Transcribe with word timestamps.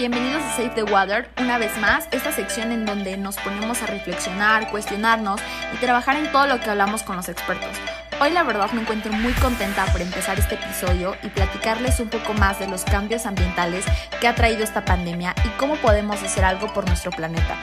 bienvenidos 0.00 0.42
a 0.42 0.56
Save 0.56 0.70
the 0.70 0.82
Water. 0.84 1.28
Una 1.38 1.58
vez 1.58 1.76
más, 1.76 2.08
esta 2.10 2.32
sección 2.32 2.72
en 2.72 2.86
donde 2.86 3.18
nos 3.18 3.36
ponemos 3.36 3.82
a 3.82 3.86
reflexionar, 3.86 4.70
cuestionarnos 4.70 5.42
y 5.74 5.76
trabajar 5.76 6.16
en 6.16 6.32
todo 6.32 6.46
lo 6.46 6.58
que 6.58 6.70
hablamos 6.70 7.02
con 7.02 7.16
los 7.16 7.28
expertos. 7.28 7.68
Hoy 8.18 8.30
la 8.30 8.42
verdad 8.42 8.70
me 8.72 8.80
encuentro 8.80 9.12
muy 9.12 9.34
contenta 9.34 9.84
por 9.92 10.00
empezar 10.00 10.38
este 10.38 10.54
episodio 10.54 11.16
y 11.22 11.28
platicarles 11.28 12.00
un 12.00 12.08
poco 12.08 12.32
más 12.32 12.58
de 12.58 12.66
los 12.66 12.82
cambios 12.86 13.26
ambientales 13.26 13.84
que 14.22 14.26
ha 14.26 14.34
traído 14.34 14.64
esta 14.64 14.86
pandemia 14.86 15.34
y 15.44 15.48
cómo 15.58 15.76
podemos 15.76 16.22
hacer 16.22 16.46
algo 16.46 16.72
por 16.72 16.86
nuestro 16.86 17.10
planeta. 17.10 17.56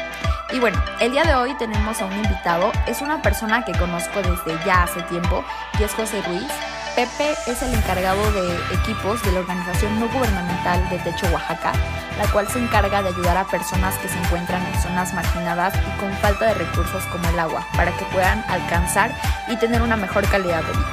Y 0.53 0.59
bueno, 0.59 0.79
el 0.99 1.13
día 1.13 1.23
de 1.23 1.33
hoy 1.33 1.55
tenemos 1.57 1.99
a 2.03 2.05
un 2.05 2.13
invitado, 2.13 2.71
es 2.85 3.01
una 3.01 3.19
persona 3.23 3.65
que 3.65 3.71
conozco 3.71 4.21
desde 4.21 4.63
ya 4.63 4.83
hace 4.83 5.01
tiempo 5.03 5.43
y 5.79 5.83
es 5.83 5.93
José 5.95 6.21
Ruiz. 6.21 6.76
Pepe 6.97 7.35
es 7.45 7.61
el 7.61 7.75
encargado 7.75 8.31
de 8.31 8.55
equipos 8.73 9.21
de 9.21 9.31
la 9.31 9.41
organización 9.41 9.99
no 9.99 10.09
gubernamental 10.09 10.89
de 10.89 10.97
Techo 10.97 11.27
Oaxaca, 11.31 11.71
la 12.17 12.27
cual 12.31 12.47
se 12.47 12.57
encarga 12.57 13.03
de 13.03 13.09
ayudar 13.09 13.37
a 13.37 13.45
personas 13.45 13.95
que 13.99 14.09
se 14.09 14.17
encuentran 14.17 14.65
en 14.65 14.81
zonas 14.81 15.13
marginadas 15.13 15.75
y 15.75 15.99
con 15.99 16.11
falta 16.13 16.45
de 16.45 16.53
recursos 16.55 17.03
como 17.11 17.29
el 17.29 17.39
agua, 17.39 17.63
para 17.75 17.95
que 17.95 18.03
puedan 18.05 18.43
alcanzar 18.49 19.15
y 19.47 19.57
tener 19.57 19.83
una 19.83 19.95
mejor 19.95 20.27
calidad 20.27 20.63
de 20.63 20.71
vida. 20.71 20.91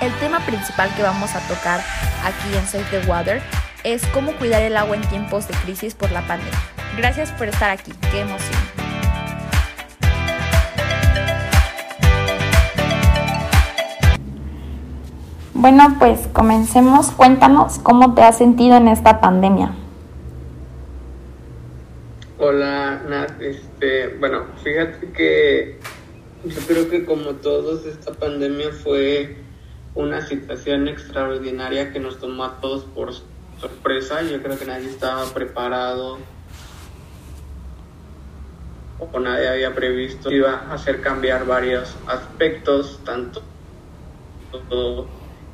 El 0.00 0.12
tema 0.20 0.38
principal 0.46 0.94
que 0.94 1.02
vamos 1.02 1.34
a 1.34 1.40
tocar 1.48 1.80
aquí 2.24 2.56
en 2.56 2.64
Save 2.64 2.84
the 2.92 3.08
Water 3.08 3.42
es 3.82 4.06
cómo 4.14 4.30
cuidar 4.36 4.62
el 4.62 4.76
agua 4.76 4.94
en 4.94 5.02
tiempos 5.08 5.48
de 5.48 5.54
crisis 5.54 5.96
por 5.96 6.12
la 6.12 6.24
pandemia. 6.28 6.56
Gracias 6.96 7.32
por 7.32 7.48
estar 7.48 7.70
aquí, 7.70 7.92
qué 8.12 8.20
emoción. 8.20 8.65
Bueno, 15.58 15.96
pues 15.98 16.28
comencemos. 16.34 17.10
Cuéntanos 17.12 17.78
cómo 17.78 18.12
te 18.12 18.20
has 18.20 18.36
sentido 18.36 18.76
en 18.76 18.88
esta 18.88 19.22
pandemia. 19.22 19.72
Hola, 22.38 23.00
Nat. 23.08 23.40
Este, 23.40 24.08
bueno, 24.20 24.44
fíjate 24.62 25.12
que 25.12 25.78
yo 26.44 26.60
creo 26.66 26.90
que 26.90 27.06
como 27.06 27.36
todos, 27.36 27.86
esta 27.86 28.12
pandemia 28.12 28.70
fue 28.70 29.38
una 29.94 30.20
situación 30.20 30.88
extraordinaria 30.88 31.90
que 31.90 32.00
nos 32.00 32.18
tomó 32.18 32.44
a 32.44 32.60
todos 32.60 32.84
por 32.84 33.14
sorpresa. 33.58 34.20
Yo 34.24 34.42
creo 34.42 34.58
que 34.58 34.66
nadie 34.66 34.90
estaba 34.90 35.24
preparado 35.32 36.18
o 38.98 39.20
nadie 39.20 39.48
había 39.48 39.74
previsto 39.74 40.30
iba 40.30 40.66
a 40.68 40.74
hacer 40.74 41.00
cambiar 41.00 41.46
varios 41.46 41.96
aspectos, 42.06 43.00
tanto 43.06 43.40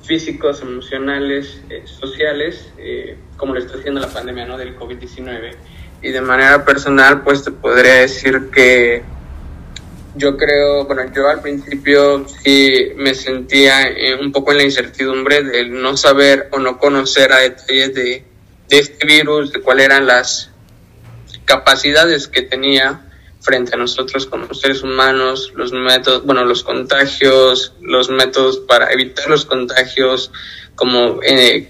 físicos, 0.02 0.62
emocionales, 0.62 1.60
eh, 1.70 1.82
sociales, 1.84 2.68
eh, 2.78 3.16
como 3.36 3.54
lo 3.54 3.60
está 3.60 3.78
haciendo 3.78 4.00
la 4.00 4.08
pandemia 4.08 4.46
¿no? 4.46 4.58
del 4.58 4.76
COVID-19. 4.76 5.54
Y 6.02 6.10
de 6.10 6.20
manera 6.20 6.64
personal, 6.64 7.22
pues 7.22 7.44
te 7.44 7.52
podría 7.52 7.94
decir 7.94 8.50
que 8.52 9.02
yo 10.14 10.36
creo, 10.36 10.84
bueno, 10.84 11.10
yo 11.14 11.28
al 11.28 11.40
principio 11.40 12.26
sí 12.42 12.92
me 12.96 13.14
sentía 13.14 13.82
eh, 13.88 14.14
un 14.20 14.32
poco 14.32 14.50
en 14.52 14.58
la 14.58 14.64
incertidumbre 14.64 15.42
de 15.42 15.66
no 15.68 15.96
saber 15.96 16.48
o 16.50 16.58
no 16.58 16.78
conocer 16.78 17.32
a 17.32 17.38
detalles 17.38 17.94
de, 17.94 18.24
de 18.68 18.78
este 18.78 19.06
virus, 19.06 19.52
de 19.52 19.60
cuáles 19.60 19.86
eran 19.86 20.06
las 20.06 20.50
capacidades 21.44 22.28
que 22.28 22.42
tenía 22.42 23.11
frente 23.42 23.74
a 23.74 23.78
nosotros 23.78 24.26
como 24.26 24.54
seres 24.54 24.82
humanos, 24.82 25.52
los 25.56 25.72
métodos, 25.72 26.24
bueno, 26.24 26.44
los 26.44 26.62
contagios, 26.62 27.74
los 27.80 28.08
métodos 28.08 28.58
para 28.58 28.92
evitar 28.92 29.28
los 29.28 29.44
contagios, 29.44 30.30
como 30.74 31.20
eh, 31.22 31.68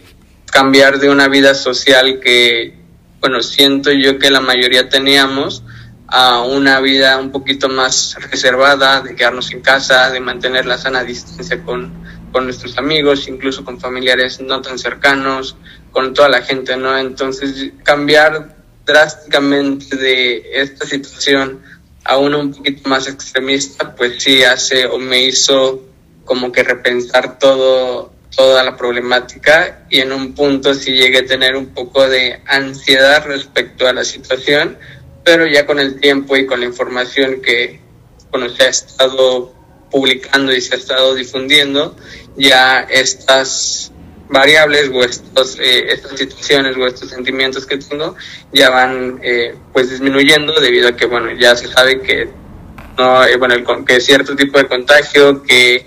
cambiar 0.51 0.99
de 0.99 1.09
una 1.09 1.29
vida 1.29 1.55
social 1.55 2.21
que, 2.21 2.79
bueno, 3.21 3.43
siento 3.43 3.91
yo 3.91 4.19
que 4.19 4.31
la 4.31 4.41
mayoría 4.41 4.89
teníamos 4.89 5.65
a 6.07 6.43
una 6.43 6.79
vida 6.81 7.17
un 7.17 7.33
poquito 7.33 7.71
más 7.71 8.17
reservada, 8.31 9.01
de 9.01 9.17
quedarnos 9.17 9.51
en 9.53 9.63
casa, 9.63 10.11
de 10.11 10.21
mantener 10.21 10.67
la 10.67 10.77
sana 10.77 11.03
distancia 11.03 11.63
con, 11.65 11.91
con 12.31 12.45
nuestros 12.45 12.77
amigos, 12.77 13.29
incluso 13.29 13.65
con 13.65 13.81
familiares 13.81 14.39
no 14.43 14.61
tan 14.61 14.79
cercanos, 14.79 15.57
con 15.91 16.13
toda 16.13 16.29
la 16.29 16.43
gente, 16.43 16.77
¿no? 16.77 16.99
Entonces, 16.99 17.73
cambiar 17.83 18.62
drásticamente 18.85 19.97
de 19.97 20.43
esta 20.55 20.87
situación 20.87 21.63
a 22.05 22.19
uno 22.19 22.41
un 22.41 22.55
poquito 22.55 22.89
más 22.89 23.07
extremista, 23.09 23.95
pues 23.95 24.23
sí 24.23 24.43
hace 24.43 24.87
o 24.87 24.99
me 24.99 25.23
hizo 25.23 25.83
como 26.25 26.51
que 26.51 26.63
repensar 26.63 27.39
todo, 27.39 28.13
toda 28.35 28.63
la 28.65 28.77
problemática 28.77 29.87
y 29.89 30.01
en 30.01 30.13
un 30.13 30.35
punto 30.35 30.75
sí 30.75 30.93
llegué 30.93 31.19
a 31.19 31.27
tener 31.27 31.57
un 31.57 31.67
poco 31.67 32.09
de 32.09 32.41
ansiedad 32.47 33.25
respecto 33.27 33.87
a 33.87 33.93
la 33.93 34.05
situación, 34.05 34.79
pero 35.25 35.47
ya 35.47 35.67
con 35.67 35.79
el 35.79 36.01
tiempo 36.01 36.37
y 36.37 36.47
con 36.47 36.61
la 36.61 36.67
información 36.67 37.41
que 37.43 37.81
bueno, 38.31 38.49
se 38.49 38.65
ha 38.65 38.69
estado 38.69 39.53
publicando 39.91 40.53
y 40.53 40.61
se 40.61 40.75
ha 40.75 40.79
estado 40.79 41.15
difundiendo, 41.15 41.95
ya 42.37 42.81
estas 42.81 43.92
variables 44.33 44.91
o 44.93 45.03
estos, 45.03 45.59
eh, 45.61 45.93
estas 45.93 46.19
situaciones 46.19 46.77
o 46.77 46.87
estos 46.87 47.11
sentimientos 47.11 47.67
que 47.67 47.77
tengo 47.77 48.17
ya 48.53 48.71
van 48.71 49.21
eh, 49.23 49.55
pues 49.73 49.91
disminuyendo 49.91 50.59
debido 50.61 50.89
a 50.89 50.97
que 50.97 51.07
bueno 51.07 51.31
ya 51.39 51.55
se 51.55 51.69
sabe 51.69 52.01
que 52.01 52.29
no 52.97 53.25
eh, 53.25 53.37
bueno 53.37 53.55
el, 53.55 53.65
que 53.85 54.01
cierto 54.01 54.35
tipo 54.35 54.59
de 54.59 54.67
contagio 54.67 55.43
que 55.43 55.85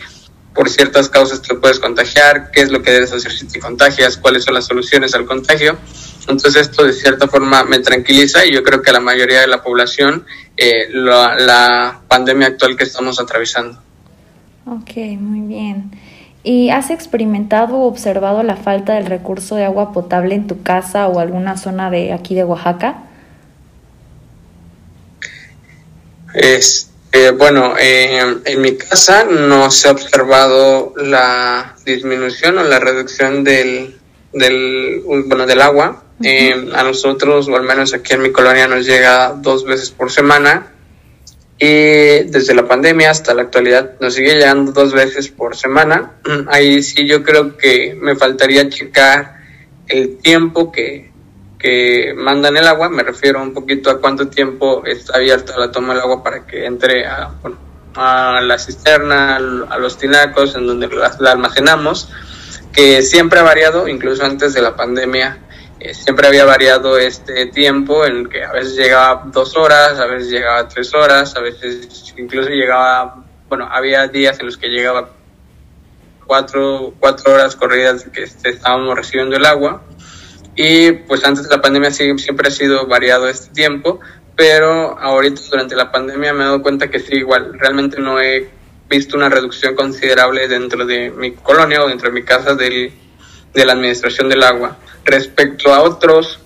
por 0.54 0.70
ciertas 0.70 1.10
causas 1.10 1.42
te 1.42 1.56
puedes 1.56 1.80
contagiar 1.80 2.52
qué 2.52 2.62
es 2.62 2.72
lo 2.72 2.82
que 2.82 2.92
debes 2.92 3.12
hacer 3.12 3.32
si 3.32 3.48
te 3.48 3.60
contagias 3.60 4.18
cuáles 4.18 4.44
son 4.44 4.54
las 4.54 4.66
soluciones 4.66 5.16
al 5.16 5.26
contagio 5.26 5.78
entonces 6.20 6.56
esto 6.56 6.84
de 6.84 6.94
cierta 6.94 7.28
forma 7.28 7.64
me 7.64 7.80
tranquiliza 7.80 8.46
y 8.46 8.54
yo 8.54 8.64
creo 8.64 8.82
que 8.82 8.92
la 8.92 9.00
mayoría 9.00 9.42
de 9.42 9.48
la 9.48 9.64
población 9.64 10.26
la, 10.90 11.36
la 11.36 12.02
pandemia 12.08 12.48
actual 12.48 12.78
que 12.78 12.84
estamos 12.84 13.20
atravesando 13.20 13.86
Ok, 14.68 14.98
muy 15.20 15.42
bien. 15.42 15.92
¿Y 16.48 16.70
has 16.70 16.92
experimentado 16.92 17.78
o 17.78 17.88
observado 17.88 18.44
la 18.44 18.56
falta 18.56 18.94
del 18.94 19.08
recurso 19.08 19.56
de 19.56 19.66
agua 19.66 19.92
potable 19.92 20.36
en 20.36 20.46
tu 20.46 20.62
casa 20.62 21.08
o 21.08 21.20
alguna 21.20 21.58
zona 21.58 21.90
de 21.90 22.14
aquí 22.14 22.36
de 22.36 22.44
Oaxaca? 22.44 23.04
Este, 26.36 27.32
bueno, 27.32 27.74
eh, 27.80 28.42
en 28.46 28.62
mi 28.62 28.78
casa 28.78 29.24
no 29.24 29.72
se 29.72 29.88
ha 29.88 29.92
observado 29.92 30.94
la 30.98 31.76
disminución 31.84 32.60
o 32.60 32.64
la 32.64 32.78
reducción 32.78 33.44
del, 33.44 33.96
del, 34.32 35.02
bueno, 35.04 35.48
del 35.48 35.62
agua. 35.62 36.04
Eh, 36.22 36.70
a 36.76 36.84
nosotros, 36.84 37.48
o 37.48 37.56
al 37.56 37.64
menos 37.64 37.96
aquí 37.96 38.14
en 38.14 38.22
mi 38.22 38.32
colonia, 38.32 38.68
nos 38.68 38.86
llega 38.86 39.34
dos 39.36 39.66
veces 39.66 39.90
por 39.90 40.12
semana 40.12 40.75
y 41.58 42.24
desde 42.26 42.54
la 42.54 42.68
pandemia 42.68 43.12
hasta 43.12 43.34
la 43.34 43.44
actualidad 43.44 43.94
nos 44.02 44.14
sigue 44.14 44.34
llegando 44.34 44.74
dos 44.74 44.94
veces 44.94 45.30
por 45.30 45.56
semana. 45.56 46.14
Ahí 46.48 46.84
sí 46.84 47.08
yo 47.08 47.24
creo 47.24 47.56
que 47.56 47.98
me 48.00 48.16
faltaría 48.16 48.70
checar 48.70 49.36
el 49.88 50.18
tiempo 50.18 50.72
que, 50.72 51.12
que 51.58 52.14
mandan 52.16 52.58
el 52.58 52.68
agua, 52.68 52.90
me 52.90 53.04
refiero 53.04 53.42
un 53.42 53.54
poquito 53.54 53.90
a 53.90 54.02
cuánto 54.02 54.28
tiempo 54.28 54.84
está 54.86 55.18
abierta 55.18 55.58
la 55.58 55.72
toma 55.72 55.94
del 55.94 56.04
agua 56.04 56.24
para 56.24 56.46
que 56.46 56.66
entre 56.66 57.06
a, 57.06 57.32
a 57.96 58.42
la 58.42 58.58
cisterna, 58.58 59.38
a 59.38 59.78
los 59.78 59.98
tinacos 59.98 60.56
en 60.56 60.68
donde 60.68 60.90
la 61.20 61.32
almacenamos, 61.32 62.10
que 62.74 63.02
siempre 63.04 63.40
ha 63.40 63.44
variado, 63.44 63.88
incluso 63.88 64.26
antes 64.26 64.54
de 64.54 64.62
la 64.62 64.76
pandemia 64.76 65.40
eh, 65.80 65.94
siempre 65.94 66.28
había 66.28 66.46
variado 66.46 66.98
este 66.98 67.48
tiempo 67.48 68.06
en 68.06 68.28
que 68.28 68.44
a 68.44 68.52
veces 68.54 68.76
llegaba 68.76 69.24
dos 69.26 69.58
horas, 69.58 70.00
a 70.00 70.06
veces 70.06 70.30
llegaba 70.30 70.68
tres 70.68 70.94
horas, 70.94 71.36
a 71.36 71.42
veces 71.42 72.14
incluso 72.18 72.50
llegaba, 72.50 73.24
bueno, 73.50 73.68
había 73.70 74.08
días 74.08 74.40
en 74.40 74.46
los 74.46 74.58
que 74.58 74.70
llegaba 74.70 75.10
cuatro, 76.26 76.94
cuatro 77.00 77.34
horas 77.34 77.56
corridas 77.56 78.06
que 78.06 78.24
este, 78.24 78.52
estábamos 78.52 78.96
recibiendo 78.96 79.36
el 79.36 79.46
agua. 79.46 79.84
Y 80.56 80.94
pues 80.94 81.26
antes 81.26 81.44
de 81.44 81.56
la 81.56 81.62
pandemia 81.62 81.92
siempre 81.92 82.48
ha 82.48 82.52
sido 82.52 82.88
variado 82.88 83.28
este 83.28 83.54
tiempo, 83.54 84.00
pero 84.38 84.98
ahorita 84.98 85.42
durante 85.52 85.76
la 85.76 85.92
pandemia 85.92 86.34
me 86.34 86.44
he 86.44 86.46
dado 86.46 86.62
cuenta 86.62 86.90
que 86.90 87.00
sí, 87.00 87.16
igual, 87.16 87.60
realmente 87.60 88.00
no 88.00 88.22
he 88.22 88.50
visto 88.90 89.18
una 89.18 89.28
reducción 89.28 89.76
considerable 89.76 90.48
dentro 90.48 90.86
de 90.86 91.10
mi 91.10 91.34
colonia 91.34 91.84
o 91.84 91.90
dentro 91.90 92.10
de 92.10 92.14
mi 92.14 92.24
casa 92.24 92.56
del, 92.56 92.94
de 93.56 93.66
la 93.66 93.74
administración 93.74 94.30
del 94.30 94.44
agua 94.44 94.78
respecto 95.06 95.74
a 95.74 95.82
otros 95.82 96.40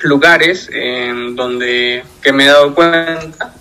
lugares 0.00 0.68
en 0.72 1.36
donde 1.36 2.04
que 2.20 2.32
me 2.32 2.44
he 2.44 2.48
dado 2.48 2.74
cuenta 2.74 3.54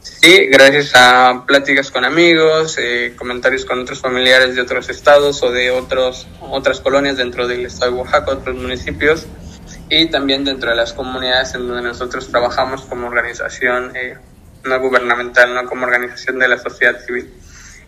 sí 0.00 0.46
gracias 0.46 0.92
a 0.94 1.44
pláticas 1.46 1.90
con 1.90 2.04
amigos 2.04 2.78
eh, 2.78 3.14
comentarios 3.16 3.64
con 3.64 3.80
otros 3.80 4.00
familiares 4.00 4.56
de 4.56 4.62
otros 4.62 4.88
estados 4.88 5.42
o 5.42 5.52
de 5.52 5.70
otros 5.70 6.26
otras 6.40 6.80
colonias 6.80 7.18
dentro 7.18 7.46
del 7.46 7.66
estado 7.66 7.92
de 7.92 7.98
Oaxaca 7.98 8.32
otros 8.32 8.56
municipios 8.56 9.26
y 9.90 10.06
también 10.06 10.44
dentro 10.44 10.70
de 10.70 10.76
las 10.76 10.94
comunidades 10.94 11.54
en 11.54 11.68
donde 11.68 11.82
nosotros 11.82 12.28
trabajamos 12.28 12.82
como 12.82 13.06
organización 13.06 13.92
eh, 13.94 14.16
no 14.64 14.80
gubernamental 14.80 15.54
no 15.54 15.64
como 15.66 15.84
organización 15.84 16.38
de 16.38 16.48
la 16.48 16.58
sociedad 16.58 16.98
civil 17.04 17.30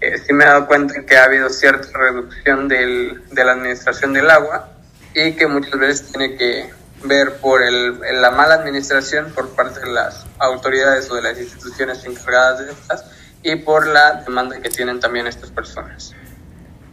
eh, 0.00 0.18
sí 0.18 0.32
me 0.32 0.44
he 0.44 0.46
dado 0.46 0.66
cuenta 0.66 1.04
que 1.04 1.16
ha 1.16 1.24
habido 1.24 1.50
cierta 1.50 1.86
reducción 1.96 2.68
del, 2.68 3.22
de 3.30 3.44
la 3.44 3.52
administración 3.52 4.12
del 4.12 4.30
agua 4.30 4.70
y 5.14 5.32
que 5.32 5.46
muchas 5.46 5.78
veces 5.78 6.12
tiene 6.12 6.36
que 6.36 6.70
ver 7.04 7.36
por 7.36 7.62
el, 7.62 7.98
la 8.20 8.30
mala 8.30 8.54
administración 8.54 9.32
por 9.34 9.50
parte 9.50 9.80
de 9.80 9.90
las 9.90 10.26
autoridades 10.38 11.10
o 11.10 11.14
de 11.14 11.22
las 11.22 11.38
instituciones 11.38 12.04
encargadas 12.04 12.64
de 12.64 12.72
estas 12.72 13.04
y 13.42 13.56
por 13.56 13.86
la 13.86 14.22
demanda 14.26 14.60
que 14.60 14.68
tienen 14.68 15.00
también 15.00 15.26
estas 15.26 15.50
personas. 15.50 16.14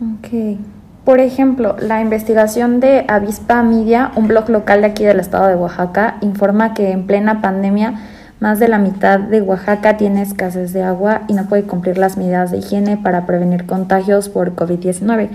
Ok. 0.01 0.59
Por 1.03 1.19
ejemplo, 1.21 1.77
la 1.79 2.01
investigación 2.01 2.81
de 2.81 3.05
Avispa 3.07 3.63
Media, 3.63 4.11
un 4.15 4.27
blog 4.27 4.49
local 4.49 4.81
de 4.81 4.87
aquí 4.87 5.05
del 5.05 5.21
estado 5.21 5.47
de 5.47 5.55
Oaxaca, 5.55 6.17
informa 6.21 6.73
que 6.73 6.91
en 6.91 7.07
plena 7.07 7.41
pandemia 7.41 7.93
más 8.39 8.59
de 8.59 8.67
la 8.67 8.77
mitad 8.77 9.19
de 9.19 9.41
Oaxaca 9.41 9.97
tiene 9.97 10.21
escasez 10.21 10.71
de 10.73 10.83
agua 10.83 11.23
y 11.27 11.33
no 11.33 11.45
puede 11.45 11.63
cumplir 11.63 11.97
las 11.97 12.17
medidas 12.17 12.51
de 12.51 12.59
higiene 12.59 12.97
para 12.97 13.25
prevenir 13.25 13.65
contagios 13.65 14.29
por 14.29 14.55
COVID-19. 14.55 15.29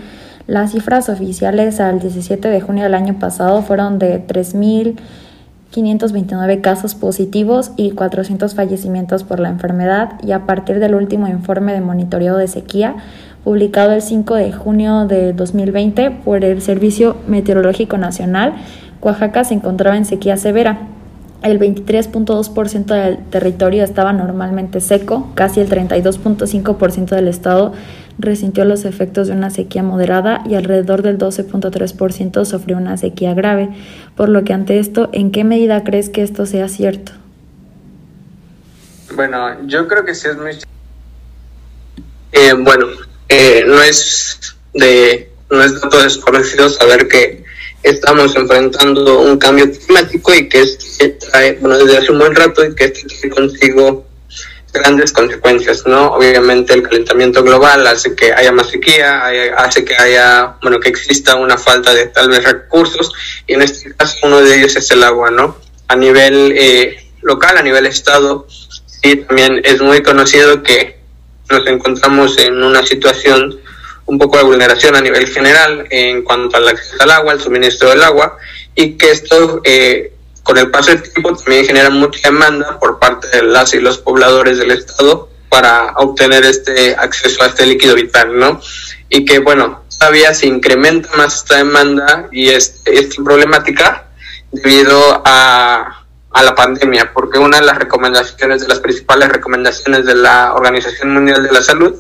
Las 0.47 0.71
cifras 0.73 1.09
oficiales 1.09 1.81
al 1.81 1.99
17 2.01 2.49
de 2.49 2.61
junio 2.61 2.85
del 2.85 2.95
año 2.95 3.19
pasado 3.19 3.63
fueron 3.63 3.99
de 3.99 4.25
3.529 4.27 6.61
casos 6.61 6.95
positivos 6.95 7.73
y 7.77 7.93
400 7.93 8.55
fallecimientos 8.55 9.25
por 9.25 9.41
la 9.41 9.49
enfermedad 9.49 10.13
y 10.23 10.33
a 10.33 10.47
partir 10.47 10.79
del 10.79 10.95
último 10.95 11.27
informe 11.27 11.73
de 11.73 11.81
monitoreo 11.81 12.37
de 12.37 12.47
sequía 12.47 12.97
publicado 13.45 13.93
el 13.93 14.03
5 14.03 14.35
de 14.35 14.53
junio 14.53 15.07
de 15.07 15.33
2020 15.33 16.11
por 16.25 16.45
el 16.45 16.61
Servicio 16.63 17.17
Meteorológico 17.27 17.99
Nacional, 17.99 18.55
Oaxaca 19.01 19.43
se 19.43 19.55
encontraba 19.55 19.97
en 19.97 20.05
sequía 20.05 20.37
severa. 20.37 20.87
El 21.43 21.59
23.2% 21.59 22.85
del 22.87 23.19
territorio 23.31 23.83
estaba 23.83 24.13
normalmente 24.13 24.81
seco, 24.81 25.33
casi 25.35 25.61
el 25.61 25.69
32.5% 25.69 27.09
del 27.09 27.29
estado 27.29 27.73
resintió 28.19 28.65
los 28.65 28.85
efectos 28.85 29.27
de 29.29 29.35
una 29.35 29.51
sequía 29.51 29.83
moderada 29.83 30.43
y 30.49 30.55
alrededor 30.55 31.03
del 31.03 31.19
12.3% 31.19 32.45
sufrió 32.45 32.77
una 32.77 32.97
sequía 32.97 33.35
grave. 33.35 33.71
Por 34.17 34.29
lo 34.29 34.45
que 34.45 34.53
ante 34.53 34.79
esto, 34.79 35.09
¿en 35.13 35.33
qué 35.33 35.45
medida 35.45 35.83
crees 35.83 36.11
que 36.11 36.23
esto 36.23 36.47
sea 36.47 36.69
cierto? 36.69 37.13
Bueno, 39.15 39.67
yo 39.67 39.89
creo 39.89 40.05
que 40.05 40.15
sí 40.15 40.29
es 40.29 40.37
muy... 40.37 40.53
Eh, 42.33 42.55
bueno, 42.55 42.87
eh, 43.29 43.65
no 43.67 43.83
es 43.83 44.57
de 44.75 45.33
no 45.51 45.63
es 45.63 45.79
dato 45.81 46.03
desconocido 46.03 46.71
saber 46.71 47.09
que 47.09 47.42
estamos 47.83 48.35
enfrentando 48.37 49.21
un 49.21 49.39
cambio 49.39 49.71
climático 49.71 50.35
y 50.35 50.49
que 50.49 50.63
este 50.63 51.11
trae, 51.11 51.59
bueno, 51.61 51.79
desde 51.79 51.99
hace 51.99 52.13
un 52.13 52.19
buen 52.19 52.35
rato 52.35 52.65
y 52.65 52.75
que 52.75 52.85
este 52.85 53.07
trae 53.09 53.31
consigo 53.31 54.07
grandes 54.73 55.13
consecuencias, 55.13 55.87
¿no? 55.87 56.13
Obviamente 56.13 56.73
el 56.73 56.83
calentamiento 56.83 57.43
global 57.43 57.87
hace 57.87 58.15
que 58.15 58.33
haya 58.33 58.53
más 58.53 58.71
sequía, 58.71 59.23
hace 59.59 59.85
que 59.85 59.95
haya, 59.95 60.57
bueno, 60.63 60.81
que 60.81 60.89
exista 60.89 61.37
una 61.37 61.59
falta 61.59 61.93
de 61.93 62.07
tal 62.07 62.31
vez 62.31 62.43
recursos 62.45 63.13
y 63.47 63.55
en 63.55 63.63
este 63.63 63.95
caso 63.95 64.17
uno 64.23 64.41
de 64.41 64.59
ellos 64.59 64.75
es 64.77 64.91
el 64.91 65.03
agua, 65.03 65.31
¿no? 65.31 65.59
A 65.89 65.97
nivel 65.97 66.55
eh, 66.57 67.11
local, 67.21 67.59
a 67.59 67.63
nivel 67.63 67.85
estado, 67.87 68.47
sí, 68.49 69.17
también 69.17 69.61
es 69.65 69.83
muy 69.83 70.03
conocido 70.03 70.63
que 70.63 70.99
nos 71.51 71.67
encontramos 71.67 72.39
en 72.39 72.63
una 72.63 72.85
situación 72.87 73.61
un 74.07 74.19
poco 74.19 74.39
de 74.39 74.45
vulneración 74.45 74.97
a 74.97 75.01
nivel 75.01 75.27
general 75.29 75.87
en 75.91 76.23
cuanto 76.23 76.57
al 76.57 76.69
acceso 76.69 77.03
al 77.03 77.11
agua, 77.11 77.33
al 77.33 77.41
suministro 77.41 77.91
del 77.91 78.03
agua 78.03 78.37
y 78.75 78.97
que 78.97 79.11
esto 79.11 79.61
eh, 79.65 80.13
con 80.43 80.59
el 80.59 80.71
paso 80.71 80.91
del 80.91 81.03
tiempo 81.03 81.37
también 81.37 81.65
genera 81.65 81.91
mucha 81.91 82.31
demanda 82.31 82.79
por 82.79 82.99
parte 82.99 83.29
de 83.29 83.43
las 83.43 83.75
y 83.75 83.81
los 83.81 83.99
pobladores 83.99 84.59
del 84.59 84.73
estado 84.73 85.29
para 85.49 85.93
obtener 85.97 86.45
este 86.45 86.97
acceso 86.97 87.43
a 87.43 87.47
este 87.49 87.67
líquido 87.67 87.95
vital, 87.95 88.39
¿no? 88.39 88.61
Y 89.11 89.25
que, 89.27 89.39
bueno, 89.39 89.83
todavía 89.99 90.33
se 90.33 90.47
incrementa 90.47 91.15
más 91.17 91.37
esta 91.37 91.59
demanda 91.59 92.29
y 92.33 92.49
este, 92.49 92.99
esta 92.99 93.23
problemática 93.23 94.07
debido 94.51 95.23
a, 95.25 96.07
a 96.31 96.43
la 96.43 96.55
pandemia, 96.55 97.13
porque 97.13 97.39
una 97.39 97.61
de 97.61 97.67
las 97.67 97.77
recomendaciones, 97.77 98.63
de 98.63 98.69
las 98.69 98.81
principales 98.81 99.29
recomendaciones 99.29 100.07
de 100.07 100.15
la 100.15 100.55
Organización 100.55 101.13
Mundial 101.13 101.43
de 101.43 101.53
la 101.53 101.63
Salud 101.63 101.95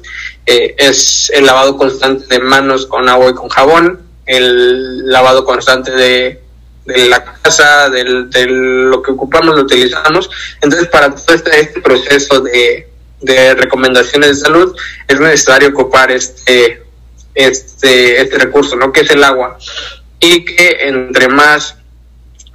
eh, 0.47 0.75
es 0.79 1.31
el 1.35 1.47
lavado 1.47 1.77
constante 1.77 2.27
de 2.29 2.41
manos 2.41 2.87
con 2.87 3.09
agua 3.09 3.31
y 3.31 3.35
con 3.35 3.49
jabón, 3.49 4.01
el 4.27 5.09
lavado 5.11 5.45
constante 5.45 5.93
de 5.93 6.43
la 6.85 7.25
casa, 7.25 7.89
del, 7.91 8.29
de 8.31 8.47
lo 8.47 9.03
que 9.03 9.13
ocupamos, 9.13 9.55
lo 9.55 9.63
utilizamos. 9.63 10.31
Entonces, 10.61 10.89
para 10.89 11.15
todo 11.15 11.35
este, 11.35 11.61
este 11.61 11.81
proceso 11.81 12.41
de, 12.41 12.89
de, 13.21 13.55
recomendaciones 13.55 14.29
de 14.29 14.47
salud, 14.47 14.77
es 15.07 15.21
necesario 15.21 15.69
ocupar 15.69 16.11
este, 16.11 16.83
este, 17.35 18.21
este 18.21 18.39
recurso, 18.39 18.77
¿no? 18.77 18.93
Que 18.93 19.03
es 19.03 19.11
el 19.11 19.23
agua. 19.23 19.59
Y 20.19 20.45
que 20.45 20.77
entre 20.81 21.29
más 21.29 21.77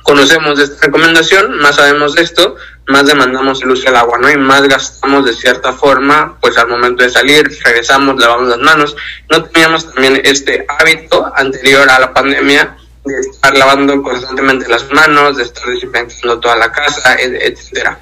conocemos 0.03 0.57
de 0.57 0.65
esta 0.65 0.85
recomendación, 0.85 1.57
más 1.59 1.75
sabemos 1.75 2.15
de 2.15 2.23
esto, 2.23 2.55
más 2.87 3.05
demandamos 3.05 3.61
el 3.61 3.71
uso 3.71 3.85
del 3.85 3.97
agua, 3.97 4.17
¿no? 4.17 4.29
Y 4.31 4.37
más 4.37 4.63
gastamos 4.63 5.25
de 5.25 5.33
cierta 5.33 5.73
forma, 5.73 6.37
pues 6.39 6.57
al 6.57 6.69
momento 6.69 7.03
de 7.03 7.09
salir, 7.09 7.47
regresamos, 7.63 8.17
lavamos 8.17 8.49
las 8.49 8.59
manos. 8.59 8.95
No 9.29 9.43
teníamos 9.43 9.93
también 9.93 10.21
este 10.23 10.65
hábito 10.67 11.31
anterior 11.35 11.89
a 11.89 11.99
la 11.99 12.13
pandemia 12.13 12.77
de 13.03 13.19
estar 13.19 13.57
lavando 13.57 14.01
constantemente 14.01 14.69
las 14.69 14.89
manos, 14.91 15.37
de 15.37 15.43
estar 15.43 15.65
desinfectando 15.65 16.39
toda 16.39 16.55
la 16.55 16.71
casa, 16.71 17.15
etcétera. 17.19 17.99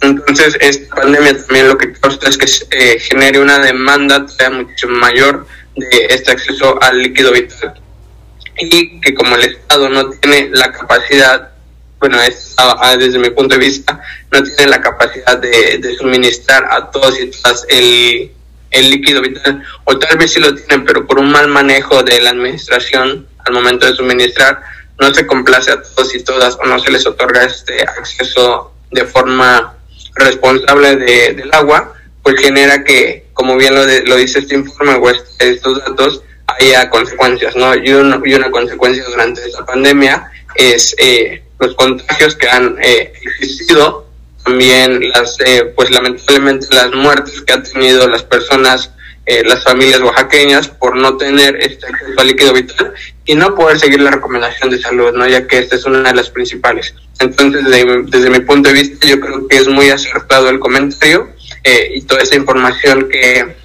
Entonces, 0.00 0.56
esta 0.60 0.94
pandemia 0.94 1.36
también 1.38 1.68
lo 1.68 1.78
que 1.78 1.92
causa 1.92 2.28
es 2.28 2.36
que 2.36 2.46
eh, 2.70 2.98
genere 2.98 3.40
una 3.40 3.58
demanda 3.60 4.26
todavía 4.26 4.58
mucho 4.58 4.88
mayor 4.88 5.46
de 5.76 6.06
este 6.10 6.32
acceso 6.32 6.80
al 6.82 6.98
líquido 6.98 7.32
vital. 7.32 7.74
Y 8.58 9.00
que 9.00 9.14
como 9.14 9.36
el 9.36 9.44
Estado 9.44 9.88
no 9.88 10.10
tiene 10.10 10.50
la 10.52 10.72
capacidad, 10.72 11.55
bueno, 11.98 12.20
es, 12.22 12.54
desde 12.98 13.18
mi 13.18 13.30
punto 13.30 13.54
de 13.54 13.64
vista, 13.66 14.00
no 14.30 14.42
tiene 14.42 14.66
la 14.66 14.80
capacidad 14.80 15.38
de, 15.38 15.78
de 15.78 15.96
suministrar 15.96 16.66
a 16.70 16.90
todos 16.90 17.18
y 17.20 17.30
todas 17.30 17.64
el, 17.68 18.32
el 18.70 18.90
líquido 18.90 19.22
vital, 19.22 19.62
o 19.84 19.98
tal 19.98 20.18
vez 20.18 20.32
sí 20.32 20.40
lo 20.40 20.54
tienen, 20.54 20.84
pero 20.84 21.06
por 21.06 21.18
un 21.18 21.30
mal 21.30 21.48
manejo 21.48 22.02
de 22.02 22.20
la 22.20 22.30
administración 22.30 23.26
al 23.38 23.52
momento 23.52 23.86
de 23.86 23.94
suministrar, 23.94 24.60
no 24.98 25.12
se 25.12 25.26
complace 25.26 25.70
a 25.70 25.82
todos 25.82 26.14
y 26.14 26.22
todas 26.22 26.56
o 26.56 26.66
no 26.66 26.78
se 26.78 26.90
les 26.90 27.06
otorga 27.06 27.44
este 27.44 27.82
acceso 27.82 28.72
de 28.90 29.04
forma 29.04 29.74
responsable 30.14 30.96
de, 30.96 31.34
del 31.34 31.50
agua, 31.52 31.94
pues 32.22 32.40
genera 32.40 32.82
que, 32.82 33.26
como 33.34 33.56
bien 33.56 33.74
lo, 33.74 33.84
lo 33.84 34.16
dice 34.16 34.40
este 34.40 34.54
informe 34.54 34.94
o 34.94 35.10
estos 35.38 35.78
datos, 35.78 36.22
haya 36.46 36.88
consecuencias, 36.90 37.54
¿no? 37.56 37.74
Y, 37.74 37.88
y 37.88 38.34
una 38.34 38.50
consecuencia 38.50 39.04
durante 39.04 39.44
esta 39.44 39.64
pandemia 39.64 40.30
es 40.54 40.94
eh, 40.98 41.42
los 41.58 41.74
contagios 41.74 42.36
que 42.36 42.48
han 42.48 42.76
eh, 42.82 43.12
existido, 43.40 44.06
también 44.44 45.00
las, 45.10 45.36
eh, 45.44 45.72
pues 45.74 45.90
lamentablemente 45.90 46.66
las 46.70 46.92
muertes 46.92 47.42
que 47.42 47.52
han 47.52 47.62
tenido 47.62 48.06
las 48.08 48.22
personas 48.22 48.90
eh, 49.28 49.42
las 49.44 49.64
familias 49.64 50.00
oaxaqueñas 50.02 50.68
por 50.68 50.96
no 50.96 51.16
tener 51.16 51.56
este 51.56 51.84
acceso 51.84 52.12
al 52.16 52.28
líquido 52.28 52.52
vital 52.52 52.94
y 53.24 53.34
no 53.34 53.56
poder 53.56 53.76
seguir 53.76 54.00
la 54.00 54.12
recomendación 54.12 54.70
de 54.70 54.80
salud, 54.80 55.12
¿no? 55.14 55.26
ya 55.26 55.48
que 55.48 55.58
esta 55.58 55.74
es 55.74 55.84
una 55.84 56.10
de 56.10 56.14
las 56.14 56.30
principales. 56.30 56.94
Entonces, 57.18 57.64
desde, 57.64 58.30
mi 58.30 58.38
punto 58.38 58.68
de 58.68 58.76
vista, 58.76 59.04
yo 59.04 59.18
creo 59.18 59.48
que 59.48 59.56
es 59.56 59.66
muy 59.66 59.90
acertado 59.90 60.48
el 60.48 60.60
comentario 60.60 61.28
eh, 61.64 61.90
y 61.94 62.02
toda 62.02 62.22
esa 62.22 62.36
información 62.36 63.08
que 63.08 63.56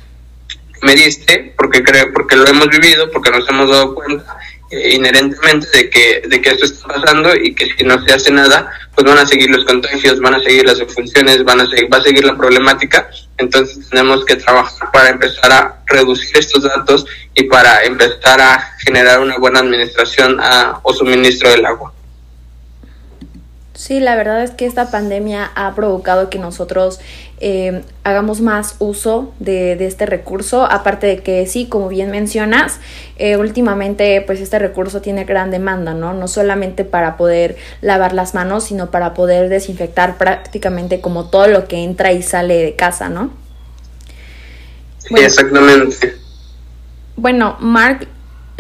me 0.81 0.95
diste, 0.95 1.53
porque 1.55 1.83
creo, 1.83 2.12
porque 2.12 2.38
lo 2.38 2.48
hemos 2.48 2.67
vivido, 2.69 3.12
porque 3.12 3.29
nos 3.29 3.48
hemos 3.48 3.69
dado 3.69 3.93
cuenta 3.93 4.36
eh, 4.71 4.95
inherentemente 4.95 5.67
de 5.73 5.89
que, 5.89 6.23
de 6.27 6.41
que 6.41 6.49
esto 6.49 6.65
está 6.65 6.87
pasando 6.87 7.35
y 7.35 7.53
que 7.53 7.65
si 7.65 7.83
no 7.83 8.01
se 8.05 8.13
hace 8.13 8.31
nada, 8.31 8.71
pues 8.95 9.05
van 9.05 9.17
a 9.17 9.25
seguir 9.25 9.49
los 9.49 9.65
contagios, 9.65 10.19
van 10.19 10.35
a 10.35 10.43
seguir 10.43 10.65
las 10.65 10.77
defunciones, 10.77 11.43
van 11.43 11.61
a 11.61 11.69
seguir, 11.69 11.91
va 11.93 11.97
a 11.97 12.03
seguir 12.03 12.23
la 12.23 12.37
problemática. 12.37 13.09
Entonces 13.37 13.89
tenemos 13.89 14.23
que 14.25 14.37
trabajar 14.37 14.89
para 14.91 15.09
empezar 15.09 15.51
a 15.51 15.81
reducir 15.87 16.37
estos 16.37 16.63
datos 16.63 17.05
y 17.35 17.43
para 17.43 17.83
empezar 17.83 18.39
a 18.39 18.71
generar 18.85 19.19
una 19.19 19.37
buena 19.37 19.59
administración 19.59 20.39
a, 20.39 20.79
o 20.83 20.93
suministro 20.93 21.49
del 21.49 21.65
agua. 21.65 21.93
Sí, 23.73 23.99
la 23.99 24.15
verdad 24.15 24.43
es 24.43 24.51
que 24.51 24.67
esta 24.67 24.91
pandemia 24.91 25.51
ha 25.55 25.73
provocado 25.73 26.29
que 26.29 26.37
nosotros 26.37 26.99
eh, 27.43 27.81
hagamos 28.03 28.39
más 28.39 28.75
uso 28.77 29.33
de, 29.39 29.74
este 29.83 30.05
recurso, 30.05 30.63
aparte 30.63 31.07
de 31.07 31.17
que 31.24 31.48
sí, 31.48 31.65
como 31.65 31.89
bien 31.89 32.12
mencionas, 32.12 32.79
eh, 33.17 33.36
últimamente 33.36 34.21
pues 34.21 34.39
este 34.39 34.60
recurso 34.60 35.01
tiene 35.01 35.24
gran 35.24 35.50
demanda, 35.50 35.95
¿no? 35.95 36.13
No 36.13 36.27
solamente 36.27 36.86
para 36.86 37.17
poder 37.17 37.57
lavar 37.81 38.13
las 38.13 38.36
manos, 38.36 38.65
sino 38.65 38.91
para 38.91 39.15
poder 39.15 39.50
desinfectar 39.50 40.19
prácticamente 40.19 41.01
como 41.01 41.31
todo 41.31 41.48
lo 41.48 41.67
que 41.67 41.77
entra 41.83 42.12
y 42.12 42.21
sale 42.21 42.62
de 42.62 42.75
casa, 42.75 43.10
¿no? 43.10 43.31
Exactamente. 45.10 46.15
Bueno, 47.15 47.57
Mark 47.60 48.07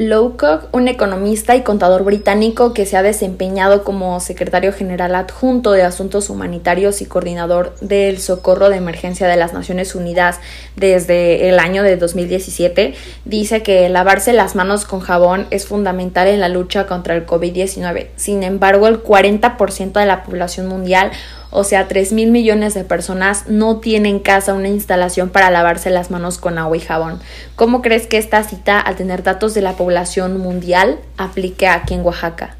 Lowcock, 0.01 0.73
un 0.73 0.87
economista 0.87 1.55
y 1.55 1.61
contador 1.61 2.03
británico 2.03 2.73
que 2.73 2.87
se 2.87 2.97
ha 2.97 3.03
desempeñado 3.03 3.83
como 3.83 4.19
secretario 4.19 4.73
general 4.73 5.13
adjunto 5.13 5.73
de 5.73 5.83
Asuntos 5.83 6.31
Humanitarios 6.31 7.03
y 7.03 7.05
coordinador 7.05 7.75
del 7.81 8.17
Socorro 8.17 8.69
de 8.69 8.77
Emergencia 8.77 9.27
de 9.27 9.35
las 9.35 9.53
Naciones 9.53 9.93
Unidas 9.93 10.39
desde 10.75 11.49
el 11.49 11.59
año 11.59 11.83
de 11.83 11.97
2017, 11.97 12.95
dice 13.25 13.61
que 13.61 13.87
lavarse 13.89 14.33
las 14.33 14.55
manos 14.55 14.85
con 14.85 15.01
jabón 15.01 15.45
es 15.51 15.67
fundamental 15.67 16.27
en 16.27 16.39
la 16.39 16.49
lucha 16.49 16.87
contra 16.87 17.13
el 17.15 17.27
COVID-19. 17.27 18.07
Sin 18.15 18.41
embargo, 18.41 18.87
el 18.87 19.03
40% 19.03 19.91
de 19.99 20.05
la 20.07 20.23
población 20.23 20.65
mundial 20.65 21.11
o 21.51 21.63
sea, 21.63 21.87
3 21.87 22.13
mil 22.13 22.31
millones 22.31 22.73
de 22.73 22.83
personas 22.83 23.47
no 23.47 23.79
tienen 23.79 24.15
en 24.15 24.19
casa 24.19 24.53
una 24.53 24.69
instalación 24.69 25.29
para 25.29 25.51
lavarse 25.51 25.89
las 25.89 26.09
manos 26.09 26.37
con 26.37 26.57
agua 26.57 26.77
y 26.77 26.79
jabón. 26.79 27.19
¿Cómo 27.55 27.81
crees 27.81 28.07
que 28.07 28.17
esta 28.17 28.43
cita, 28.43 28.79
al 28.79 28.95
tener 28.95 29.21
datos 29.21 29.53
de 29.53 29.61
la 29.61 29.73
población 29.73 30.37
mundial, 30.37 30.99
aplique 31.17 31.67
aquí 31.67 31.93
en 31.93 32.01
Oaxaca? 32.01 32.55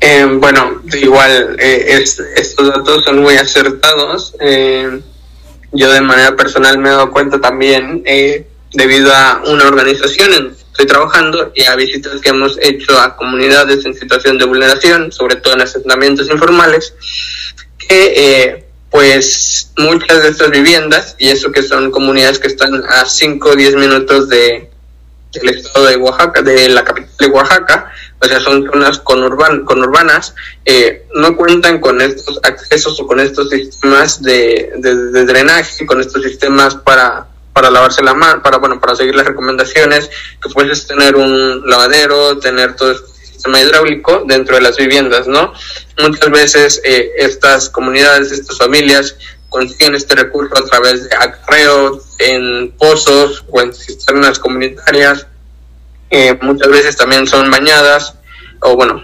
Eh, 0.00 0.26
bueno, 0.40 0.82
igual, 1.00 1.56
eh, 1.60 2.04
estos 2.36 2.68
datos 2.68 3.04
son 3.04 3.22
muy 3.22 3.36
acertados. 3.36 4.34
Eh, 4.40 5.00
yo 5.70 5.92
de 5.92 6.00
manera 6.00 6.34
personal 6.34 6.76
me 6.78 6.88
he 6.88 6.92
dado 6.92 7.12
cuenta 7.12 7.40
también, 7.40 8.02
debido 8.72 9.12
a 9.14 9.42
una 9.46 9.68
organización 9.68 10.34
en 10.34 10.61
estoy 10.72 10.86
trabajando 10.86 11.52
y 11.54 11.64
a 11.64 11.76
visitas 11.76 12.20
que 12.20 12.30
hemos 12.30 12.58
hecho 12.60 12.98
a 12.98 13.14
comunidades 13.14 13.84
en 13.84 13.94
situación 13.94 14.38
de 14.38 14.46
vulneración, 14.46 15.12
sobre 15.12 15.36
todo 15.36 15.54
en 15.54 15.60
asentamientos 15.60 16.30
informales, 16.30 16.94
que 17.78 18.14
eh, 18.16 18.64
pues 18.90 19.70
muchas 19.76 20.22
de 20.22 20.30
estas 20.30 20.50
viviendas, 20.50 21.14
y 21.18 21.28
eso 21.28 21.52
que 21.52 21.62
son 21.62 21.90
comunidades 21.90 22.38
que 22.38 22.48
están 22.48 22.82
a 22.88 23.04
5 23.04 23.50
o 23.50 23.54
10 23.54 23.76
minutos 23.76 24.28
de, 24.30 24.70
del 25.32 25.48
estado 25.50 25.86
de 25.86 25.96
Oaxaca, 25.96 26.40
de 26.40 26.68
la 26.70 26.84
capital 26.84 27.16
de 27.18 27.26
Oaxaca, 27.26 27.92
o 28.18 28.24
sea, 28.24 28.40
son 28.40 28.64
zonas 28.64 28.98
conurban, 29.00 29.64
conurbanas, 29.64 30.34
eh, 30.64 31.06
no 31.14 31.36
cuentan 31.36 31.80
con 31.80 32.00
estos 32.00 32.40
accesos 32.42 32.98
o 32.98 33.06
con 33.06 33.20
estos 33.20 33.50
sistemas 33.50 34.22
de, 34.22 34.72
de 34.78 35.24
drenaje, 35.26 35.84
con 35.84 36.00
estos 36.00 36.22
sistemas 36.22 36.76
para 36.76 37.26
para 37.52 37.70
lavarse 37.70 38.02
la 38.02 38.14
mano, 38.14 38.42
para 38.42 38.58
bueno, 38.58 38.80
para 38.80 38.96
seguir 38.96 39.14
las 39.14 39.26
recomendaciones, 39.26 40.10
que 40.42 40.48
puedes 40.48 40.86
tener 40.86 41.16
un 41.16 41.68
lavadero, 41.68 42.38
tener 42.38 42.76
todo 42.76 42.92
este 42.92 43.26
sistema 43.26 43.60
hidráulico 43.60 44.24
dentro 44.26 44.56
de 44.56 44.62
las 44.62 44.76
viviendas, 44.76 45.26
¿no? 45.26 45.52
Muchas 45.98 46.30
veces 46.30 46.80
eh, 46.84 47.12
estas 47.18 47.68
comunidades, 47.68 48.32
estas 48.32 48.56
familias 48.56 49.16
consiguen 49.48 49.94
este 49.94 50.14
recurso 50.14 50.54
a 50.56 50.64
través 50.66 51.08
de 51.08 51.14
acarreo 51.14 52.00
en 52.18 52.72
pozos 52.72 53.44
o 53.50 53.60
en 53.60 53.74
cisternas 53.74 54.38
comunitarias. 54.38 55.26
Eh, 56.10 56.38
muchas 56.40 56.68
veces 56.68 56.96
también 56.96 57.26
son 57.26 57.50
bañadas 57.50 58.14
o 58.60 58.76
bueno, 58.76 59.02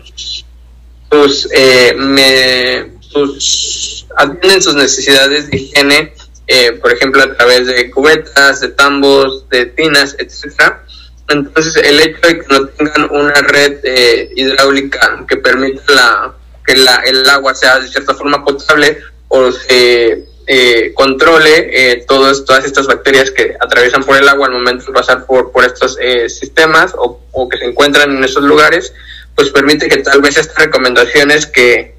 sus, 1.10 1.48
eh, 1.52 1.94
me, 1.96 2.92
sus 3.00 4.06
atienden 4.16 4.62
sus 4.62 4.74
necesidades 4.74 5.50
de 5.50 5.56
higiene 5.56 6.14
eh, 6.50 6.72
por 6.80 6.90
ejemplo, 6.90 7.22
a 7.22 7.34
través 7.36 7.66
de 7.66 7.90
cubetas, 7.90 8.60
de 8.60 8.68
tambos, 8.68 9.46
de 9.50 9.66
tinas, 9.66 10.16
etcétera. 10.18 10.82
Entonces, 11.28 11.76
el 11.84 12.00
hecho 12.00 12.20
de 12.26 12.38
que 12.38 12.46
no 12.48 12.66
tengan 12.68 13.10
una 13.10 13.34
red 13.42 13.80
eh, 13.82 14.30
hidráulica 14.34 15.26
que 15.28 15.36
permita 15.36 15.82
la, 15.92 16.34
que 16.66 16.74
la, 16.74 17.02
el 17.04 17.28
agua 17.28 17.54
sea 17.54 17.78
de 17.78 17.88
cierta 17.88 18.14
forma 18.14 18.42
potable 18.42 18.98
o 19.28 19.52
se 19.52 20.24
eh, 20.46 20.92
controle 20.94 22.02
todas, 22.08 22.42
todas 22.46 22.64
estas 22.64 22.86
bacterias 22.86 23.30
que 23.30 23.54
atraviesan 23.60 24.02
por 24.02 24.16
el 24.16 24.26
agua 24.26 24.46
al 24.46 24.54
momento 24.54 24.86
de 24.86 24.92
pasar 24.92 25.26
por, 25.26 25.52
estos 25.66 25.98
sistemas 26.28 26.94
o, 26.96 27.46
que 27.50 27.58
se 27.58 27.66
encuentran 27.66 28.16
en 28.16 28.24
esos 28.24 28.42
lugares, 28.42 28.94
pues 29.34 29.50
permite 29.50 29.86
que 29.86 29.98
tal 29.98 30.22
vez 30.22 30.38
estas 30.38 30.56
recomendaciones 30.56 31.44
que, 31.46 31.94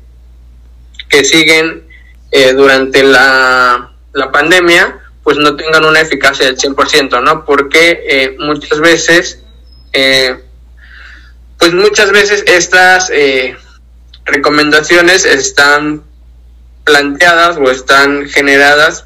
que 1.07 1.23
siguen 1.23 1.87
durante 2.55 3.03
la 3.03 3.91
la 4.13 4.31
pandemia, 4.31 4.99
pues 5.23 5.37
no 5.37 5.55
tengan 5.55 5.85
una 5.85 6.01
eficacia 6.01 6.45
del 6.45 6.57
100%, 6.57 7.21
¿no? 7.23 7.45
Porque 7.45 8.03
eh, 8.09 8.35
muchas 8.39 8.79
veces, 8.79 9.43
eh, 9.93 10.39
pues 11.57 11.73
muchas 11.73 12.11
veces 12.11 12.43
estas 12.47 13.09
eh, 13.11 13.55
recomendaciones 14.25 15.25
están 15.25 16.03
planteadas 16.83 17.57
o 17.57 17.69
están 17.69 18.27
generadas 18.27 19.05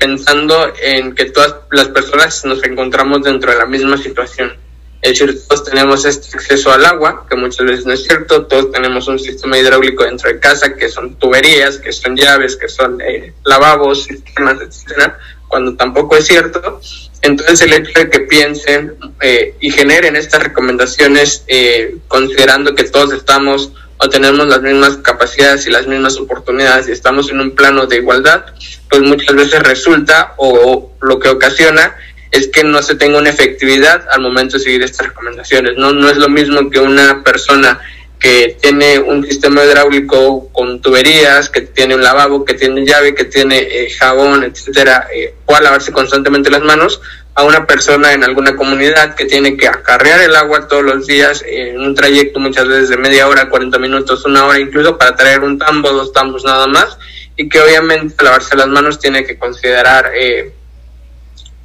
pensando 0.00 0.72
en 0.80 1.14
que 1.14 1.26
todas 1.26 1.56
las 1.70 1.88
personas 1.88 2.42
nos 2.46 2.64
encontramos 2.64 3.22
dentro 3.22 3.52
de 3.52 3.58
la 3.58 3.66
misma 3.66 3.98
situación. 3.98 4.56
Es 5.00 5.18
decir, 5.18 5.40
todos 5.46 5.64
tenemos 5.64 6.04
este 6.04 6.36
acceso 6.36 6.72
al 6.72 6.84
agua, 6.84 7.24
que 7.28 7.36
muchas 7.36 7.64
veces 7.64 7.86
no 7.86 7.92
es 7.92 8.02
cierto, 8.02 8.46
todos 8.46 8.72
tenemos 8.72 9.06
un 9.06 9.18
sistema 9.18 9.56
hidráulico 9.56 10.04
dentro 10.04 10.28
de 10.28 10.40
casa, 10.40 10.74
que 10.74 10.88
son 10.88 11.14
tuberías, 11.14 11.78
que 11.78 11.92
son 11.92 12.16
llaves, 12.16 12.56
que 12.56 12.68
son 12.68 13.00
eh, 13.00 13.32
lavabos, 13.44 14.04
sistemas, 14.04 14.60
etcétera, 14.60 15.18
cuando 15.46 15.76
tampoco 15.76 16.16
es 16.16 16.26
cierto. 16.26 16.80
Entonces 17.22 17.60
el 17.62 17.74
hecho 17.74 17.92
de 17.94 18.10
que 18.10 18.20
piensen 18.20 18.96
eh, 19.20 19.54
y 19.60 19.70
generen 19.70 20.16
estas 20.16 20.42
recomendaciones 20.42 21.44
eh, 21.46 21.96
considerando 22.08 22.74
que 22.74 22.84
todos 22.84 23.12
estamos 23.12 23.72
o 23.98 24.08
tenemos 24.08 24.46
las 24.46 24.62
mismas 24.62 24.96
capacidades 24.98 25.66
y 25.66 25.70
las 25.70 25.86
mismas 25.86 26.16
oportunidades 26.18 26.88
y 26.88 26.92
estamos 26.92 27.30
en 27.30 27.40
un 27.40 27.54
plano 27.54 27.86
de 27.86 27.96
igualdad, 27.96 28.44
pues 28.88 29.02
muchas 29.02 29.34
veces 29.34 29.60
resulta 29.62 30.34
o 30.36 30.92
lo 31.00 31.18
que 31.18 31.28
ocasiona 31.28 31.96
es 32.30 32.48
que 32.48 32.64
no 32.64 32.82
se 32.82 32.94
tenga 32.94 33.18
una 33.18 33.30
efectividad 33.30 34.06
al 34.10 34.20
momento 34.20 34.58
de 34.58 34.64
seguir 34.64 34.82
estas 34.82 35.08
recomendaciones. 35.08 35.76
No, 35.76 35.92
no 35.92 36.08
es 36.10 36.16
lo 36.16 36.28
mismo 36.28 36.70
que 36.70 36.80
una 36.80 37.22
persona 37.22 37.80
que 38.18 38.56
tiene 38.60 38.98
un 38.98 39.24
sistema 39.24 39.64
hidráulico 39.64 40.48
con 40.52 40.80
tuberías, 40.80 41.48
que 41.50 41.60
tiene 41.60 41.94
un 41.94 42.02
lavabo, 42.02 42.44
que 42.44 42.54
tiene 42.54 42.84
llave, 42.84 43.14
que 43.14 43.24
tiene 43.24 43.58
eh, 43.58 43.90
jabón, 43.90 44.42
etcétera, 44.42 45.06
eh, 45.14 45.34
lavarse 45.60 45.92
constantemente 45.92 46.50
las 46.50 46.62
manos, 46.62 47.00
a 47.34 47.44
una 47.44 47.66
persona 47.66 48.12
en 48.12 48.24
alguna 48.24 48.56
comunidad 48.56 49.14
que 49.14 49.24
tiene 49.24 49.56
que 49.56 49.68
acarrear 49.68 50.20
el 50.20 50.34
agua 50.34 50.66
todos 50.66 50.82
los 50.82 51.06
días 51.06 51.44
en 51.46 51.80
un 51.80 51.94
trayecto 51.94 52.40
muchas 52.40 52.66
veces 52.66 52.88
de 52.88 52.96
media 52.96 53.28
hora, 53.28 53.48
40 53.48 53.78
minutos, 53.78 54.24
una 54.24 54.44
hora 54.44 54.58
incluso 54.58 54.98
para 54.98 55.14
traer 55.14 55.40
un 55.40 55.56
tambo, 55.56 55.92
dos 55.92 56.12
tambos 56.12 56.44
nada 56.44 56.66
más, 56.66 56.98
y 57.36 57.48
que 57.48 57.60
obviamente 57.60 58.24
lavarse 58.24 58.56
las 58.56 58.66
manos 58.66 58.98
tiene 58.98 59.24
que 59.24 59.38
considerar 59.38 60.10
eh, 60.20 60.52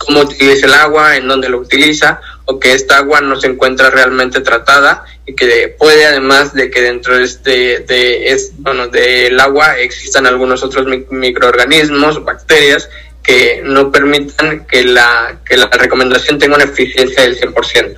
cómo 0.06 0.22
utiliza 0.22 0.66
el 0.66 0.74
agua, 0.74 1.18
en 1.18 1.28
dónde 1.28 1.50
lo 1.50 1.60
utiliza, 1.60 2.22
o 2.46 2.60
que 2.60 2.74
esta 2.74 2.98
agua 2.98 3.22
no 3.22 3.40
se 3.40 3.48
encuentra 3.48 3.90
realmente 3.90 4.42
tratada 4.42 5.06
y 5.26 5.36
que 5.36 5.74
puede 5.78 6.06
además 6.06 6.54
de 6.54 6.70
que 6.70 6.82
dentro 6.82 7.18
de 7.18 7.24
este 7.24 7.80
de 7.80 8.28
es, 8.28 8.52
bueno 8.58 8.88
del 8.88 9.40
agua 9.40 9.78
existan 9.80 10.28
algunos 10.28 10.64
otros 10.64 10.86
microorganismos 11.10 12.24
bacterias 12.24 12.90
que 13.24 13.62
no 13.64 13.92
permitan 13.92 14.66
que 14.66 14.84
la 14.84 15.40
que 15.46 15.56
la 15.56 15.68
recomendación 15.68 16.40
tenga 16.40 16.56
una 16.56 16.66
eficiencia 16.66 17.24
del 17.24 17.40
100%. 17.40 17.96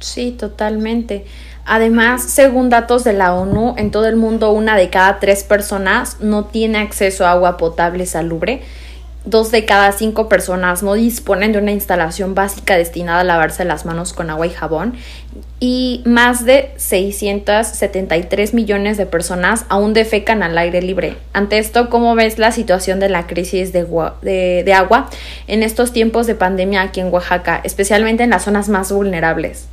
Sí, 0.00 0.32
totalmente. 0.32 1.26
Además, 1.66 2.22
según 2.22 2.70
datos 2.70 3.02
de 3.02 3.12
la 3.12 3.34
ONU, 3.34 3.74
en 3.76 3.90
todo 3.90 4.06
el 4.06 4.14
mundo 4.14 4.52
una 4.52 4.76
de 4.76 4.88
cada 4.88 5.18
tres 5.18 5.42
personas 5.42 6.20
no 6.20 6.44
tiene 6.44 6.78
acceso 6.78 7.26
a 7.26 7.32
agua 7.32 7.56
potable 7.56 8.06
salubre 8.06 8.62
dos 9.26 9.50
de 9.50 9.64
cada 9.64 9.92
cinco 9.92 10.28
personas 10.28 10.82
no 10.82 10.94
disponen 10.94 11.52
de 11.52 11.58
una 11.58 11.72
instalación 11.72 12.34
básica 12.34 12.76
destinada 12.76 13.20
a 13.20 13.24
lavarse 13.24 13.64
las 13.64 13.84
manos 13.84 14.12
con 14.12 14.30
agua 14.30 14.46
y 14.46 14.50
jabón 14.50 14.94
y 15.58 16.02
más 16.04 16.44
de 16.44 16.70
673 16.76 18.54
millones 18.54 18.96
de 18.96 19.06
personas 19.06 19.64
aún 19.68 19.94
defecan 19.94 20.42
al 20.42 20.56
aire 20.56 20.82
libre. 20.82 21.16
Ante 21.32 21.58
esto, 21.58 21.90
¿cómo 21.90 22.14
ves 22.14 22.38
la 22.38 22.52
situación 22.52 23.00
de 23.00 23.08
la 23.08 23.26
crisis 23.26 23.72
de, 23.72 23.84
de, 24.22 24.72
agua 24.72 25.10
en 25.46 25.62
estos 25.62 25.92
tiempos 25.92 26.26
de 26.26 26.34
pandemia 26.34 26.82
aquí 26.82 27.00
en 27.00 27.12
Oaxaca, 27.12 27.60
especialmente 27.64 28.22
en 28.22 28.30
las 28.30 28.44
zonas 28.44 28.68
más 28.68 28.92
vulnerables? 28.92 29.66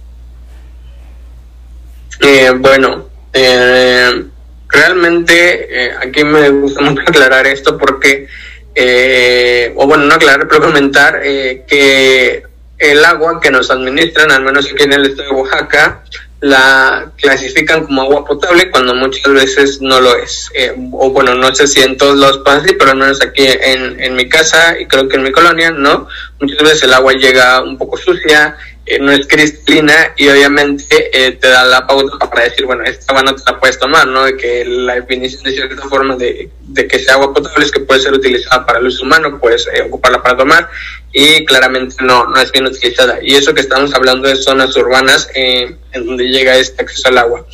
Eh, 2.21 2.51
bueno, 2.57 3.09
eh, 3.33 4.25
realmente 4.69 5.85
eh, 5.85 5.91
aquí 6.01 6.23
me 6.23 6.49
gusta 6.49 6.81
mucho 6.81 7.01
aclarar 7.01 7.45
esto 7.45 7.77
porque 7.77 8.27
eh, 8.75 9.73
o 9.75 9.87
bueno, 9.87 10.05
no 10.05 10.15
aclarar, 10.15 10.47
pero 10.47 10.61
comentar 10.61 11.21
eh, 11.23 11.63
que 11.67 12.43
el 12.77 13.05
agua 13.05 13.39
que 13.39 13.51
nos 13.51 13.69
administran, 13.69 14.31
al 14.31 14.43
menos 14.43 14.65
aquí 14.65 14.83
en 14.83 14.93
el 14.93 15.05
estado 15.05 15.29
de 15.29 15.35
Oaxaca, 15.35 16.03
la 16.43 17.09
clasifican 17.15 17.85
como 17.85 18.01
agua 18.01 18.25
potable 18.25 18.69
cuando 18.69 18.93
muchas 18.93 19.31
veces 19.31 19.79
no 19.79 20.01
lo 20.01 20.17
es. 20.17 20.49
Eh, 20.53 20.73
o 20.91 21.09
bueno, 21.11 21.35
no 21.35 21.55
sé 21.55 21.67
si 21.67 21.81
en 21.81 21.95
todos 21.95 22.17
los 22.17 22.39
países, 22.39 22.75
pero 22.77 22.91
al 22.91 22.97
menos 22.97 23.21
aquí 23.21 23.45
en, 23.45 23.97
en 24.01 24.15
mi 24.15 24.27
casa 24.27 24.77
y 24.77 24.85
creo 24.85 25.07
que 25.07 25.15
en 25.15 25.23
mi 25.23 25.31
colonia, 25.31 25.71
¿no? 25.71 26.07
Muchas 26.41 26.61
veces 26.61 26.83
el 26.83 26.93
agua 26.93 27.13
llega 27.13 27.61
un 27.63 27.77
poco 27.77 27.95
sucia, 27.95 28.57
eh, 28.85 28.99
no 28.99 29.13
es 29.13 29.25
cristalina 29.27 30.13
y 30.17 30.27
obviamente 30.27 31.09
eh, 31.13 31.31
te 31.33 31.47
da 31.47 31.63
la 31.63 31.87
pauta 31.87 32.29
para 32.29 32.43
decir, 32.43 32.65
bueno, 32.65 32.83
esta 32.83 33.13
agua 33.13 33.23
no 33.23 33.33
te 33.33 33.43
la 33.49 33.57
puedes 33.57 33.79
tomar, 33.79 34.05
¿no? 34.07 34.25
De 34.25 34.35
que 34.35 34.65
la 34.65 34.95
definición 34.95 35.43
de 35.43 35.51
cierta 35.53 35.87
forma 35.87 36.17
de, 36.17 36.49
de 36.59 36.87
que 36.87 36.99
sea 36.99 37.13
agua 37.13 37.33
potable 37.33 37.63
es 37.63 37.71
que 37.71 37.79
puede 37.79 38.01
ser 38.01 38.13
utilizada 38.13 38.65
para 38.65 38.79
el 38.79 38.87
uso 38.87 39.03
humano, 39.03 39.39
puedes 39.39 39.67
eh, 39.67 39.83
ocuparla 39.83 40.21
para 40.21 40.35
tomar 40.35 40.69
y 41.13 41.45
claramente 41.45 41.95
no, 42.01 42.25
no 42.25 42.37
es 42.41 42.51
bien 42.51 42.65
utilizada. 42.65 43.19
Y 43.21 43.35
eso 43.35 43.53
que 43.53 43.61
estamos 43.61 43.93
hablando 43.93 44.27
de 44.27 44.35
zonas 44.35 44.75
urbanas 44.75 45.29
en 45.33 45.77
donde 45.93 46.25
llega 46.25 46.57
este 46.57 46.81
acceso 46.81 47.07
al 47.07 47.19
agua. 47.19 47.45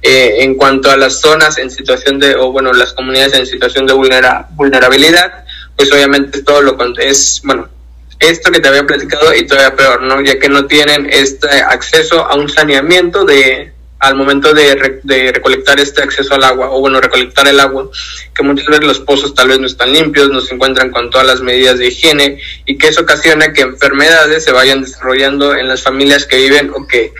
En 0.00 0.54
cuanto 0.54 0.90
a 0.90 0.96
las 0.96 1.20
zonas 1.20 1.58
en 1.58 1.70
situación 1.70 2.18
de, 2.18 2.36
o 2.36 2.52
bueno, 2.52 2.72
las 2.72 2.94
comunidades 2.94 3.34
en 3.34 3.44
situación 3.44 3.86
de 3.86 3.92
vulnera, 3.92 4.48
vulnerabilidad, 4.52 5.44
pues 5.76 5.92
obviamente 5.92 6.42
todo 6.42 6.62
lo 6.62 6.78
es, 6.98 7.40
bueno, 7.44 7.68
esto 8.18 8.50
que 8.50 8.60
te 8.60 8.68
había 8.68 8.86
platicado 8.86 9.34
y 9.34 9.46
todavía 9.46 9.76
peor, 9.76 10.02
¿no? 10.02 10.20
Ya 10.20 10.38
que 10.38 10.48
no 10.48 10.66
tienen 10.66 11.08
este 11.10 11.48
acceso 11.48 12.24
a 12.24 12.34
un 12.34 12.48
saneamiento 12.48 13.24
de, 13.24 13.72
al 14.00 14.16
momento 14.16 14.52
de, 14.52 15.00
de, 15.02 15.32
recolectar 15.32 15.78
este 15.80 16.02
acceso 16.02 16.34
al 16.34 16.44
agua, 16.44 16.70
o 16.70 16.80
bueno, 16.80 17.00
recolectar 17.00 17.46
el 17.48 17.60
agua, 17.60 17.90
que 18.34 18.42
muchas 18.42 18.66
veces 18.66 18.84
los 18.84 19.00
pozos 19.00 19.34
tal 19.34 19.48
vez 19.48 19.58
no 19.58 19.66
están 19.66 19.92
limpios, 19.92 20.30
no 20.30 20.40
se 20.40 20.54
encuentran 20.54 20.90
con 20.90 21.10
todas 21.10 21.26
las 21.26 21.40
medidas 21.40 21.78
de 21.78 21.88
higiene, 21.88 22.40
y 22.66 22.76
que 22.76 22.88
eso 22.88 23.02
ocasiona 23.02 23.52
que 23.52 23.62
enfermedades 23.62 24.44
se 24.44 24.52
vayan 24.52 24.82
desarrollando 24.82 25.54
en 25.54 25.68
las 25.68 25.82
familias 25.82 26.26
que 26.26 26.36
viven 26.36 26.70
o 26.74 26.86
que 26.86 27.12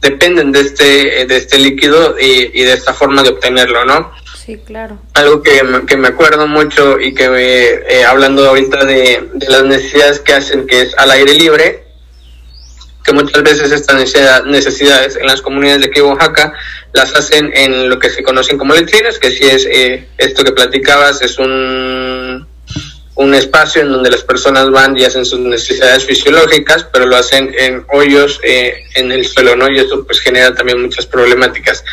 dependen 0.00 0.52
de 0.52 0.60
este, 0.60 1.26
de 1.26 1.36
este 1.36 1.58
líquido 1.58 2.16
y, 2.18 2.50
y 2.52 2.64
de 2.64 2.72
esta 2.72 2.92
forma 2.92 3.22
de 3.22 3.30
obtenerlo, 3.30 3.84
¿no? 3.84 4.12
Sí, 4.44 4.58
claro. 4.58 4.98
Algo 5.14 5.42
que, 5.42 5.62
que 5.86 5.96
me 5.96 6.08
acuerdo 6.08 6.48
mucho 6.48 6.98
y 6.98 7.14
que 7.14 7.28
me, 7.28 7.62
eh, 7.64 8.04
hablando 8.04 8.48
ahorita 8.48 8.84
de, 8.84 9.28
de 9.34 9.48
las 9.48 9.62
necesidades 9.64 10.18
que 10.18 10.32
hacen, 10.32 10.66
que 10.66 10.82
es 10.82 10.98
al 10.98 11.12
aire 11.12 11.34
libre, 11.34 11.84
que 13.04 13.12
muchas 13.12 13.42
veces 13.42 13.70
estas 13.70 13.96
necesidades 14.46 15.16
en 15.16 15.26
las 15.26 15.42
comunidades 15.42 15.82
de 15.82 15.86
aquí 15.88 16.00
Oaxaca 16.00 16.54
las 16.92 17.14
hacen 17.14 17.52
en 17.54 17.88
lo 17.88 17.98
que 17.98 18.10
se 18.10 18.22
conocen 18.22 18.58
como 18.58 18.74
letrinas, 18.74 19.18
que 19.18 19.30
si 19.30 19.44
es 19.44 19.66
eh, 19.70 20.08
esto 20.18 20.42
que 20.44 20.52
platicabas, 20.52 21.22
es 21.22 21.38
un, 21.38 22.46
un 23.14 23.34
espacio 23.34 23.82
en 23.82 23.92
donde 23.92 24.10
las 24.10 24.22
personas 24.22 24.70
van 24.70 24.96
y 24.96 25.04
hacen 25.04 25.24
sus 25.24 25.38
necesidades 25.38 26.04
fisiológicas, 26.04 26.86
pero 26.92 27.06
lo 27.06 27.16
hacen 27.16 27.54
en 27.58 27.84
hoyos 27.92 28.40
eh, 28.42 28.84
en 28.94 29.12
el 29.12 29.26
suelo, 29.26 29.54
¿no? 29.54 29.70
Y 29.70 29.78
eso 29.78 30.04
pues 30.04 30.20
genera 30.20 30.54
también 30.54 30.80
muchas 30.80 31.06
problemáticas. 31.06 31.84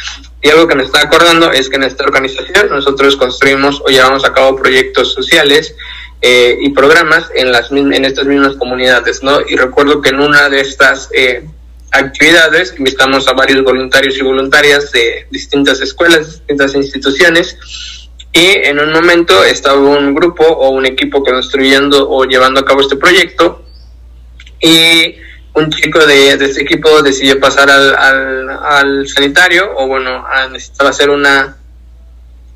Y 0.41 0.49
algo 0.49 0.67
que 0.67 0.75
me 0.75 0.83
está 0.83 1.01
acordando 1.01 1.51
es 1.51 1.69
que 1.69 1.75
en 1.75 1.83
esta 1.83 2.05
organización 2.05 2.69
nosotros 2.69 3.17
construimos 3.17 3.81
o 3.81 3.89
llevamos 3.89 4.23
a 4.23 4.33
cabo 4.33 4.55
proyectos 4.55 5.13
sociales 5.13 5.75
eh, 6.21 6.57
y 6.61 6.69
programas 6.69 7.29
en, 7.35 7.51
las, 7.51 7.71
en 7.71 8.05
estas 8.05 8.25
mismas 8.25 8.55
comunidades, 8.55 9.21
¿no? 9.21 9.41
Y 9.41 9.57
recuerdo 9.57 10.01
que 10.01 10.09
en 10.09 10.21
una 10.21 10.47
de 10.47 10.61
estas 10.61 11.09
eh, 11.13 11.43
actividades 11.91 12.75
invitamos 12.77 13.27
a 13.27 13.33
varios 13.33 13.63
voluntarios 13.63 14.17
y 14.17 14.21
voluntarias 14.21 14.91
de 14.91 15.27
distintas 15.31 15.81
escuelas, 15.81 16.27
distintas 16.27 16.75
instituciones, 16.75 17.57
y 18.31 18.45
en 18.45 18.79
un 18.79 18.91
momento 18.91 19.43
estaba 19.43 19.79
un 19.79 20.13
grupo 20.13 20.43
o 20.43 20.69
un 20.69 20.85
equipo 20.85 21.23
construyendo 21.23 22.09
o 22.09 22.25
llevando 22.25 22.59
a 22.59 22.65
cabo 22.65 22.81
este 22.81 22.95
proyecto, 22.95 23.65
y 24.61 25.15
un 25.53 25.71
chico 25.71 26.05
de, 26.05 26.37
de 26.37 26.45
este 26.45 26.61
equipo 26.61 27.01
decidió 27.01 27.39
pasar 27.39 27.69
al, 27.69 28.49
al, 28.49 29.07
sanitario, 29.07 29.71
o 29.75 29.87
bueno, 29.87 30.25
necesitaba 30.51 30.89
hacer 30.91 31.09
una 31.09 31.55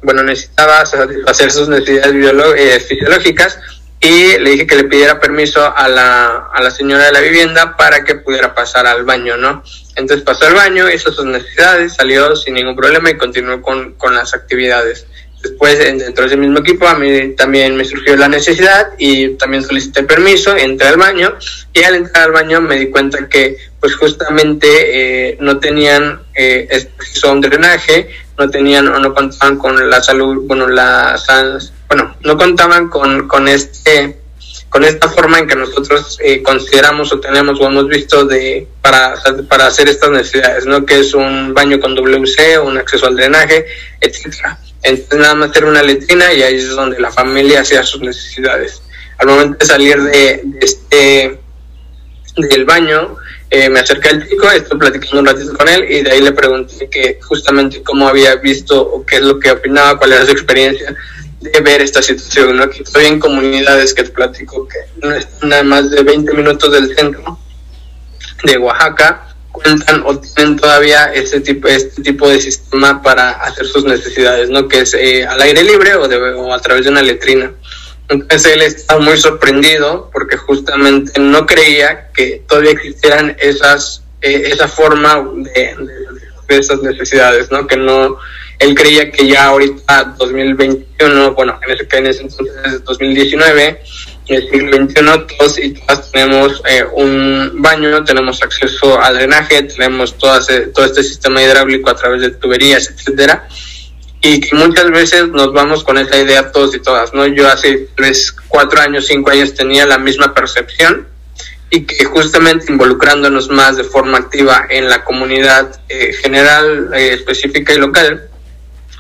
bueno, 0.04 0.22
necesitaba 0.22 0.86
satisfacer 0.86 1.50
sus 1.50 1.70
necesidades 1.70 2.14
eh, 2.58 2.80
fisiológicas 2.82 3.58
y 4.02 4.38
le 4.38 4.50
dije 4.50 4.68
que 4.68 4.76
le 4.76 4.84
pidiera 4.84 5.18
permiso 5.18 5.74
a 5.76 5.88
la, 5.88 6.50
a 6.54 6.62
la 6.62 6.70
señora 6.70 7.06
de 7.06 7.14
la 7.14 7.22
vivienda 7.22 7.78
para 7.78 8.04
que 8.04 8.16
pudiera 8.16 8.54
pasar 8.54 8.86
al 8.86 9.06
baño, 9.06 9.38
¿no? 9.38 9.64
Entonces 9.96 10.26
pasó 10.26 10.46
al 10.46 10.56
baño, 10.56 10.92
hizo 10.92 11.14
sus 11.14 11.24
necesidades, 11.24 11.96
salió 11.96 12.36
sin 12.36 12.56
ningún 12.56 12.76
problema 12.76 13.10
y 13.10 13.18
continuó 13.18 13.62
con, 13.62 13.94
con 13.94 14.14
las 14.14 14.34
actividades. 14.34 15.08
Después, 15.44 15.78
dentro 15.78 16.24
de 16.24 16.28
ese 16.28 16.38
mismo 16.38 16.60
equipo, 16.60 16.88
a 16.88 16.98
mí 16.98 17.36
también 17.36 17.76
me 17.76 17.84
surgió 17.84 18.16
la 18.16 18.30
necesidad 18.30 18.94
y 18.98 19.32
también 19.32 19.62
solicité 19.62 20.04
permiso, 20.04 20.56
entré 20.56 20.88
al 20.88 20.96
baño 20.96 21.36
y 21.74 21.84
al 21.84 21.96
entrar 21.96 22.28
al 22.28 22.32
baño 22.32 22.62
me 22.62 22.78
di 22.78 22.90
cuenta 22.90 23.28
que 23.28 23.58
pues 23.78 23.94
justamente 23.98 24.68
eh, 25.32 25.38
no 25.42 25.60
tenían 25.60 26.22
eh, 26.34 26.88
un 27.30 27.42
drenaje, 27.42 28.08
no 28.38 28.50
tenían 28.50 28.88
o 28.88 29.00
no 29.00 29.14
contaban 29.14 29.58
con 29.58 29.90
la 29.90 30.02
salud, 30.02 30.44
bueno, 30.48 30.66
las, 30.70 31.28
bueno, 31.90 32.16
no 32.22 32.38
contaban 32.38 32.88
con, 32.88 33.28
con 33.28 33.50
este 33.50 34.24
con 34.70 34.84
esta 34.86 35.08
forma 35.08 35.38
en 35.38 35.48
que 35.48 35.56
nosotros 35.56 36.18
eh, 36.24 36.42
consideramos 36.42 37.14
o 37.14 37.20
tenemos 37.20 37.60
o 37.60 37.68
hemos 37.68 37.88
visto 37.88 38.26
de 38.26 38.68
para, 38.82 39.14
para 39.48 39.68
hacer 39.68 39.88
estas 39.88 40.10
necesidades, 40.10 40.66
¿no? 40.66 40.84
Que 40.84 41.00
es 41.00 41.14
un 41.14 41.54
baño 41.54 41.80
con 41.80 41.94
WC, 41.94 42.58
un 42.58 42.78
acceso 42.78 43.06
al 43.06 43.16
drenaje, 43.16 43.66
etcétera. 44.02 44.58
Entonces 44.84 45.20
nada 45.20 45.36
más 45.36 45.56
era 45.56 45.68
una 45.68 45.82
letrina 45.82 46.34
y 46.34 46.44
ahí 46.44 46.56
es 46.56 46.70
donde 46.70 47.00
la 47.00 47.12
familia 47.12 47.62
hacía 47.62 47.84
sus 47.84 48.02
necesidades. 48.02 48.82
Al 49.18 49.28
momento 49.28 49.58
de 49.60 49.66
salir 49.66 50.02
de, 50.02 50.44
este 50.62 51.40
del 52.36 52.66
baño, 52.66 53.16
eh, 53.50 53.70
me 53.70 53.80
acerqué 53.80 54.10
al 54.10 54.28
chico, 54.28 54.50
estoy 54.50 54.80
platicando 54.80 55.20
un 55.20 55.26
ratito 55.26 55.56
con 55.56 55.70
él 55.70 55.86
y 55.90 56.02
de 56.02 56.12
ahí 56.12 56.22
le 56.22 56.32
pregunté 56.32 56.90
que 56.90 57.20
justamente 57.22 57.82
cómo 57.84 58.08
había 58.08 58.36
visto 58.36 58.82
o 58.82 59.06
qué 59.06 59.18
es 59.18 59.22
lo 59.22 59.40
que 59.40 59.52
opinaba, 59.52 59.98
cuál 59.98 60.14
era 60.14 60.26
su 60.26 60.32
experiencia 60.32 60.96
de 61.40 61.60
ver 61.62 61.82
esta 61.82 62.02
situación, 62.02 62.58
¿no? 62.58 62.64
Estoy 62.64 63.06
en 63.06 63.20
comunidades 63.20 63.94
que 63.94 64.04
te 64.04 64.10
platico 64.10 64.68
que 64.68 64.80
no 65.06 65.14
están 65.14 65.54
a 65.54 65.64
más 65.64 65.92
de 65.92 66.02
20 66.02 66.34
minutos 66.34 66.72
del 66.72 66.96
centro 66.96 67.38
de 68.44 68.58
Oaxaca, 68.58 69.33
cuentan 69.64 70.04
o 70.06 70.20
tienen 70.20 70.58
todavía 70.58 71.06
este 71.14 71.40
tipo, 71.40 71.68
este 71.68 72.02
tipo 72.02 72.30
de 72.30 72.40
sistema 72.40 73.02
para 73.02 73.32
hacer 73.32 73.66
sus 73.66 73.86
necesidades, 73.86 74.50
¿no? 74.50 74.68
Que 74.68 74.82
es 74.82 74.94
eh, 74.94 75.26
al 75.26 75.42
aire 75.42 75.64
libre 75.64 75.96
o, 75.96 76.08
de, 76.08 76.18
o 76.18 76.54
a 76.54 76.60
través 76.60 76.84
de 76.84 76.92
una 76.92 77.02
letrina. 77.02 77.52
Entonces 78.10 78.54
él 78.54 78.62
estaba 78.62 79.00
muy 79.00 79.18
sorprendido 79.18 80.10
porque 80.12 80.38
justamente 80.38 81.20
no 81.20 81.46
creía 81.46 82.10
que 82.14 82.44
todavía 82.48 82.72
existieran 82.72 83.36
esas, 83.40 84.04
eh, 84.22 84.44
esa 84.46 84.68
forma 84.68 85.24
de, 85.38 85.76
de, 86.48 86.58
esas 86.58 86.82
necesidades, 86.82 87.50
¿no? 87.50 87.66
Que 87.66 87.78
no, 87.78 88.18
él 88.60 88.76
creía 88.76 89.12
que 89.12 89.28
ya 89.28 89.46
ahorita 89.46 90.16
2021, 90.18 91.34
bueno, 91.34 91.60
en 91.66 91.72
ese, 91.72 91.88
en 91.98 92.08
ese 92.08 92.22
entonces 92.22 92.84
2019, 92.84 93.82
el 94.28 94.50
siglo 94.50 94.78
XXI, 94.78 95.36
todos 95.38 95.60
y 95.60 95.70
todas 95.72 96.12
tenemos 96.12 96.62
eh, 96.68 96.84
un 96.94 97.62
baño, 97.62 98.04
tenemos 98.04 98.42
acceso 98.42 99.00
al 99.02 99.16
drenaje, 99.16 99.64
tenemos 99.64 100.18
todas, 100.18 100.50
eh, 100.50 100.72
todo 100.74 100.86
este 100.86 101.04
sistema 101.04 101.42
hidráulico 101.42 101.90
a 101.90 101.96
través 101.96 102.22
de 102.22 102.32
tuberías, 102.32 102.90
etcétera 102.90 103.48
y 104.26 104.40
que 104.40 104.56
muchas 104.56 104.90
veces 104.90 105.28
nos 105.28 105.52
vamos 105.52 105.84
con 105.84 105.98
esa 105.98 106.18
idea 106.18 106.50
todos 106.50 106.74
y 106.74 106.80
todas, 106.80 107.14
¿no? 107.14 107.28
Yo 107.28 107.46
hace 107.50 107.90
tres, 107.94 108.34
cuatro 108.48 108.80
años, 108.80 109.06
cinco 109.06 109.32
años 109.32 109.54
tenía 109.54 109.86
la 109.86 109.98
misma 109.98 110.34
percepción 110.34 111.08
y 111.70 111.86
que 111.86 112.06
justamente 112.06 112.72
involucrándonos 112.72 113.50
más 113.50 113.76
de 113.76 113.84
forma 113.84 114.20
activa 114.20 114.66
en 114.70 114.88
la 114.88 115.04
comunidad 115.04 115.78
eh, 115.90 116.14
general, 116.14 116.92
eh, 116.94 117.14
específica 117.14 117.74
y 117.74 117.80
local, 117.80 118.30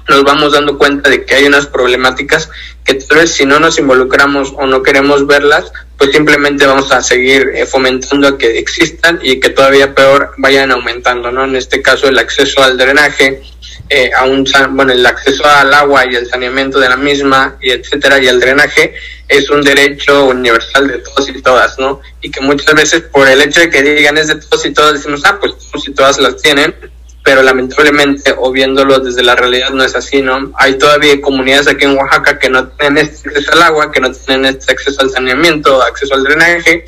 nos 0.08 0.24
vamos 0.24 0.54
dando 0.54 0.78
cuenta 0.78 1.10
de 1.10 1.26
que 1.26 1.36
hay 1.36 1.46
unas 1.46 1.68
problemáticas 1.68 2.50
que 2.84 2.96
tal 2.96 3.20
vez 3.20 3.32
si 3.32 3.46
no 3.46 3.60
nos 3.60 3.80
involucramos 3.80 4.54
o 4.58 4.68
no 4.68 4.84
queremos 4.84 5.26
verlas, 5.26 5.72
pues 5.98 6.12
simplemente 6.12 6.66
vamos 6.66 6.92
a 6.92 7.02
seguir 7.02 7.52
eh, 7.54 7.66
fomentando 7.66 8.38
que 8.38 8.60
existan 8.60 9.20
y 9.22 9.40
que 9.40 9.50
todavía 9.50 9.96
peor 9.96 10.34
vayan 10.38 10.72
aumentando, 10.72 11.32
¿no? 11.32 11.46
En 11.46 11.56
este 11.56 11.82
caso 11.82 12.08
el 12.08 12.20
acceso 12.20 12.62
al 12.62 12.78
drenaje, 12.78 13.42
eh, 13.90 14.12
a 14.16 14.26
un 14.26 14.46
bueno 14.72 14.92
el 14.92 15.06
acceso 15.06 15.46
al 15.46 15.74
agua 15.74 16.06
y 16.10 16.16
el 16.16 16.28
saneamiento 16.28 16.80
de 16.80 16.90
la 16.90 16.98
misma 16.98 17.58
y 17.62 17.70
etcétera 17.72 18.20
y 18.20 18.28
el 18.28 18.40
drenaje 18.40 18.94
es 19.28 19.50
un 19.50 19.62
derecho 19.62 20.26
universal 20.26 20.88
de 20.88 21.00
todos 21.00 21.30
y 21.30 21.42
todas 21.42 21.78
no 21.78 22.02
y 22.22 22.32
que 22.32 22.40
muchas 22.42 22.74
veces 22.74 23.02
por 23.02 23.28
el 23.28 23.42
hecho 23.42 23.60
de 23.60 23.70
que 23.70 23.84
digan 23.84 24.18
es 24.18 24.28
de 24.28 24.36
todos 24.36 24.66
y 24.66 24.72
todas 24.72 24.94
decimos 24.94 25.22
ah 25.26 25.38
pues 25.40 25.54
todos 25.70 25.88
y 25.88 25.94
todas 25.94 26.18
las 26.18 26.42
tienen 26.42 26.74
pero 27.24 27.42
lamentablemente 27.42 28.34
o 28.38 28.52
viéndolo 28.52 29.00
desde 29.00 29.24
la 29.24 29.36
realidad 29.36 29.70
no 29.72 29.84
es 29.84 29.96
así 29.96 30.22
no 30.22 30.52
hay 30.56 30.78
todavía 30.78 31.20
comunidades 31.22 31.68
aquí 31.68 31.86
en 31.86 31.98
Oaxaca 31.98 32.38
que 32.38 32.50
no 32.50 32.68
tienen 32.68 33.06
este 33.06 33.30
acceso 33.30 33.54
al 33.54 33.62
agua 33.64 33.92
que 33.92 34.02
no 34.02 34.12
tienen 34.12 34.46
este 34.46 34.74
acceso 34.74 35.02
al 35.02 35.10
saneamiento 35.10 35.82
acceso 35.82 36.14
al 36.14 36.24
drenaje 36.24 36.86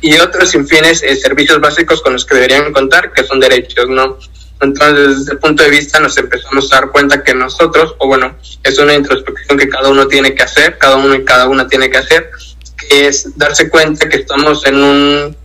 y 0.00 0.18
otros 0.18 0.54
infines 0.54 1.02
eh, 1.02 1.16
servicios 1.16 1.60
básicos 1.60 2.02
con 2.02 2.12
los 2.12 2.26
que 2.26 2.34
deberían 2.34 2.72
contar 2.72 3.12
que 3.12 3.24
son 3.24 3.40
derechos 3.40 3.88
no 3.88 4.18
entonces, 4.60 5.20
desde 5.20 5.32
el 5.32 5.38
punto 5.38 5.62
de 5.62 5.70
vista, 5.70 6.00
nos 6.00 6.16
empezamos 6.18 6.72
a 6.72 6.80
dar 6.80 6.90
cuenta 6.90 7.22
que 7.22 7.32
nosotros, 7.34 7.94
o 7.98 8.08
bueno, 8.08 8.36
es 8.64 8.78
una 8.78 8.94
introspección 8.94 9.56
que 9.56 9.68
cada 9.68 9.88
uno 9.88 10.08
tiene 10.08 10.34
que 10.34 10.42
hacer, 10.42 10.78
cada 10.78 10.96
uno 10.96 11.14
y 11.14 11.24
cada 11.24 11.46
una 11.46 11.68
tiene 11.68 11.88
que 11.88 11.98
hacer, 11.98 12.30
que 12.76 13.06
es 13.06 13.36
darse 13.38 13.68
cuenta 13.68 14.08
que 14.08 14.16
estamos 14.18 14.66
en 14.66 14.82
un 14.82 15.36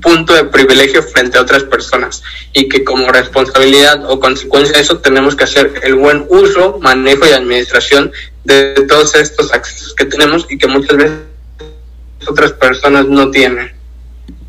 punto 0.00 0.34
de 0.34 0.44
privilegio 0.44 1.02
frente 1.02 1.38
a 1.38 1.42
otras 1.42 1.64
personas 1.64 2.22
y 2.52 2.68
que 2.68 2.84
como 2.84 3.08
responsabilidad 3.08 4.04
o 4.10 4.20
consecuencia 4.20 4.76
de 4.76 4.82
eso 4.82 4.98
tenemos 4.98 5.34
que 5.34 5.44
hacer 5.44 5.72
el 5.82 5.94
buen 5.94 6.26
uso, 6.28 6.78
manejo 6.80 7.26
y 7.26 7.32
administración 7.32 8.12
de 8.44 8.84
todos 8.88 9.14
estos 9.14 9.52
accesos 9.52 9.94
que 9.94 10.04
tenemos 10.04 10.46
y 10.50 10.58
que 10.58 10.66
muchas 10.66 10.96
veces 10.96 11.18
otras 12.28 12.52
personas 12.52 13.06
no 13.06 13.30
tienen. 13.30 13.72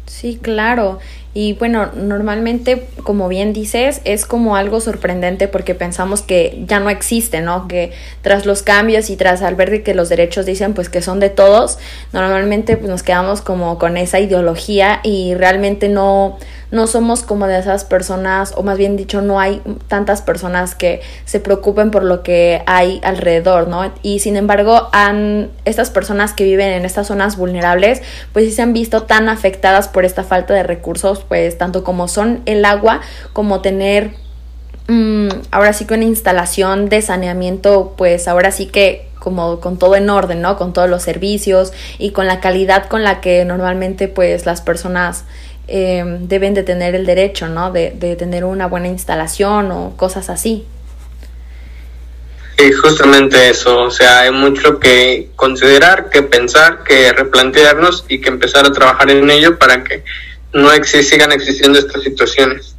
Sí, 0.06 0.40
claro. 0.42 1.00
Y 1.40 1.54
bueno, 1.54 1.92
normalmente, 1.94 2.88
como 3.04 3.28
bien 3.28 3.54
dices, 3.54 4.02
es 4.06 4.26
como 4.26 4.56
algo 4.56 4.82
sorprendente 4.82 5.48
porque 5.48 5.76
pensamos 5.76 6.24
que 6.24 6.64
ya 6.66 6.80
no 6.80 6.90
existe, 6.90 7.42
¿no? 7.42 7.68
Que 7.68 7.92
tras 8.24 8.48
los 8.48 8.64
cambios 8.64 9.12
y 9.12 9.18
tras 9.18 9.44
al 9.44 9.54
ver 9.54 9.84
que 9.84 9.94
los 9.94 10.10
derechos 10.10 10.48
dicen 10.48 10.74
pues 10.74 10.90
que 10.90 11.04
son 11.04 11.20
de 11.20 11.30
todos, 11.30 11.78
normalmente 12.12 12.76
pues 12.76 12.90
nos 12.90 13.04
quedamos 13.04 13.42
como 13.42 13.78
con 13.78 13.98
esa 13.98 14.20
ideología 14.20 15.00
y 15.04 15.36
realmente 15.36 15.90
no 15.90 16.40
no 16.72 16.88
somos 16.88 17.24
como 17.24 17.48
de 17.48 17.60
esas 17.60 17.86
personas, 17.86 18.54
o 18.56 18.64
más 18.64 18.78
bien 18.78 18.98
dicho, 18.98 19.22
no 19.22 19.40
hay 19.40 19.62
tantas 19.88 20.22
personas 20.22 20.76
que 20.76 21.02
se 21.26 21.40
preocupen 21.40 21.92
por 21.92 22.04
lo 22.04 22.24
que 22.24 22.62
hay 22.66 23.00
alrededor, 23.04 23.68
¿no? 23.68 23.92
Y 24.02 24.20
sin 24.20 24.36
embargo, 24.36 24.90
han, 24.92 25.50
estas 25.66 25.90
personas 25.90 26.34
que 26.34 26.44
viven 26.44 26.70
en 26.70 26.84
estas 26.84 27.08
zonas 27.08 27.38
vulnerables, 27.38 28.02
pues 28.34 28.46
sí 28.46 28.52
se 28.52 28.62
han 28.62 28.74
visto 28.74 29.04
tan 29.04 29.30
afectadas 29.30 29.88
por 29.88 30.04
esta 30.04 30.24
falta 30.24 30.54
de 30.54 30.64
recursos, 30.64 31.24
pues 31.28 31.58
tanto 31.58 31.84
como 31.84 32.08
son 32.08 32.42
el 32.46 32.66
agua, 32.66 33.02
como 33.32 33.62
tener 33.62 34.12
mm, 34.88 35.30
ahora 35.52 35.72
sí 35.72 35.86
que 35.86 35.94
una 35.94 36.04
instalación 36.04 36.90
de 36.90 37.02
saneamiento, 37.02 37.94
pues 37.98 38.28
ahora 38.28 38.52
sí 38.52 38.66
que 38.66 39.08
como 39.20 39.60
con 39.60 39.78
todo 39.78 39.96
en 39.96 40.10
orden, 40.10 40.42
¿no? 40.42 40.58
Con 40.58 40.74
todos 40.74 40.90
los 40.90 41.04
servicios 41.04 41.74
y 41.98 42.12
con 42.12 42.28
la 42.28 42.40
calidad 42.40 42.88
con 42.88 43.04
la 43.04 43.20
que 43.20 43.44
normalmente 43.46 44.08
pues 44.08 44.46
las 44.46 44.62
personas 44.62 45.26
eh, 45.68 46.04
deben 46.22 46.54
de 46.54 46.64
tener 46.64 46.96
el 46.96 47.06
derecho, 47.06 47.48
¿no? 47.50 47.72
De, 47.72 47.92
de, 47.92 48.16
tener 48.16 48.46
una 48.46 48.68
buena 48.68 48.88
instalación 48.88 49.72
o 49.72 49.98
cosas 49.98 50.30
así. 50.30 50.66
Sí, 52.58 52.72
justamente 52.72 53.50
eso, 53.50 53.84
o 53.84 53.92
sea, 53.92 54.22
hay 54.22 54.32
mucho 54.32 54.80
que 54.80 55.30
considerar, 55.36 56.10
que 56.10 56.24
pensar, 56.24 56.84
que 56.84 57.14
replantearnos 57.14 58.06
y 58.08 58.20
que 58.20 58.30
empezar 58.30 58.66
a 58.66 58.72
trabajar 58.72 59.12
en 59.12 59.30
ello 59.30 59.60
para 59.60 59.84
que 59.84 60.04
no 60.54 60.70
sigan 60.84 61.32
existiendo 61.32 61.78
estas 61.78 62.02
situaciones. 62.02 62.76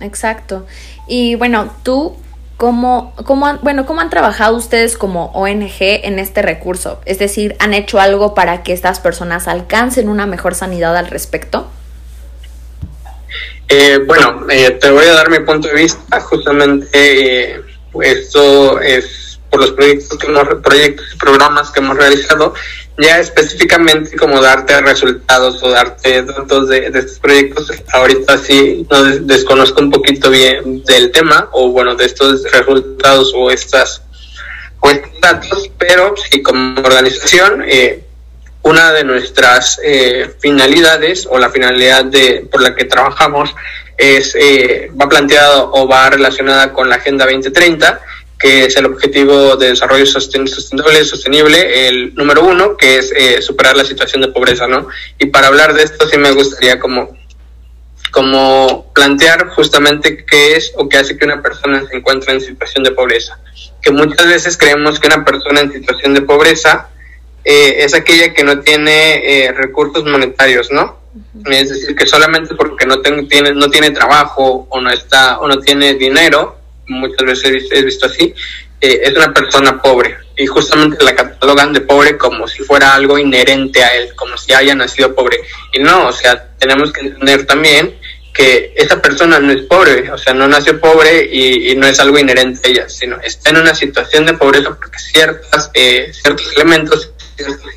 Exacto. 0.00 0.66
Y 1.06 1.36
bueno, 1.36 1.72
tú, 1.84 2.16
¿cómo, 2.56 3.14
cómo, 3.24 3.46
han, 3.46 3.60
bueno, 3.62 3.86
¿cómo 3.86 4.00
han 4.00 4.10
trabajado 4.10 4.56
ustedes 4.56 4.96
como 4.96 5.26
ONG 5.26 5.76
en 5.80 6.18
este 6.18 6.42
recurso? 6.42 7.00
Es 7.04 7.20
decir, 7.20 7.54
¿han 7.60 7.74
hecho 7.74 8.00
algo 8.00 8.34
para 8.34 8.64
que 8.64 8.72
estas 8.72 8.98
personas 8.98 9.46
alcancen 9.46 10.08
una 10.08 10.26
mejor 10.26 10.56
sanidad 10.56 10.96
al 10.96 11.06
respecto? 11.06 11.68
Eh, 13.74 14.00
bueno, 14.06 14.44
eh, 14.50 14.72
te 14.72 14.90
voy 14.90 15.06
a 15.06 15.14
dar 15.14 15.30
mi 15.30 15.38
punto 15.38 15.66
de 15.68 15.74
vista. 15.74 16.20
Justamente 16.20 17.52
eh, 17.54 17.62
esto 18.02 18.78
es 18.82 19.40
por 19.48 19.60
los 19.60 19.70
proyectos, 19.70 20.18
que 20.18 20.26
hemos, 20.26 20.46
proyectos 20.62 21.06
y 21.14 21.16
programas 21.16 21.70
que 21.70 21.80
hemos 21.80 21.96
realizado, 21.96 22.52
ya 22.98 23.18
específicamente 23.18 24.14
como 24.16 24.42
darte 24.42 24.78
resultados 24.82 25.62
o 25.62 25.70
darte 25.70 26.22
datos 26.22 26.68
de, 26.68 26.86
estos 26.86 27.18
proyectos. 27.18 27.72
Ahorita 27.94 28.36
sí 28.36 28.86
no 28.90 29.04
desconozco 29.04 29.80
un 29.80 29.90
poquito 29.90 30.28
bien 30.28 30.84
del 30.84 31.10
tema 31.10 31.48
o 31.52 31.70
bueno, 31.70 31.94
de 31.94 32.04
estos 32.04 32.42
resultados 32.52 33.32
o 33.34 33.50
estas 33.50 34.02
o 34.80 34.90
estos 34.90 35.18
datos, 35.18 35.70
pero 35.78 36.14
sí 36.30 36.42
como 36.42 36.78
organización. 36.78 37.64
Eh, 37.66 38.04
una 38.62 38.92
de 38.92 39.04
nuestras 39.04 39.80
eh, 39.82 40.30
finalidades 40.40 41.26
o 41.28 41.38
la 41.38 41.50
finalidad 41.50 42.04
de, 42.04 42.46
por 42.50 42.62
la 42.62 42.74
que 42.74 42.84
trabajamos 42.84 43.54
es, 43.96 44.34
eh, 44.34 44.90
va 45.00 45.08
planteada 45.08 45.64
o 45.64 45.86
va 45.86 46.10
relacionada 46.10 46.72
con 46.72 46.88
la 46.88 46.96
Agenda 46.96 47.24
2030, 47.24 48.00
que 48.38 48.64
es 48.64 48.76
el 48.76 48.86
objetivo 48.86 49.56
de 49.56 49.68
desarrollo 49.68 50.06
sustentable, 50.06 51.04
sostenible, 51.04 51.88
el 51.88 52.14
número 52.14 52.44
uno, 52.44 52.76
que 52.76 52.98
es 52.98 53.12
eh, 53.16 53.42
superar 53.42 53.76
la 53.76 53.84
situación 53.84 54.22
de 54.22 54.28
pobreza, 54.28 54.66
¿no? 54.66 54.88
Y 55.18 55.26
para 55.26 55.48
hablar 55.48 55.74
de 55.74 55.82
esto 55.82 56.08
sí 56.08 56.18
me 56.18 56.32
gustaría 56.32 56.78
como, 56.78 57.16
como 58.10 58.92
plantear 58.94 59.48
justamente 59.48 60.24
qué 60.24 60.56
es 60.56 60.72
o 60.76 60.88
qué 60.88 60.98
hace 60.98 61.16
que 61.16 61.24
una 61.24 61.42
persona 61.42 61.84
se 61.88 61.96
encuentre 61.96 62.32
en 62.32 62.40
situación 62.40 62.84
de 62.84 62.92
pobreza. 62.92 63.38
Que 63.80 63.90
muchas 63.90 64.26
veces 64.26 64.56
creemos 64.56 64.98
que 65.00 65.08
una 65.08 65.24
persona 65.24 65.60
en 65.60 65.72
situación 65.72 66.14
de 66.14 66.22
pobreza 66.22 66.88
eh, 67.44 67.84
es 67.84 67.94
aquella 67.94 68.32
que 68.32 68.44
no 68.44 68.60
tiene 68.60 69.44
eh, 69.46 69.52
recursos 69.52 70.04
monetarios, 70.04 70.70
¿no? 70.70 71.00
Es 71.46 71.68
decir, 71.68 71.94
que 71.94 72.06
solamente 72.06 72.54
porque 72.54 72.86
no, 72.86 73.00
tiene, 73.00 73.52
no 73.52 73.68
tiene 73.68 73.90
trabajo 73.90 74.66
o 74.70 74.80
no, 74.80 74.90
está, 74.90 75.38
o 75.40 75.48
no 75.48 75.58
tiene 75.58 75.94
dinero, 75.94 76.58
muchas 76.86 77.24
veces 77.24 77.64
he 77.70 77.82
visto 77.82 78.06
así, 78.06 78.34
eh, 78.80 79.00
es 79.04 79.14
una 79.14 79.32
persona 79.32 79.80
pobre. 79.80 80.16
Y 80.36 80.46
justamente 80.46 81.04
la 81.04 81.14
catalogan 81.14 81.72
de 81.72 81.82
pobre 81.82 82.16
como 82.16 82.48
si 82.48 82.62
fuera 82.62 82.94
algo 82.94 83.18
inherente 83.18 83.82
a 83.82 83.94
él, 83.96 84.14
como 84.14 84.36
si 84.36 84.52
haya 84.52 84.74
nacido 84.74 85.14
pobre. 85.14 85.38
Y 85.72 85.80
no, 85.80 86.06
o 86.06 86.12
sea, 86.12 86.48
tenemos 86.58 86.92
que 86.92 87.00
entender 87.00 87.44
también 87.46 87.94
que 88.32 88.72
esa 88.76 89.02
persona 89.02 89.38
no 89.38 89.52
es 89.52 89.62
pobre, 89.62 90.10
o 90.10 90.16
sea, 90.16 90.32
no 90.32 90.48
nació 90.48 90.80
pobre 90.80 91.28
y, 91.30 91.74
no 91.76 91.86
es 91.86 92.00
algo 92.00 92.18
inherente 92.18 92.60
a 92.64 92.70
ella, 92.70 92.88
sino 92.88 93.20
está 93.20 93.50
en 93.50 93.58
una 93.58 93.74
situación 93.74 94.24
de 94.24 94.32
pobreza 94.32 94.74
porque 94.74 94.98
ciertas, 94.98 95.70
ciertos 95.72 96.50
elementos 96.56 97.11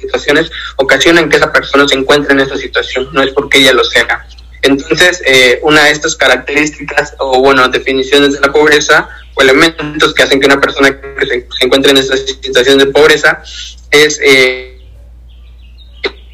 situaciones 0.01 0.51
ocasionan 0.77 1.29
que 1.29 1.37
esa 1.37 1.51
persona 1.51 1.87
se 1.87 1.95
encuentre 1.95 2.33
en 2.33 2.39
esa 2.39 2.57
situación, 2.57 3.09
no 3.11 3.21
es 3.21 3.31
porque 3.31 3.59
ella 3.59 3.73
lo 3.73 3.83
sea. 3.83 4.25
Entonces, 4.61 5.21
eh, 5.25 5.59
una 5.61 5.83
de 5.83 5.91
estas 5.91 6.15
características 6.15 7.13
o, 7.19 7.39
bueno, 7.39 7.67
definiciones 7.69 8.33
de 8.33 8.39
la 8.41 8.51
pobreza 8.51 9.07
o 9.35 9.41
elementos 9.41 10.13
que 10.13 10.23
hacen 10.23 10.39
que 10.39 10.47
una 10.47 10.59
persona 10.59 10.99
que 10.99 11.25
se, 11.27 11.47
encuentre 11.61 11.91
en 11.91 11.97
esa 11.97 12.17
situación 12.17 12.79
de 12.79 12.87
pobreza 12.87 13.43
es 13.91 14.19
eh, 14.23 14.79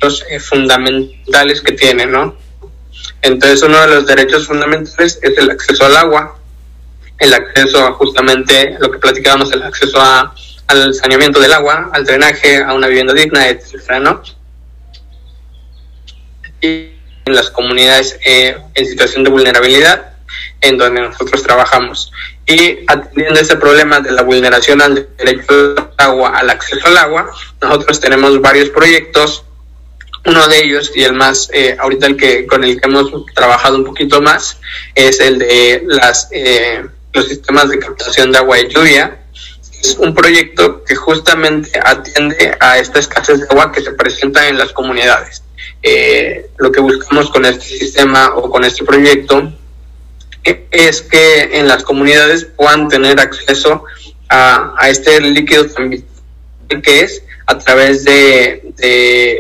los 0.02 0.24
eh, 0.30 0.40
fundamentales 0.40 1.62
que 1.62 1.74
tiene, 1.74 2.06
¿no? 2.06 2.38
Entonces, 3.22 3.62
uno 3.64 3.82
de 3.82 3.96
los 3.96 4.06
derechos 4.06 4.48
fundamentales 4.48 5.20
es 5.22 5.38
el 5.38 5.52
acceso 5.52 5.86
al 5.86 5.98
agua, 5.98 6.40
el 7.20 7.34
acceso 7.34 7.86
a 7.86 7.92
justamente 7.94 8.78
lo 8.80 8.92
que 8.92 8.98
platicábamos, 8.98 9.52
el 9.52 9.64
acceso 9.64 10.00
a 10.02 10.34
al 10.72 10.94
saneamiento 10.94 11.40
del 11.40 11.54
agua, 11.54 11.90
al 11.94 12.06
drenaje, 12.06 12.58
a 12.58 12.74
una 12.74 12.88
vivienda 12.88 13.14
digna, 13.14 13.48
etcétera, 13.48 14.00
¿no? 14.00 14.22
Y 16.62 16.92
en 17.26 17.36
las 17.36 17.50
comunidades 17.50 18.18
eh, 18.26 18.58
en 18.74 18.86
situación 18.86 19.24
de 19.24 19.30
vulnerabilidad, 19.30 20.14
en 20.62 20.78
donde 20.78 21.02
nosotros 21.02 21.44
trabajamos. 21.44 22.12
Y 22.46 22.80
atendiendo 22.88 23.40
ese 23.40 23.58
problema 23.58 24.00
de 24.00 24.12
la 24.12 24.24
vulneración 24.24 24.82
al 24.82 25.08
derecho 25.18 25.76
al 25.78 25.94
agua, 25.98 26.38
al 26.38 26.50
acceso 26.50 26.88
al 26.88 26.98
agua, 26.98 27.32
nosotros 27.62 28.00
tenemos 28.00 28.40
varios 28.42 28.70
proyectos. 28.70 29.44
Uno 30.26 30.48
de 30.48 30.64
ellos, 30.64 30.92
y 30.96 31.04
el 31.04 31.14
más, 31.14 31.50
eh, 31.52 31.76
ahorita 31.80 32.06
el 32.06 32.16
que 32.16 32.46
con 32.46 32.64
el 32.64 32.80
que 32.80 32.88
hemos 32.88 33.12
trabajado 33.34 33.78
un 33.78 33.86
poquito 33.86 34.22
más, 34.22 34.60
es 34.94 35.20
el 35.20 35.40
de 35.40 35.84
las, 35.86 36.30
eh, 36.32 36.86
los 37.12 37.28
sistemas 37.28 37.70
de 37.70 37.80
captación 37.80 38.32
de 38.32 38.38
agua 38.38 38.60
y 38.60 38.68
lluvia, 38.68 39.21
es 39.82 39.96
un 39.98 40.14
proyecto 40.14 40.84
que 40.84 40.96
justamente 40.96 41.80
atiende 41.84 42.56
a 42.60 42.78
esta 42.78 43.00
escasez 43.00 43.40
de 43.40 43.48
agua 43.50 43.72
que 43.72 43.82
se 43.82 43.92
presenta 43.92 44.48
en 44.48 44.58
las 44.58 44.72
comunidades. 44.72 45.44
Eh, 45.84 46.50
lo 46.58 46.72
que 46.72 46.80
buscamos 46.80 47.32
con 47.32 47.46
este 47.46 47.66
sistema 47.66 48.36
o 48.36 48.50
con 48.50 48.64
este 48.64 48.86
proyecto 48.86 49.52
es 50.44 51.02
que 51.02 51.60
en 51.60 51.68
las 51.68 51.84
comunidades 51.84 52.46
puedan 52.46 52.88
tener 52.88 53.20
acceso 53.20 53.84
a, 54.30 54.76
este 54.88 55.20
líquido 55.22 55.66
que 56.84 57.02
es 57.02 57.24
a 57.48 57.58
través 57.58 58.04
de, 58.06 58.74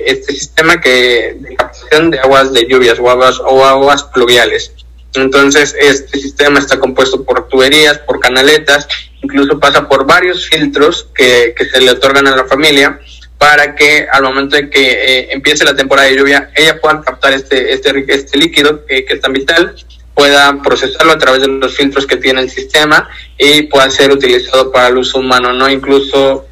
este 0.05 0.33
sistema 0.33 0.81
que 0.81 1.37
de 1.39 1.55
captación 1.55 2.11
de 2.11 2.19
aguas 2.19 2.51
de 2.51 2.67
lluvias 2.67 2.99
o 2.99 3.09
aguas, 3.09 3.39
o 3.39 3.63
aguas 3.63 4.03
pluviales. 4.03 4.73
Entonces, 5.15 5.75
este 5.79 6.19
sistema 6.19 6.59
está 6.59 6.79
compuesto 6.79 7.23
por 7.23 7.47
tuberías, 7.47 7.99
por 7.99 8.19
canaletas, 8.19 8.87
incluso 9.21 9.59
pasa 9.59 9.87
por 9.87 10.05
varios 10.05 10.47
filtros 10.47 11.07
que, 11.13 11.53
que 11.55 11.65
se 11.65 11.81
le 11.81 11.91
otorgan 11.91 12.27
a 12.27 12.35
la 12.35 12.45
familia 12.45 12.99
para 13.37 13.75
que 13.75 14.07
al 14.11 14.21
momento 14.23 14.55
de 14.55 14.69
que 14.69 14.91
eh, 14.91 15.27
empiece 15.31 15.65
la 15.65 15.75
temporada 15.75 16.07
de 16.07 16.15
lluvia, 16.15 16.51
ella 16.55 16.79
pueda 16.79 17.01
captar 17.01 17.33
este, 17.33 17.73
este, 17.73 18.05
este 18.07 18.37
líquido 18.37 18.85
que, 18.85 19.03
que 19.03 19.15
es 19.15 19.21
tan 19.21 19.33
vital, 19.33 19.75
pueda 20.13 20.61
procesarlo 20.61 21.13
a 21.13 21.17
través 21.17 21.41
de 21.41 21.47
los 21.47 21.75
filtros 21.75 22.05
que 22.05 22.17
tiene 22.17 22.41
el 22.41 22.51
sistema 22.51 23.09
y 23.39 23.63
pueda 23.63 23.89
ser 23.89 24.11
utilizado 24.11 24.71
para 24.71 24.89
el 24.89 24.97
uso 24.97 25.17
humano, 25.17 25.53
¿no? 25.53 25.67
Incluso 25.69 26.45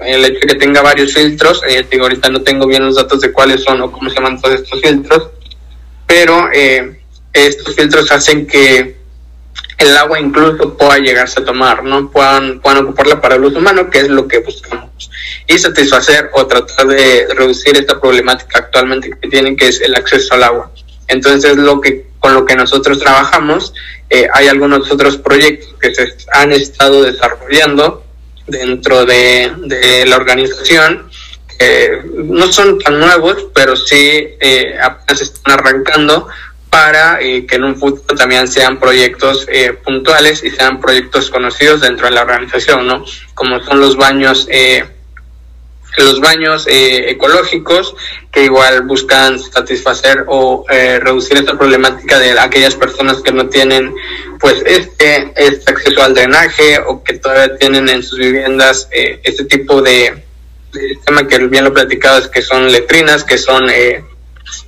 el 0.00 0.24
hecho 0.24 0.40
de 0.40 0.46
que 0.48 0.54
tenga 0.56 0.82
varios 0.82 1.14
filtros, 1.14 1.62
eh, 1.66 1.86
digo, 1.90 2.04
ahorita 2.04 2.28
no 2.28 2.42
tengo 2.42 2.66
bien 2.66 2.84
los 2.84 2.96
datos 2.96 3.20
de 3.22 3.32
cuáles 3.32 3.62
son 3.62 3.80
o 3.80 3.90
cómo 3.90 4.10
se 4.10 4.16
llaman 4.16 4.40
todos 4.40 4.60
estos 4.60 4.80
filtros, 4.82 5.30
pero 6.06 6.50
eh, 6.52 7.00
estos 7.34 7.74
filtros 7.74 8.10
hacen 8.10 8.46
que 8.46 8.96
el 9.78 9.96
agua 9.96 10.20
incluso 10.20 10.76
pueda 10.76 10.98
llegarse 10.98 11.40
a 11.40 11.44
tomar, 11.44 11.82
¿no? 11.82 12.10
Puedan, 12.10 12.60
puedan 12.60 12.84
ocuparla 12.84 13.20
para 13.20 13.34
el 13.34 13.44
uso 13.44 13.58
humano, 13.58 13.90
que 13.90 13.98
es 13.98 14.08
lo 14.08 14.26
que 14.28 14.38
buscamos. 14.38 15.10
Y 15.46 15.58
satisfacer 15.58 16.30
o 16.32 16.46
tratar 16.46 16.86
de 16.86 17.26
reducir 17.34 17.76
esta 17.76 18.00
problemática 18.00 18.60
actualmente 18.60 19.10
que 19.20 19.28
tienen, 19.28 19.56
que 19.56 19.68
es 19.68 19.80
el 19.80 19.94
acceso 19.94 20.34
al 20.34 20.44
agua. 20.44 20.70
Entonces, 21.08 21.56
lo 21.56 21.80
que, 21.80 22.06
con 22.20 22.34
lo 22.34 22.46
que 22.46 22.54
nosotros 22.54 22.98
trabajamos, 23.00 23.74
eh, 24.10 24.28
hay 24.32 24.46
algunos 24.46 24.90
otros 24.90 25.16
proyectos 25.16 25.74
que 25.80 25.94
se 25.94 26.14
han 26.32 26.52
estado 26.52 27.02
desarrollando 27.02 28.04
dentro 28.46 29.04
de, 29.04 29.52
de 29.56 30.06
la 30.06 30.16
organización, 30.16 31.10
que 31.58 32.02
no 32.14 32.52
son 32.52 32.78
tan 32.78 33.00
nuevos, 33.00 33.46
pero 33.54 33.76
sí 33.76 34.28
eh, 34.40 34.78
apenas 34.80 35.20
están 35.20 35.58
arrancando 35.58 36.28
para 36.74 37.20
que 37.20 37.46
en 37.52 37.62
un 37.62 37.76
futuro 37.76 38.16
también 38.16 38.48
sean 38.48 38.80
proyectos 38.80 39.46
puntuales 39.84 40.42
y 40.42 40.50
sean 40.50 40.80
proyectos 40.80 41.30
conocidos 41.30 41.82
dentro 41.82 42.06
de 42.08 42.14
la 42.14 42.22
organización, 42.22 42.84
¿no? 42.84 43.04
Como 43.34 43.62
son 43.62 43.78
los 43.78 43.96
baños 43.96 44.48
los 46.02 46.20
baños 46.20 46.66
eh, 46.66 47.10
ecológicos 47.10 47.94
que 48.32 48.44
igual 48.44 48.82
buscan 48.82 49.38
satisfacer 49.38 50.24
o 50.26 50.64
eh, 50.68 50.98
reducir 50.98 51.38
esta 51.38 51.56
problemática 51.56 52.18
de 52.18 52.38
aquellas 52.38 52.74
personas 52.74 53.20
que 53.22 53.32
no 53.32 53.48
tienen 53.48 53.94
pues 54.40 54.62
este, 54.66 55.32
este 55.36 55.70
acceso 55.70 56.02
al 56.02 56.14
drenaje 56.14 56.78
o 56.86 57.04
que 57.04 57.14
todavía 57.14 57.56
tienen 57.56 57.88
en 57.88 58.02
sus 58.02 58.18
viviendas 58.18 58.88
eh, 58.90 59.20
este 59.22 59.44
tipo 59.44 59.80
de, 59.82 60.24
sistema 60.72 61.28
que 61.28 61.38
bien 61.38 61.62
lo 61.62 61.72
platicado 61.72 62.18
es 62.18 62.26
que 62.26 62.42
son 62.42 62.70
letrinas 62.72 63.22
que 63.22 63.38
son 63.38 63.68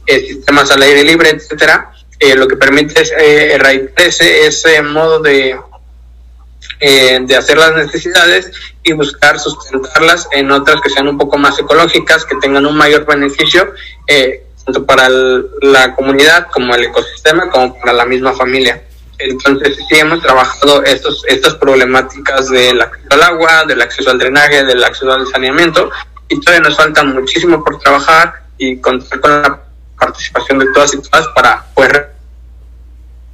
sistemas 0.06 0.70
al 0.70 0.82
aire 0.82 1.02
libre 1.02 1.30
etcétera 1.30 1.95
lo 2.36 2.48
que 2.48 2.56
permite 2.56 3.00
es 3.00 3.12
erradicar 3.12 4.06
ese, 4.06 4.46
ese 4.46 4.82
modo 4.82 5.20
de 5.20 5.56
eh, 6.78 7.18
de 7.22 7.34
hacer 7.34 7.56
las 7.56 7.74
necesidades 7.74 8.50
y 8.82 8.92
buscar 8.92 9.38
sustentarlas 9.38 10.28
en 10.32 10.50
otras 10.50 10.78
que 10.82 10.90
sean 10.90 11.08
un 11.08 11.16
poco 11.16 11.38
más 11.38 11.58
ecológicas, 11.58 12.26
que 12.26 12.36
tengan 12.36 12.66
un 12.66 12.76
mayor 12.76 13.06
beneficio, 13.06 13.72
eh, 14.06 14.44
tanto 14.62 14.84
para 14.84 15.08
la 15.62 15.94
comunidad 15.94 16.48
como 16.52 16.74
el 16.74 16.84
ecosistema, 16.84 17.50
como 17.50 17.78
para 17.80 17.94
la 17.94 18.04
misma 18.04 18.34
familia. 18.34 18.82
Entonces, 19.18 19.78
sí 19.88 19.98
hemos 19.98 20.20
trabajado 20.20 20.84
estos, 20.84 21.24
estas 21.28 21.54
problemáticas 21.54 22.50
del 22.50 22.82
acceso 22.82 23.08
al 23.08 23.22
agua, 23.22 23.64
del 23.66 23.80
acceso 23.80 24.10
al 24.10 24.18
drenaje, 24.18 24.64
del 24.64 24.84
acceso 24.84 25.10
al 25.10 25.26
saneamiento, 25.26 25.90
y 26.28 26.38
todavía 26.40 26.68
nos 26.68 26.76
falta 26.76 27.02
muchísimo 27.04 27.64
por 27.64 27.78
trabajar 27.78 28.42
y 28.58 28.76
contar 28.78 29.20
con 29.20 29.30
la 29.30 29.65
participación 29.98 30.58
de 30.58 30.66
todas 30.72 30.94
y 30.94 31.02
todas 31.02 31.26
para 31.34 31.64
poder 31.74 32.12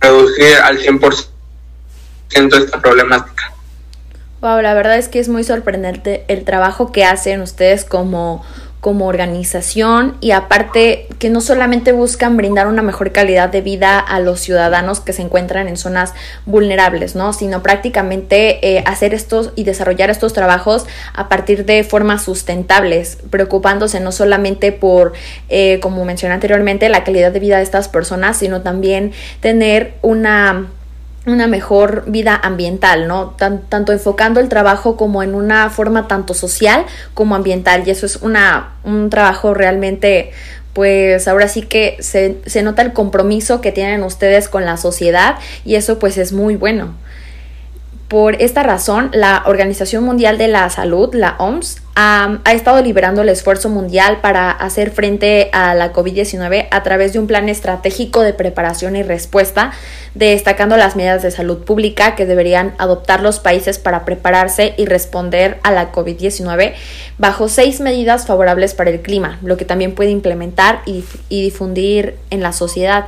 reducir 0.00 0.56
al 0.64 0.78
100% 0.78 1.26
esta 2.34 2.80
problemática. 2.80 3.52
Wow, 4.40 4.60
la 4.60 4.74
verdad 4.74 4.98
es 4.98 5.08
que 5.08 5.20
es 5.20 5.28
muy 5.28 5.44
sorprendente 5.44 6.24
el 6.26 6.44
trabajo 6.44 6.90
que 6.90 7.04
hacen 7.04 7.40
ustedes 7.42 7.84
como, 7.84 8.44
como 8.82 9.06
organización 9.06 10.16
y 10.20 10.32
aparte 10.32 11.06
que 11.20 11.30
no 11.30 11.40
solamente 11.40 11.92
buscan 11.92 12.36
brindar 12.36 12.66
una 12.66 12.82
mejor 12.82 13.12
calidad 13.12 13.48
de 13.48 13.60
vida 13.60 14.00
a 14.00 14.18
los 14.18 14.40
ciudadanos 14.40 14.98
que 14.98 15.12
se 15.12 15.22
encuentran 15.22 15.68
en 15.68 15.76
zonas 15.76 16.14
vulnerables, 16.46 17.14
¿no? 17.14 17.32
Sino 17.32 17.62
prácticamente 17.62 18.58
eh, 18.76 18.82
hacer 18.84 19.14
estos 19.14 19.52
y 19.54 19.62
desarrollar 19.62 20.10
estos 20.10 20.32
trabajos 20.32 20.84
a 21.14 21.28
partir 21.28 21.64
de 21.64 21.84
formas 21.84 22.24
sustentables, 22.24 23.18
preocupándose 23.30 24.00
no 24.00 24.10
solamente 24.10 24.72
por, 24.72 25.12
eh, 25.48 25.78
como 25.80 26.04
mencioné 26.04 26.34
anteriormente, 26.34 26.88
la 26.88 27.04
calidad 27.04 27.30
de 27.30 27.38
vida 27.38 27.58
de 27.58 27.62
estas 27.62 27.88
personas, 27.88 28.36
sino 28.36 28.62
también 28.62 29.12
tener 29.40 29.94
una 30.02 30.66
una 31.26 31.46
mejor 31.46 32.04
vida 32.06 32.38
ambiental, 32.42 33.06
¿no? 33.06 33.34
tanto 33.68 33.92
enfocando 33.92 34.40
el 34.40 34.48
trabajo 34.48 34.96
como 34.96 35.22
en 35.22 35.34
una 35.34 35.70
forma 35.70 36.08
tanto 36.08 36.34
social 36.34 36.84
como 37.14 37.34
ambiental. 37.34 37.84
Y 37.86 37.90
eso 37.90 38.06
es 38.06 38.16
una, 38.16 38.74
un 38.84 39.08
trabajo 39.08 39.54
realmente, 39.54 40.32
pues 40.72 41.28
ahora 41.28 41.46
sí 41.46 41.62
que 41.62 41.96
se, 42.00 42.38
se 42.46 42.62
nota 42.62 42.82
el 42.82 42.92
compromiso 42.92 43.60
que 43.60 43.70
tienen 43.72 44.02
ustedes 44.02 44.48
con 44.48 44.64
la 44.64 44.76
sociedad 44.76 45.36
y 45.64 45.76
eso 45.76 45.98
pues 45.98 46.18
es 46.18 46.32
muy 46.32 46.56
bueno. 46.56 46.94
Por 48.08 48.42
esta 48.42 48.62
razón, 48.62 49.10
la 49.14 49.42
Organización 49.46 50.04
Mundial 50.04 50.38
de 50.38 50.48
la 50.48 50.68
Salud, 50.70 51.14
la 51.14 51.36
OMS, 51.38 51.81
ha, 51.94 52.40
estado 52.52 52.82
liberando 52.82 53.22
el 53.22 53.28
esfuerzo 53.28 53.68
mundial 53.68 54.20
para 54.22 54.50
hacer 54.50 54.90
frente 54.90 55.50
a 55.52 55.74
la 55.74 55.92
COVID-19 55.92 56.68
a 56.70 56.82
través 56.82 57.12
de 57.12 57.18
un 57.18 57.26
plan 57.26 57.48
estratégico 57.48 58.22
de 58.22 58.32
preparación 58.32 58.96
y 58.96 59.02
respuesta, 59.02 59.72
destacando 60.14 60.76
las 60.76 60.96
medidas 60.96 61.22
de 61.22 61.30
salud 61.30 61.64
pública 61.64 62.14
que 62.14 62.24
deberían 62.24 62.74
adoptar 62.78 63.22
los 63.22 63.40
países 63.40 63.78
para 63.78 64.04
prepararse 64.04 64.74
y 64.78 64.86
responder 64.86 65.58
a 65.62 65.70
la 65.70 65.92
COVID-19 65.92 66.72
bajo 67.18 67.48
seis 67.48 67.80
medidas 67.80 68.26
favorables 68.26 68.74
para 68.74 68.90
el 68.90 69.00
clima, 69.02 69.38
lo 69.42 69.56
que 69.56 69.64
también 69.64 69.94
puede 69.94 70.10
implementar 70.10 70.80
y, 70.86 71.04
difundir 71.28 72.16
en 72.30 72.40
la 72.40 72.52
sociedad. 72.52 73.06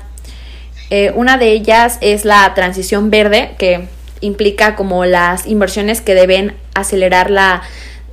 Eh, 0.91 1.13
una 1.15 1.39
de 1.39 1.53
ellas 1.53 1.99
es 2.03 2.25
la 2.25 2.53
transición 2.55 3.11
verde, 3.11 3.55
que 3.57 3.89
implica 4.21 4.77
como 4.77 5.05
las 5.05 5.47
inversiones 5.47 6.01
que 6.01 6.15
deben 6.15 6.55
acelerar 6.75 7.31
la 7.31 7.63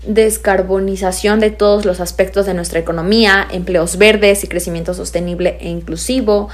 descarbonización 0.06 1.40
de 1.40 1.52
todos 1.52 1.86
los 1.86 2.00
aspectos 2.00 2.46
de 2.46 2.54
nuestra 2.54 2.80
economía, 2.80 3.48
empleos 3.52 3.98
verdes 3.98 4.44
y 4.44 4.48
crecimiento 4.48 4.94
sostenible 4.94 5.58
e 5.60 5.70
inclusivo, 5.70 6.50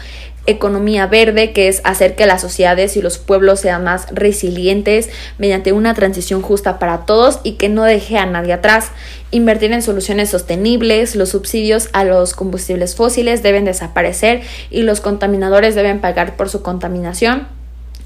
economía 0.47 1.07
verde, 1.07 1.51
que 1.51 1.67
es 1.67 1.81
hacer 1.83 2.15
que 2.15 2.25
las 2.25 2.41
sociedades 2.41 2.97
y 2.97 3.01
los 3.01 3.17
pueblos 3.17 3.59
sean 3.59 3.83
más 3.83 4.07
resilientes 4.11 5.09
mediante 5.37 5.73
una 5.73 5.93
transición 5.93 6.41
justa 6.41 6.79
para 6.79 7.05
todos 7.05 7.39
y 7.43 7.53
que 7.53 7.69
no 7.69 7.83
deje 7.83 8.17
a 8.17 8.25
nadie 8.25 8.53
atrás, 8.53 8.91
invertir 9.31 9.73
en 9.73 9.81
soluciones 9.81 10.29
sostenibles, 10.29 11.15
los 11.15 11.29
subsidios 11.29 11.89
a 11.91 12.05
los 12.05 12.33
combustibles 12.33 12.95
fósiles 12.95 13.43
deben 13.43 13.65
desaparecer 13.65 14.41
y 14.69 14.83
los 14.83 15.01
contaminadores 15.01 15.75
deben 15.75 15.99
pagar 15.99 16.37
por 16.37 16.49
su 16.49 16.61
contaminación 16.61 17.56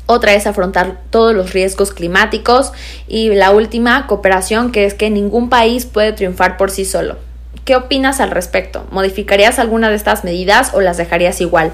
otra 0.05 0.33
es 0.33 0.47
afrontar 0.47 1.01
todos 1.09 1.33
los 1.33 1.53
riesgos 1.53 1.91
climáticos 1.91 2.71
y 3.07 3.29
la 3.29 3.51
última, 3.51 4.07
cooperación, 4.07 4.71
que 4.71 4.85
es 4.85 4.93
que 4.93 5.09
ningún 5.09 5.49
país 5.49 5.85
puede 5.85 6.13
triunfar 6.13 6.57
por 6.57 6.71
sí 6.71 6.85
solo. 6.85 7.17
¿Qué 7.65 7.75
opinas 7.75 8.19
al 8.19 8.31
respecto? 8.31 8.85
¿Modificarías 8.91 9.59
alguna 9.59 9.89
de 9.89 9.95
estas 9.95 10.23
medidas 10.23 10.71
o 10.73 10.81
las 10.81 10.97
dejarías 10.97 11.39
igual? 11.41 11.71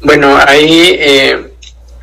Bueno, 0.00 0.38
ahí 0.46 0.96
eh, 0.98 1.52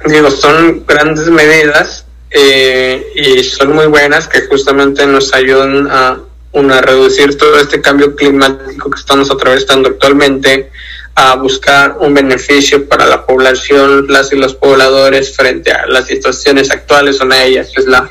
digo, 0.05 0.29
son 0.29 0.85
grandes 0.85 1.27
medidas 1.29 2.05
eh, 2.29 3.05
y 3.15 3.43
son 3.43 3.73
muy 3.73 3.87
buenas 3.87 4.27
que 4.27 4.41
justamente 4.41 5.05
nos 5.07 5.33
ayudan 5.33 5.87
a, 5.89 6.19
a 6.53 6.81
reducir 6.81 7.37
todo 7.37 7.59
este 7.59 7.81
cambio 7.81 8.15
climático 8.15 8.89
que 8.89 8.99
estamos 8.99 9.31
atravesando 9.31 9.89
actualmente, 9.89 10.71
a 11.15 11.35
buscar 11.35 11.97
un 11.99 12.13
beneficio 12.13 12.87
para 12.87 13.05
la 13.05 13.25
población, 13.25 14.07
las 14.09 14.31
y 14.33 14.35
los 14.35 14.53
pobladores 14.53 15.35
frente 15.35 15.71
a 15.71 15.87
las 15.87 16.07
situaciones 16.07 16.69
actuales, 16.71 17.21
una 17.21 17.37
de 17.37 17.47
ellas 17.47 17.71
es 17.75 17.85
la, 17.85 18.09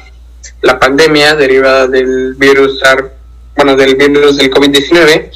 la 0.63 0.79
pandemia 0.79 1.35
derivada 1.37 1.87
del 1.87 2.35
virus, 2.35 2.81
bueno, 3.55 3.77
del 3.77 3.95
virus 3.97 4.39
del 4.39 4.51
COVID-19 4.51 5.31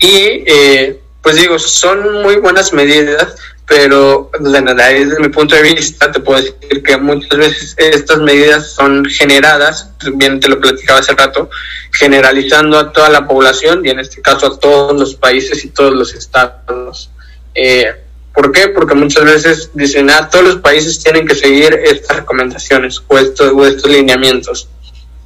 y 0.00 0.44
eh, 0.46 1.00
pues 1.22 1.36
digo, 1.36 1.58
son 1.58 2.22
muy 2.22 2.36
buenas 2.36 2.72
medidas, 2.72 3.36
pero 3.66 4.30
desde 4.38 5.20
mi 5.20 5.28
punto 5.28 5.54
de 5.56 5.62
vista 5.62 6.12
te 6.12 6.20
puedo 6.20 6.40
decir 6.40 6.82
que 6.82 6.96
muchas 6.98 7.38
veces 7.38 7.74
estas 7.78 8.18
medidas 8.18 8.72
son 8.72 9.04
generadas, 9.06 9.88
bien 10.14 10.38
te 10.38 10.48
lo 10.48 10.60
platicaba 10.60 11.00
hace 11.00 11.14
rato, 11.14 11.48
generalizando 11.92 12.78
a 12.78 12.92
toda 12.92 13.08
la 13.08 13.26
población 13.26 13.84
y 13.84 13.90
en 13.90 14.00
este 14.00 14.20
caso 14.20 14.46
a 14.46 14.58
todos 14.58 14.98
los 14.98 15.14
países 15.14 15.64
y 15.64 15.70
todos 15.70 15.94
los 15.94 16.14
estados. 16.14 17.10
Eh, 17.54 17.86
¿Por 18.34 18.52
qué? 18.52 18.68
Porque 18.68 18.94
muchas 18.94 19.24
veces 19.24 19.70
dicen, 19.74 20.10
ah, 20.10 20.28
todos 20.28 20.44
los 20.44 20.56
países 20.56 21.02
tienen 21.02 21.26
que 21.26 21.36
seguir 21.36 21.72
estas 21.84 22.16
recomendaciones 22.16 23.00
o 23.06 23.16
estos, 23.16 23.52
o 23.54 23.64
estos 23.64 23.90
lineamientos. 23.90 24.68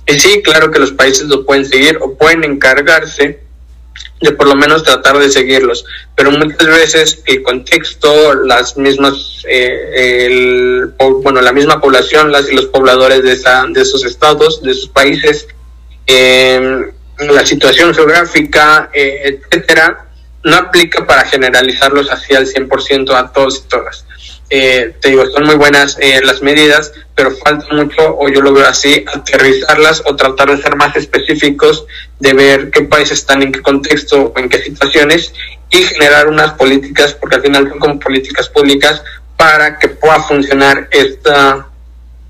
Y 0.06 0.18
sí, 0.18 0.42
claro 0.42 0.70
que 0.70 0.78
los 0.78 0.92
países 0.92 1.26
lo 1.26 1.44
pueden 1.44 1.66
seguir 1.66 1.98
o 2.00 2.14
pueden 2.14 2.44
encargarse 2.44 3.47
de 4.20 4.32
por 4.32 4.48
lo 4.48 4.56
menos 4.56 4.82
tratar 4.82 5.18
de 5.18 5.30
seguirlos. 5.30 5.84
Pero 6.14 6.30
muchas 6.30 6.66
veces 6.66 7.22
el 7.26 7.42
contexto, 7.42 8.34
las 8.34 8.76
mismas, 8.76 9.44
eh, 9.48 10.26
el, 10.26 10.94
bueno, 11.22 11.40
la 11.40 11.52
misma 11.52 11.80
población, 11.80 12.32
las 12.32 12.50
y 12.50 12.54
los 12.54 12.66
pobladores 12.66 13.22
de, 13.22 13.32
esa, 13.32 13.64
de 13.68 13.82
esos 13.82 14.04
estados, 14.04 14.62
de 14.62 14.72
esos 14.72 14.88
países, 14.88 15.46
eh, 16.06 16.90
la 17.18 17.46
situación 17.46 17.94
geográfica, 17.94 18.90
eh, 18.92 19.40
etcétera, 19.50 20.06
no 20.44 20.56
aplica 20.56 21.06
para 21.06 21.24
generalizarlos 21.24 22.10
así 22.10 22.34
al 22.34 22.46
100% 22.46 23.12
a 23.14 23.32
todos 23.32 23.64
y 23.64 23.68
todas. 23.68 24.04
Eh, 24.50 24.94
te 25.00 25.10
digo, 25.10 25.26
son 25.30 25.44
muy 25.44 25.56
buenas 25.56 25.98
eh, 26.00 26.20
las 26.24 26.40
medidas, 26.40 26.92
pero 27.14 27.30
falta 27.36 27.66
mucho, 27.72 28.16
o 28.18 28.28
yo 28.28 28.40
lo 28.40 28.52
veo 28.52 28.66
así, 28.66 29.04
aterrizarlas 29.12 30.02
o 30.06 30.16
tratar 30.16 30.50
de 30.50 30.62
ser 30.62 30.74
más 30.76 30.96
específicos, 30.96 31.84
de 32.18 32.32
ver 32.32 32.70
qué 32.70 32.82
países 32.82 33.18
están 33.18 33.42
en 33.42 33.52
qué 33.52 33.60
contexto 33.60 34.32
o 34.34 34.38
en 34.38 34.48
qué 34.48 34.62
situaciones 34.62 35.34
y 35.70 35.82
generar 35.82 36.28
unas 36.28 36.52
políticas, 36.52 37.14
porque 37.14 37.36
al 37.36 37.42
final 37.42 37.68
son 37.68 37.78
como 37.78 38.00
políticas 38.00 38.48
públicas 38.48 39.02
para 39.36 39.78
que 39.78 39.88
pueda 39.88 40.20
funcionar 40.22 40.88
esta 40.90 41.68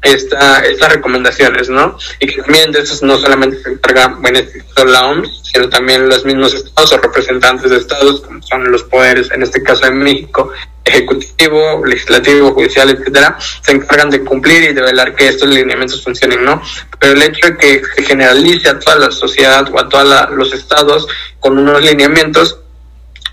esta, 0.02 0.60
estas 0.60 0.92
recomendaciones, 0.92 1.68
¿no? 1.68 1.96
Y 2.20 2.26
que 2.26 2.42
también 2.42 2.70
de 2.72 2.80
eso 2.80 3.04
no 3.04 3.18
solamente 3.18 3.60
se 3.62 3.70
encarga, 3.70 4.16
bueno, 4.18 4.40
la 4.86 5.06
OMS, 5.06 5.42
sino 5.42 5.68
también 5.68 6.08
los 6.08 6.24
mismos 6.24 6.54
estados 6.54 6.92
o 6.92 6.98
representantes 6.98 7.70
de 7.70 7.78
estados, 7.78 8.20
como 8.20 8.40
son 8.42 8.70
los 8.70 8.84
poderes, 8.84 9.30
en 9.32 9.42
este 9.42 9.62
caso 9.62 9.86
en 9.86 9.98
México, 9.98 10.52
ejecutivo, 10.84 11.84
legislativo, 11.84 12.52
judicial, 12.52 12.90
etcétera, 12.90 13.36
se 13.40 13.72
encargan 13.72 14.10
de 14.10 14.20
cumplir 14.24 14.70
y 14.70 14.72
de 14.72 14.80
velar 14.80 15.14
que 15.14 15.28
estos 15.28 15.48
lineamientos 15.48 16.02
funcionen, 16.02 16.44
¿no? 16.44 16.62
Pero 16.98 17.14
el 17.14 17.22
hecho 17.22 17.48
de 17.48 17.56
que 17.56 17.82
se 17.96 18.02
generalice 18.04 18.68
a 18.68 18.78
toda 18.78 18.96
la 18.96 19.10
sociedad 19.10 19.68
o 19.72 19.78
a 19.78 19.88
todos 19.88 20.30
los 20.30 20.52
estados 20.52 21.06
con 21.40 21.58
unos 21.58 21.82
lineamientos, 21.82 22.60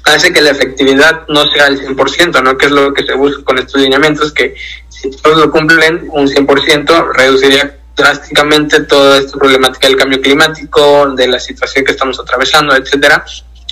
hace 0.05 0.31
que 0.31 0.41
la 0.41 0.51
efectividad 0.51 1.27
no 1.27 1.45
sea 1.51 1.67
el 1.67 1.79
100%, 1.79 2.43
¿no? 2.43 2.57
Que 2.57 2.67
es 2.67 2.71
lo 2.71 2.93
que 2.93 3.03
se 3.03 3.13
busca 3.15 3.43
con 3.43 3.57
estos 3.57 3.81
lineamientos, 3.81 4.31
que 4.31 4.55
si 4.89 5.09
todos 5.11 5.39
lo 5.39 5.51
cumplen 5.51 6.07
un 6.11 6.27
100%, 6.27 7.13
reduciría 7.13 7.77
drásticamente 7.95 8.81
toda 8.81 9.19
esta 9.19 9.37
problemática 9.37 9.87
del 9.87 9.97
cambio 9.97 10.21
climático, 10.21 11.07
de 11.15 11.27
la 11.27 11.39
situación 11.39 11.85
que 11.85 11.91
estamos 11.91 12.19
atravesando, 12.19 12.75
etcétera. 12.75 13.25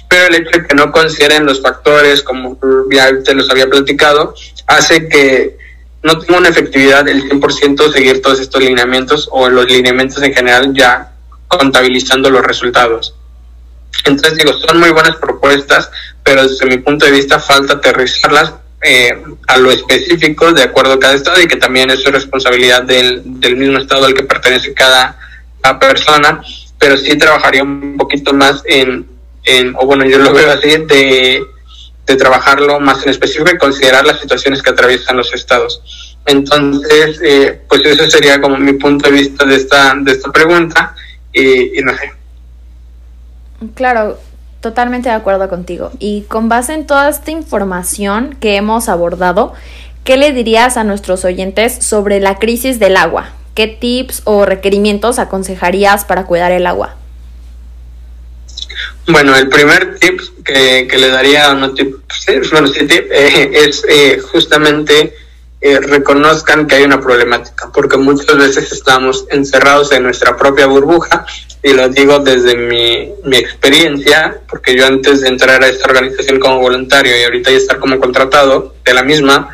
Pero 0.08 0.28
el 0.28 0.36
hecho 0.36 0.60
de 0.60 0.67
que 0.67 0.76
no 0.76 0.91
consideren 0.91 1.46
los 1.46 1.62
factores, 1.62 2.22
como 2.24 2.58
ya 2.91 3.12
te 3.24 3.34
los 3.34 3.50
había 3.50 3.67
platicado, 3.67 4.34
hace 4.67 5.08
que 5.08 5.58
no 6.04 6.19
tenga 6.19 6.39
una 6.39 6.50
efectividad 6.50 7.06
del 7.06 7.24
100% 7.30 7.91
seguir 7.91 8.22
todos 8.22 8.39
estos 8.39 8.62
lineamientos 8.62 9.28
o 9.32 9.50
los 9.50 9.65
lineamientos 9.65 10.22
en 10.22 10.34
general 10.34 10.74
ya 10.74 11.13
contabilizando 11.48 12.30
los 12.30 12.43
resultados. 12.43 13.15
Entonces 14.06 14.38
digo, 14.38 14.54
son 14.54 14.80
muy 14.80 14.89
buenas 14.91 15.15
propuestas, 15.17 15.89
pero 16.24 16.48
desde 16.48 16.66
mi 16.66 16.78
punto 16.78 17.06
de 17.06 17.12
vista 17.12 17.40
falta 17.40 17.74
aterrizarlas 17.74 18.54
eh, 18.82 19.14
a 19.48 19.58
lo 19.58 19.72
específico 19.72 20.52
de 20.52 20.64
acuerdo 20.64 20.94
a 20.94 21.00
cada 21.00 21.14
estado 21.14 21.42
y 21.42 21.48
que 21.48 21.56
también 21.56 21.90
es 21.90 22.04
responsabilidad 22.04 22.84
del, 22.84 23.22
del 23.40 23.56
mismo 23.56 23.78
estado 23.78 24.06
al 24.06 24.14
que 24.14 24.24
pertenece 24.24 24.74
cada, 24.74 25.18
persona, 25.80 26.42
pero 26.78 26.98
sí 26.98 27.18
trabajaría 27.18 27.64
un 27.64 27.96
poquito 27.96 28.34
más 28.34 28.62
en, 28.66 29.08
en, 29.46 29.74
o 29.78 29.86
bueno, 29.86 30.04
yo 30.04 30.18
lo 30.18 30.34
veo 30.34 30.52
así, 30.52 30.72
de, 30.72 31.42
de 32.06 32.16
trabajarlo 32.18 32.82
más 32.82 33.02
en 33.04 33.12
específico 33.12 33.50
y 33.54 33.58
considerar 33.58 34.06
las 34.06 34.20
situaciones 34.20 34.62
que 34.62 34.72
atraviesan 34.72 35.16
los 35.16 35.34
estados. 35.34 35.82
Entonces, 36.26 37.22
eh, 37.24 37.62
pues 37.70 37.86
eso 37.86 38.10
sería 38.10 38.42
como 38.42 38.58
mi 38.58 38.74
punto 38.74 39.10
de 39.10 39.16
vista 39.16 39.46
de 39.46 39.56
esta, 39.56 39.96
de 39.96 40.12
esta 40.12 40.30
pregunta 40.32 40.94
y, 41.32 41.80
y 41.80 41.82
no 41.82 41.96
sé. 41.98 42.12
Claro, 43.76 44.20
Totalmente 44.63 45.10
de 45.10 45.15
acuerdo 45.15 45.49
contigo. 45.49 45.91
Y 45.99 46.21
con 46.30 46.47
base 46.47 46.73
en 46.73 46.88
toda 46.88 47.10
esta 47.10 47.32
información 47.32 48.38
que 48.39 48.56
hemos 48.56 48.88
abordado, 48.88 49.52
¿qué 50.06 50.15
le 50.15 50.32
dirías 50.32 50.78
a 50.78 50.86
nuestros 50.86 51.26
oyentes 51.26 51.84
sobre 51.84 52.21
la 52.21 52.39
crisis 52.39 52.80
del 52.80 52.95
agua? 52.95 53.32
¿Qué 53.56 53.67
tips 53.67 54.21
o 54.23 54.45
requerimientos 54.45 55.19
aconsejarías 55.19 56.06
para 56.06 56.23
cuidar 56.23 56.54
el 56.54 56.65
agua? 56.65 56.95
Bueno, 59.06 59.36
el 59.36 59.49
primer 59.49 59.99
tip 59.99 60.21
que, 60.45 60.88
le 60.89 61.10
daría, 61.10 61.54
no 61.56 61.73
tip, 61.73 61.97
bueno, 62.54 62.69
sí, 62.69 62.88
tip, 62.88 63.12
eh, 63.12 63.52
es 63.67 63.84
eh, 63.89 64.17
justamente 64.32 65.13
eh, 65.60 65.82
reconozcan 65.82 66.67
que 66.67 66.76
hay 66.76 66.84
una 66.86 67.02
problemática, 67.02 67.69
porque 67.73 67.97
muchas 67.97 68.38
veces 68.38 68.71
estamos 68.71 69.26
encerrados 69.30 69.91
en 69.91 70.04
nuestra 70.04 70.38
propia 70.38 70.67
burbuja, 70.67 71.26
y 71.63 71.73
lo 71.73 71.88
digo 71.88 72.19
desde 72.19 72.56
mi, 72.58 73.10
mi 73.23 73.38
experiencia, 73.38 74.38
porque 74.49 74.76
yo 74.76 74.86
antes 74.86 75.21
de 75.21 75.30
entrar 75.30 75.63
a 75.63 75.67
esta 75.67 75.86
organización 75.86 76.39
como 76.39 76.60
voluntario 76.60 77.17
y 77.17 77.23
ahorita 77.23 77.52
ya 77.52 77.58
estar 77.58 77.80
como 77.80 77.99
contratado 77.99 78.76
de 78.84 78.93
la 78.93 79.04
misma, 79.04 79.49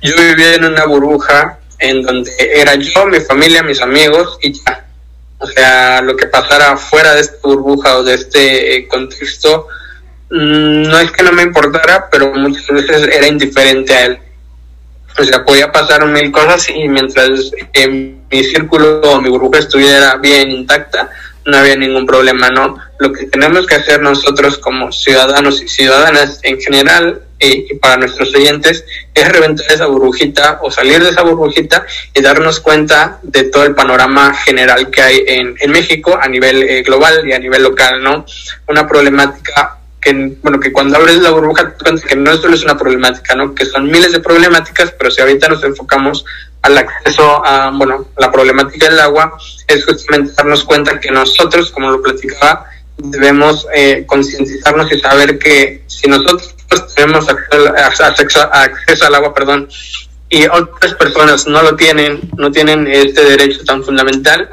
yo 0.00 0.14
vivía 0.16 0.54
en 0.54 0.64
una 0.64 0.86
burbuja 0.86 1.58
en 1.80 2.02
donde 2.02 2.30
era 2.38 2.76
yo, 2.76 3.06
mi 3.06 3.20
familia, 3.20 3.64
mis 3.64 3.82
amigos 3.82 4.38
y 4.40 4.52
ya. 4.52 4.86
O 5.38 5.46
sea, 5.46 6.00
lo 6.02 6.16
que 6.16 6.26
pasara 6.26 6.76
fuera 6.76 7.14
de 7.14 7.22
esta 7.22 7.38
burbuja 7.42 7.96
o 7.96 8.04
de 8.04 8.14
este 8.14 8.76
eh, 8.76 8.86
contexto, 8.86 9.66
mm, 10.30 10.82
no 10.82 10.98
es 11.00 11.10
que 11.10 11.24
no 11.24 11.32
me 11.32 11.42
importara, 11.42 12.08
pero 12.10 12.32
muchas 12.32 12.68
veces 12.68 13.08
era 13.12 13.26
indiferente 13.26 13.92
a 13.92 14.04
él 14.06 14.20
o 15.18 15.24
sea, 15.24 15.44
podía 15.44 15.70
pasar 15.70 16.06
mil 16.06 16.30
cosas 16.30 16.68
y 16.70 16.88
mientras 16.88 17.28
mi 18.30 18.44
círculo 18.44 19.00
o 19.00 19.20
mi 19.20 19.28
burbuja 19.28 19.58
estuviera 19.58 20.16
bien 20.16 20.50
intacta, 20.50 21.10
no 21.44 21.56
había 21.56 21.76
ningún 21.76 22.06
problema, 22.06 22.50
¿no? 22.50 22.78
Lo 22.98 23.12
que 23.12 23.26
tenemos 23.26 23.66
que 23.66 23.76
hacer 23.76 24.00
nosotros 24.02 24.58
como 24.58 24.92
ciudadanos 24.92 25.62
y 25.62 25.68
ciudadanas 25.68 26.40
en 26.42 26.60
general 26.60 27.22
y, 27.38 27.74
para 27.76 27.96
nuestros 27.96 28.34
oyentes 28.34 28.84
es 29.14 29.28
reventar 29.28 29.66
esa 29.70 29.86
burbujita 29.86 30.60
o 30.62 30.70
salir 30.70 31.02
de 31.02 31.10
esa 31.10 31.22
burbujita 31.22 31.86
y 32.14 32.20
darnos 32.20 32.60
cuenta 32.60 33.18
de 33.22 33.44
todo 33.44 33.64
el 33.64 33.74
panorama 33.74 34.34
general 34.34 34.90
que 34.90 35.02
hay 35.02 35.24
en, 35.26 35.54
en 35.58 35.70
México 35.70 36.18
a 36.20 36.28
nivel 36.28 36.62
eh, 36.62 36.82
global 36.82 37.26
y 37.26 37.32
a 37.32 37.38
nivel 37.38 37.62
local, 37.62 38.02
¿no? 38.02 38.26
Una 38.68 38.86
problemática 38.86 39.78
que, 40.00 40.36
bueno, 40.42 40.58
que 40.58 40.72
cuando 40.72 40.96
abres 40.96 41.18
la 41.18 41.30
burbuja 41.30 41.74
que 42.08 42.16
no 42.16 42.36
solo 42.36 42.54
es 42.54 42.64
una 42.64 42.76
problemática, 42.76 43.34
¿no? 43.34 43.54
Que 43.54 43.66
son 43.66 43.90
miles 43.90 44.12
de 44.12 44.20
problemáticas, 44.20 44.92
pero 44.98 45.10
si 45.10 45.20
ahorita 45.20 45.48
nos 45.48 45.62
enfocamos 45.62 46.24
al 46.62 46.78
acceso 46.78 47.44
a, 47.44 47.70
bueno, 47.70 48.06
la 48.18 48.30
problemática 48.30 48.88
del 48.88 49.00
agua, 49.00 49.36
es 49.66 49.84
justamente 49.84 50.32
darnos 50.36 50.64
cuenta 50.64 51.00
que 51.00 51.10
nosotros, 51.10 51.70
como 51.70 51.90
lo 51.90 52.02
platicaba, 52.02 52.66
debemos 52.98 53.66
eh, 53.74 54.04
concientizarnos 54.06 54.92
y 54.92 55.00
saber 55.00 55.38
que 55.38 55.82
si 55.86 56.08
nosotros 56.08 56.54
tenemos 56.94 57.26
acceso, 57.28 58.48
acceso 58.52 59.06
al 59.06 59.14
agua, 59.14 59.32
perdón, 59.32 59.68
y 60.28 60.46
otras 60.46 60.94
personas 60.94 61.46
no 61.46 61.62
lo 61.62 61.76
tienen, 61.76 62.20
no 62.36 62.52
tienen 62.52 62.86
este 62.86 63.24
derecho 63.24 63.64
tan 63.64 63.82
fundamental, 63.82 64.48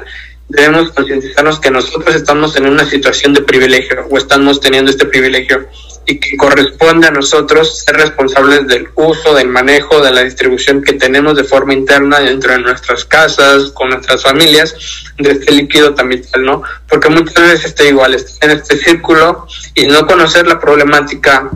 debemos 0.48 0.90
concientizarnos 0.92 1.60
que 1.60 1.70
nosotros 1.70 2.16
estamos 2.16 2.56
en 2.56 2.66
una 2.66 2.84
situación 2.88 3.34
de 3.34 3.42
privilegio 3.42 4.06
o 4.10 4.18
estamos 4.18 4.60
teniendo 4.60 4.90
este 4.90 5.06
privilegio 5.06 5.68
y 6.08 6.18
que 6.18 6.38
corresponde 6.38 7.06
a 7.06 7.10
nosotros 7.10 7.84
ser 7.84 7.96
responsables 7.96 8.66
del 8.66 8.88
uso, 8.94 9.34
del 9.34 9.48
manejo, 9.48 10.00
de 10.00 10.10
la 10.10 10.24
distribución 10.24 10.82
que 10.82 10.94
tenemos 10.94 11.36
de 11.36 11.44
forma 11.44 11.74
interna 11.74 12.18
dentro 12.18 12.52
de 12.52 12.60
nuestras 12.60 13.04
casas, 13.04 13.72
con 13.72 13.90
nuestras 13.90 14.22
familias, 14.22 14.74
de 15.18 15.32
este 15.32 15.52
líquido 15.52 15.94
también, 15.94 16.22
¿no? 16.38 16.62
Porque 16.88 17.10
muchas 17.10 17.34
veces 17.34 17.66
está 17.66 17.84
igual, 17.84 18.14
está 18.14 18.46
en 18.46 18.52
este 18.52 18.78
círculo 18.78 19.46
y 19.74 19.86
no 19.86 20.06
conocer 20.06 20.46
la 20.46 20.58
problemática 20.58 21.50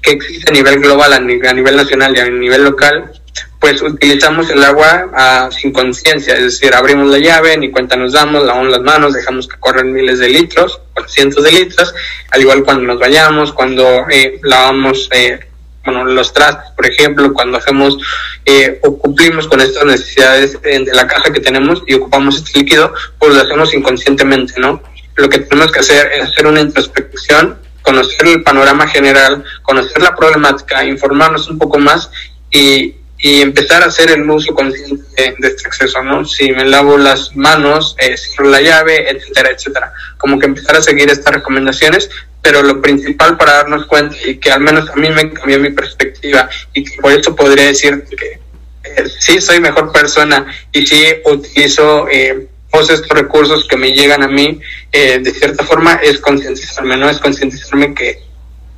que 0.00 0.12
existe 0.12 0.52
a 0.52 0.54
nivel 0.54 0.78
global, 0.78 1.12
a 1.12 1.18
nivel 1.18 1.76
nacional 1.76 2.16
y 2.16 2.20
a 2.20 2.30
nivel 2.30 2.62
local, 2.62 3.20
pues 3.62 3.80
utilizamos 3.80 4.50
el 4.50 4.64
agua 4.64 5.08
ah, 5.14 5.48
sin 5.52 5.72
conciencia, 5.72 6.34
es 6.34 6.42
decir, 6.42 6.74
abrimos 6.74 7.08
la 7.08 7.18
llave, 7.18 7.56
ni 7.56 7.70
cuenta 7.70 7.94
nos 7.94 8.12
damos, 8.12 8.44
lavamos 8.44 8.72
las 8.72 8.80
manos, 8.80 9.14
dejamos 9.14 9.46
que 9.46 9.56
corran 9.60 9.92
miles 9.92 10.18
de 10.18 10.30
litros, 10.30 10.80
cientos 11.06 11.44
de 11.44 11.52
litros, 11.52 11.94
al 12.32 12.40
igual 12.40 12.64
cuando 12.64 12.82
nos 12.82 12.98
bañamos, 12.98 13.52
cuando 13.52 14.04
eh, 14.10 14.40
lavamos 14.42 15.08
eh, 15.12 15.38
bueno, 15.84 16.04
los 16.06 16.32
trastes, 16.32 16.72
por 16.72 16.86
ejemplo, 16.86 17.32
cuando 17.32 17.58
hacemos 17.58 17.98
eh, 18.44 18.80
o 18.82 18.98
cumplimos 18.98 19.46
con 19.46 19.60
estas 19.60 19.84
necesidades 19.84 20.60
de 20.60 20.92
la 20.92 21.06
casa 21.06 21.32
que 21.32 21.38
tenemos 21.38 21.84
y 21.86 21.94
ocupamos 21.94 22.38
este 22.38 22.58
líquido, 22.58 22.92
pues 23.20 23.32
lo 23.32 23.42
hacemos 23.42 23.72
inconscientemente, 23.74 24.54
¿no? 24.60 24.82
Lo 25.14 25.28
que 25.28 25.38
tenemos 25.38 25.70
que 25.70 25.78
hacer 25.78 26.10
es 26.16 26.24
hacer 26.24 26.48
una 26.48 26.62
introspección, 26.62 27.58
conocer 27.82 28.26
el 28.26 28.42
panorama 28.42 28.88
general, 28.88 29.44
conocer 29.62 30.02
la 30.02 30.16
problemática, 30.16 30.82
informarnos 30.82 31.48
un 31.48 31.58
poco 31.58 31.78
más 31.78 32.10
y 32.50 32.96
y 33.24 33.40
empezar 33.40 33.82
a 33.82 33.86
hacer 33.86 34.10
el 34.10 34.28
uso 34.28 34.52
consciente 34.52 35.04
de, 35.38 35.48
este 35.48 35.68
acceso, 35.68 36.02
¿no? 36.02 36.24
Si 36.24 36.50
me 36.50 36.64
lavo 36.64 36.98
las 36.98 37.34
manos, 37.36 37.94
eh, 38.00 38.16
cierro 38.16 38.50
la 38.50 38.60
llave, 38.60 39.08
etcétera, 39.08 39.50
etcétera. 39.52 39.92
Como 40.18 40.40
que 40.40 40.46
empezar 40.46 40.76
a 40.76 40.82
seguir 40.82 41.08
estas 41.08 41.32
recomendaciones, 41.32 42.10
pero 42.42 42.62
lo 42.64 42.82
principal 42.82 43.36
para 43.36 43.52
darnos 43.52 43.86
cuenta 43.86 44.16
y 44.26 44.38
que 44.38 44.50
al 44.50 44.60
menos 44.60 44.90
a 44.90 44.96
mí 44.96 45.08
me 45.10 45.32
cambió 45.32 45.60
mi 45.60 45.70
perspectiva 45.70 46.50
y 46.74 46.82
que 46.82 47.00
por 47.00 47.12
eso 47.12 47.36
podría 47.36 47.66
decir 47.66 48.04
que 48.10 48.40
eh, 48.84 49.04
sí 49.20 49.40
soy 49.40 49.60
mejor 49.60 49.92
persona 49.92 50.44
y 50.72 50.84
sí 50.84 51.04
utilizo 51.24 52.08
eh, 52.10 52.48
todos 52.72 52.90
estos 52.90 53.16
recursos 53.16 53.68
que 53.68 53.76
me 53.76 53.92
llegan 53.92 54.24
a 54.24 54.28
mí, 54.28 54.58
eh, 54.90 55.20
de 55.20 55.30
cierta 55.30 55.62
forma 55.64 56.00
es 56.02 56.18
concientizarme, 56.18 56.96
¿no? 56.96 57.08
Es 57.08 57.20
concientizarme 57.20 57.94
que 57.94 58.18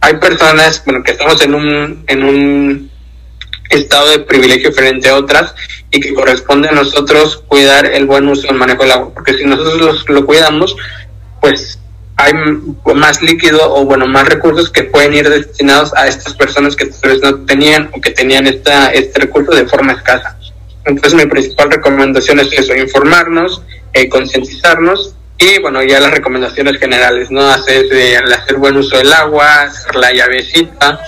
hay 0.00 0.16
personas, 0.18 0.82
bueno, 0.84 1.02
que 1.02 1.12
estamos 1.12 1.40
en 1.40 1.54
un, 1.54 2.04
en 2.06 2.24
un 2.24 2.90
estado 3.70 4.10
de 4.10 4.20
privilegio 4.20 4.72
frente 4.72 5.08
a 5.08 5.16
otras 5.16 5.54
y 5.90 6.00
que 6.00 6.14
corresponde 6.14 6.68
a 6.68 6.72
nosotros 6.72 7.42
cuidar 7.48 7.86
el 7.86 8.06
buen 8.06 8.28
uso 8.28 8.46
y 8.46 8.50
el 8.50 8.56
manejo 8.56 8.82
del 8.82 8.92
agua, 8.92 9.14
porque 9.14 9.34
si 9.34 9.44
nosotros 9.44 10.04
lo 10.08 10.26
cuidamos, 10.26 10.76
pues 11.40 11.78
hay 12.16 12.32
más 12.94 13.22
líquido 13.22 13.74
o 13.74 13.84
bueno, 13.84 14.06
más 14.06 14.28
recursos 14.28 14.70
que 14.70 14.84
pueden 14.84 15.14
ir 15.14 15.28
destinados 15.28 15.92
a 15.94 16.06
estas 16.06 16.34
personas 16.34 16.76
que 16.76 16.86
tal 16.86 17.10
vez 17.10 17.22
no 17.22 17.44
tenían 17.44 17.90
o 17.92 18.00
que 18.00 18.10
tenían 18.10 18.46
esta, 18.46 18.92
este 18.92 19.20
recurso 19.20 19.52
de 19.52 19.66
forma 19.66 19.94
escasa. 19.94 20.38
Entonces 20.84 21.14
mi 21.14 21.26
principal 21.28 21.70
recomendación 21.70 22.40
es 22.40 22.52
eso, 22.52 22.74
informarnos, 22.74 23.62
eh, 23.92 24.08
concientizarnos 24.08 25.14
y 25.38 25.60
bueno, 25.60 25.82
ya 25.82 25.98
las 25.98 26.12
recomendaciones 26.12 26.78
generales, 26.78 27.30
¿no? 27.30 27.48
Hacer, 27.48 27.86
eh, 27.92 28.16
hacer 28.16 28.56
buen 28.56 28.76
uso 28.76 28.96
del 28.96 29.12
agua, 29.12 29.62
hacer 29.62 29.96
la 29.96 30.12
llavecita, 30.12 31.00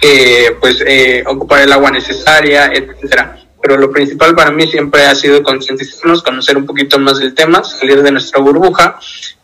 eh, 0.00 0.56
pues 0.60 0.82
eh, 0.86 1.24
ocupar 1.26 1.60
el 1.60 1.72
agua 1.72 1.90
necesaria, 1.90 2.70
etcétera. 2.72 3.38
Pero 3.60 3.76
lo 3.76 3.90
principal 3.90 4.34
para 4.34 4.52
mí 4.52 4.66
siempre 4.68 5.04
ha 5.04 5.14
sido 5.14 5.42
concientizarnos, 5.42 6.22
conocer 6.22 6.56
un 6.56 6.66
poquito 6.66 6.98
más 6.98 7.18
del 7.18 7.34
tema, 7.34 7.64
salir 7.64 8.02
de 8.02 8.12
nuestra 8.12 8.40
burbuja 8.40 8.98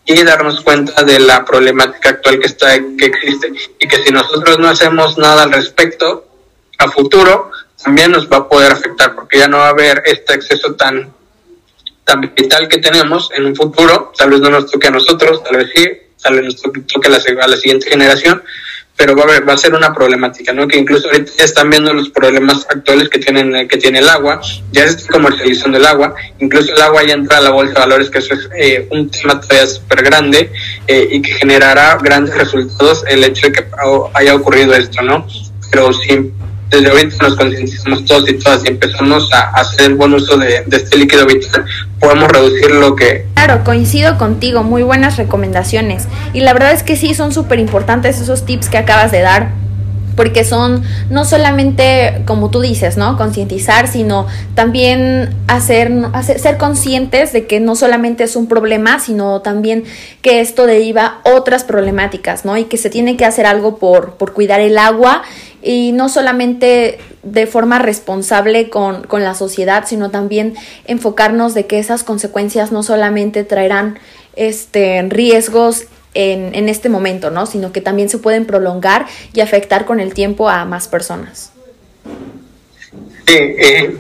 y 0.05 0.23
darnos 0.23 0.61
cuenta 0.61 1.03
de 1.03 1.19
la 1.19 1.45
problemática 1.45 2.11
actual 2.11 2.39
que 2.39 2.47
está 2.47 2.79
que 2.99 3.07
existe 3.07 3.53
y 3.79 3.89
que 3.89 4.03
si 4.03 4.13
nosotros 4.13 4.59
no 4.59 4.69
hacemos 4.69 5.17
nada 5.17 5.45
al 5.45 5.53
respecto 5.53 6.29
a 6.79 6.91
futuro 6.91 7.51
también 7.83 8.11
nos 8.11 8.31
va 8.31 8.39
a 8.39 8.49
poder 8.49 8.73
afectar 8.73 9.15
porque 9.15 9.39
ya 9.39 9.49
no 9.49 9.59
va 9.59 9.69
a 9.69 9.71
haber 9.71 10.03
este 10.05 10.35
acceso 10.35 10.75
tan 10.75 11.13
tan 12.05 12.21
vital 12.21 12.69
que 12.69 12.79
tenemos 12.79 13.31
en 13.35 13.47
un 13.47 13.57
futuro 13.57 14.13
tal 14.17 14.31
vez 14.31 14.41
no 14.41 14.51
nos 14.51 14.71
toque 14.71 14.89
a 14.89 14.91
nosotros 14.91 15.43
tal 15.43 15.57
vez 15.57 15.71
sí 15.75 15.87
tal 16.23 16.35
vez 16.35 16.45
nos 16.45 16.87
toque 16.87 17.09
a 17.09 17.11
la, 17.11 17.45
a 17.45 17.49
la 17.49 17.57
siguiente 17.57 17.89
generación 17.89 18.43
pero 18.97 19.17
va 19.17 19.25
a, 19.25 19.41
va 19.41 19.55
a 19.55 19.57
ser 19.57 19.75
una 19.75 19.93
problemática, 19.93 20.53
¿no? 20.53 20.69
Que 20.69 20.79
incluso 20.79 21.09
ahorita 21.09 21.33
ya 21.37 21.45
están 21.45 21.71
viendo 21.71 21.93
los 21.93 22.11
problemas 22.11 22.67
actuales 22.69 23.09
que 23.09 23.19
tienen 23.19 23.67
que 23.69 23.77
tiene 23.77 23.99
el 23.99 24.09
agua, 24.09 24.41
ya 24.73 24.87
se 24.87 24.97
está 24.97 25.13
comercializando 25.13 25.79
el 25.79 25.87
agua, 25.87 26.15
incluso 26.39 26.73
el 26.75 26.81
agua 26.81 27.03
ya 27.05 27.15
entra 27.15 27.39
a 27.39 27.41
la 27.41 27.51
bolsa 27.51 27.75
de 27.75 27.81
valores, 27.81 28.11
que 28.11 28.19
eso 28.19 28.35
es 28.35 28.49
eh, 28.57 28.89
un 28.91 29.11
tema 29.11 29.41
todavía 29.41 29.67
súper 29.67 30.03
grande 30.03 30.51
eh, 30.87 31.09
y 31.11 31.23
que 31.23 31.33
generará 31.33 31.99
grandes 32.03 32.37
resultados 32.37 33.05
el 33.09 33.25
hecho 33.25 33.49
de 33.49 33.53
que 33.53 33.67
haya 34.15 34.35
ocurrido 34.35 34.75
esto, 34.75 35.03
¿no? 35.03 35.27
Pero 35.71 35.93
sí 35.93 36.33
desde 36.71 36.89
ahorita 36.89 37.29
nos 37.29 37.37
concientizamos 37.37 38.05
todos 38.05 38.29
y 38.29 38.35
todas 38.35 38.65
y 38.65 38.69
empezamos 38.69 39.33
a, 39.33 39.51
hacer 39.51 39.95
buen 39.95 40.15
uso 40.15 40.37
de, 40.37 40.65
este 40.71 40.97
líquido 40.97 41.27
vital, 41.27 41.65
podemos 42.01 42.31
reducir 42.31 42.71
lo 42.71 42.95
que... 42.95 43.27
Claro, 43.45 43.63
coincido 43.63 44.17
contigo, 44.17 44.63
muy 44.63 44.83
buenas 44.83 45.19
recomendaciones. 45.19 46.09
Y 46.33 46.41
la 46.41 46.55
verdad 46.55 46.73
es 46.73 46.83
que 46.83 46.97
sí, 46.97 47.13
son 47.13 47.31
súper 47.31 47.59
importantes 47.59 48.19
esos 48.19 48.47
tips 48.47 48.71
que 48.71 48.79
acabas 48.79 49.13
de 49.13 49.21
dar 49.21 49.51
porque 50.17 50.45
son 50.45 50.83
no 51.11 51.25
solamente, 51.25 52.23
como 52.27 52.51
tú 52.51 52.61
dices, 52.61 52.97
¿no? 52.97 53.17
Concientizar, 53.17 53.89
sino 53.89 54.27
también 54.55 55.35
hacer, 55.49 55.93
ser 56.23 56.57
conscientes 56.57 57.33
de 57.33 57.47
que 57.47 57.61
no 57.61 57.77
solamente 57.77 58.25
es 58.25 58.37
un 58.37 58.47
problema, 58.47 58.99
sino 59.01 59.41
también 59.41 59.85
que 60.23 60.41
esto 60.41 60.67
deriva 60.67 61.21
otras 61.25 61.65
problemáticas, 61.65 62.45
¿no? 62.45 62.57
Y 62.57 62.65
que 62.65 62.77
se 62.77 62.91
tiene 62.91 63.17
que 63.17 63.25
hacer 63.25 63.47
algo 63.47 63.79
por, 63.79 64.15
por 64.15 64.33
cuidar 64.33 64.61
el 64.61 64.79
agua 64.79 65.23
y 65.63 65.93
no 65.93 66.09
solamente 66.09 66.99
de 67.23 67.47
forma 67.47 67.79
responsable 67.79 68.69
con, 68.69 69.07
la 69.11 69.35
sociedad, 69.35 69.85
sino 69.87 70.11
también 70.11 70.55
enfocarnos 70.85 71.55
de 71.55 71.67
que 71.67 71.79
esas 71.79 72.05
consecuencias 72.05 72.71
no 72.71 72.83
solamente 72.83 73.45
traerán 73.45 73.99
este, 74.37 75.03
riesgos 75.09 75.87
en, 76.15 76.55
en, 76.55 76.69
este 76.69 76.89
momento, 76.89 77.31
¿no? 77.31 77.47
sino 77.47 77.73
que 77.73 77.81
también 77.81 78.09
se 78.09 78.19
pueden 78.19 78.47
prolongar 78.47 79.07
y 79.33 79.41
afectar 79.41 79.85
con 79.85 80.01
el 80.01 80.15
tiempo 80.15 80.49
a 80.49 80.65
más 80.65 80.89
personas. 80.89 81.53
Sí, 83.27 83.37
eh, 83.37 83.97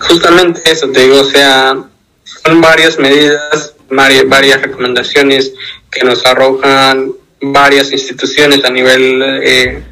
justamente 0.00 0.60
eso 0.70 0.90
te 0.90 1.00
digo, 1.00 1.20
o 1.20 1.24
sea, 1.24 1.76
son 2.24 2.60
varias 2.60 2.98
medidas, 2.98 3.74
varias, 3.88 4.60
recomendaciones 4.60 5.52
que 5.90 6.04
nos 6.04 6.24
arrojan 6.26 7.12
varias 7.40 7.90
instituciones 7.92 8.64
a 8.64 8.70
nivel 8.70 9.22
eh, 9.42 9.82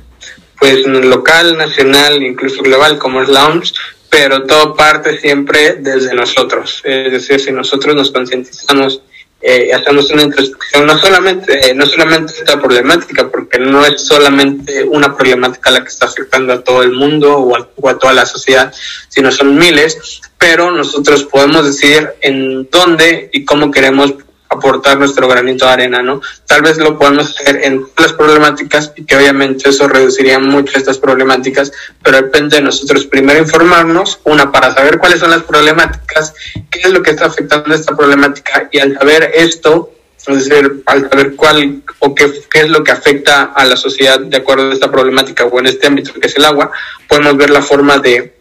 pues 0.59 0.87
local, 0.87 1.57
nacional, 1.57 2.23
incluso 2.23 2.63
global, 2.63 2.99
como 2.99 3.23
es 3.23 3.29
la 3.29 3.47
OMS, 3.47 3.75
pero 4.11 4.45
todo 4.45 4.75
parte 4.75 5.19
siempre 5.19 5.77
desde 5.79 6.15
nosotros. 6.15 6.83
Es 6.85 7.13
decir, 7.13 7.41
si 7.41 7.53
nosotros 7.53 7.95
nos 7.95 8.11
concientizamos, 8.11 9.03
eh, 9.41 9.73
hacemos 9.73 10.11
una 10.11 10.23
introspección, 10.23 10.87
no 10.87 10.99
solamente, 10.99 11.71
eh, 11.71 11.75
no 11.75 11.87
solamente 11.87 12.33
esta 12.33 12.61
problemática, 12.61 13.29
porque 13.29 13.59
no 13.59 13.87
es 13.87 14.03
solamente 14.03 14.83
una 14.85 15.17
problemática 15.17 15.71
la 15.71 15.83
que 15.83 15.89
está 15.89 16.07
afectando 16.07 16.53
a 16.53 16.65
todo 16.65 16.83
el 16.83 16.93
mundo 16.93 17.37
o 17.39 17.57
a, 17.57 17.69
o 17.77 17.89
a 17.89 17.99
toda 17.99 18.13
la 18.13 18.27
sociedad, 18.27 18.73
sino 19.09 19.31
son 19.31 19.57
miles, 19.57 20.21
pero 20.37 20.73
nosotros 20.73 21.25
podemos 21.25 21.67
decidir 21.67 22.11
en 22.21 22.69
dónde 22.71 23.31
y 23.33 23.45
cómo 23.45 23.71
queremos 23.71 24.15
aportar 24.49 24.99
nuestro 24.99 25.29
granito 25.29 25.67
de 25.67 25.73
arena, 25.73 26.03
¿no? 26.03 26.21
Tal 26.47 26.63
vez 26.63 26.79
lo 26.79 26.99
podemos 26.99 27.31
hacer 27.31 27.61
en 27.65 27.87
las 27.99 28.13
problemáticas 28.15 28.93
y 28.97 29.05
que 29.05 29.17
obviamente 29.17 29.69
eso 29.69 29.89
reduciría 29.89 30.39
mucho 30.39 30.79
estas 30.79 30.99
problemáticas, 30.99 31.73
pero 32.03 32.17
depende 32.19 32.57
de 32.57 32.63
nosotros 32.63 33.07
primero 33.07 33.39
informarnos, 33.39 34.21
una, 34.25 34.51
para 34.51 34.75
saber 34.75 34.99
cuáles 34.99 35.21
son 35.21 35.31
las 35.31 35.43
problemáticas, 35.43 36.35
qué 36.71 36.81
es 36.81 36.91
lo 36.91 37.03
que 37.03 37.11
está 37.11 37.27
afectando 37.27 37.75
esta 37.75 37.97
problemática 37.97 38.69
y 38.73 38.79
al 38.79 38.95
saber 38.99 39.33
esto, 39.35 39.93
es 40.27 40.49
decir, 40.49 40.83
al 40.87 41.09
saber 41.09 41.37
cuál 41.37 41.83
o 42.01 42.15
qué, 42.15 42.31
qué 42.51 42.61
es 42.61 42.71
lo 42.71 42.83
que 42.83 42.93
afecta 42.93 43.45
a 43.55 43.65
la 43.65 43.77
sociedad 43.77 44.19
de 44.19 44.37
acuerdo 44.37 44.71
a 44.71 44.75
esta 44.75 44.91
problemática 44.91 45.45
o 45.45 45.59
en 45.59 45.67
este 45.67 45.87
ámbito 45.87 46.13
que 46.15 46.27
es 46.27 46.37
el 46.37 46.45
agua, 46.45 46.71
podemos 47.07 47.37
ver 47.37 47.51
la 47.51 47.63
forma 47.63 47.99
de, 47.99 48.35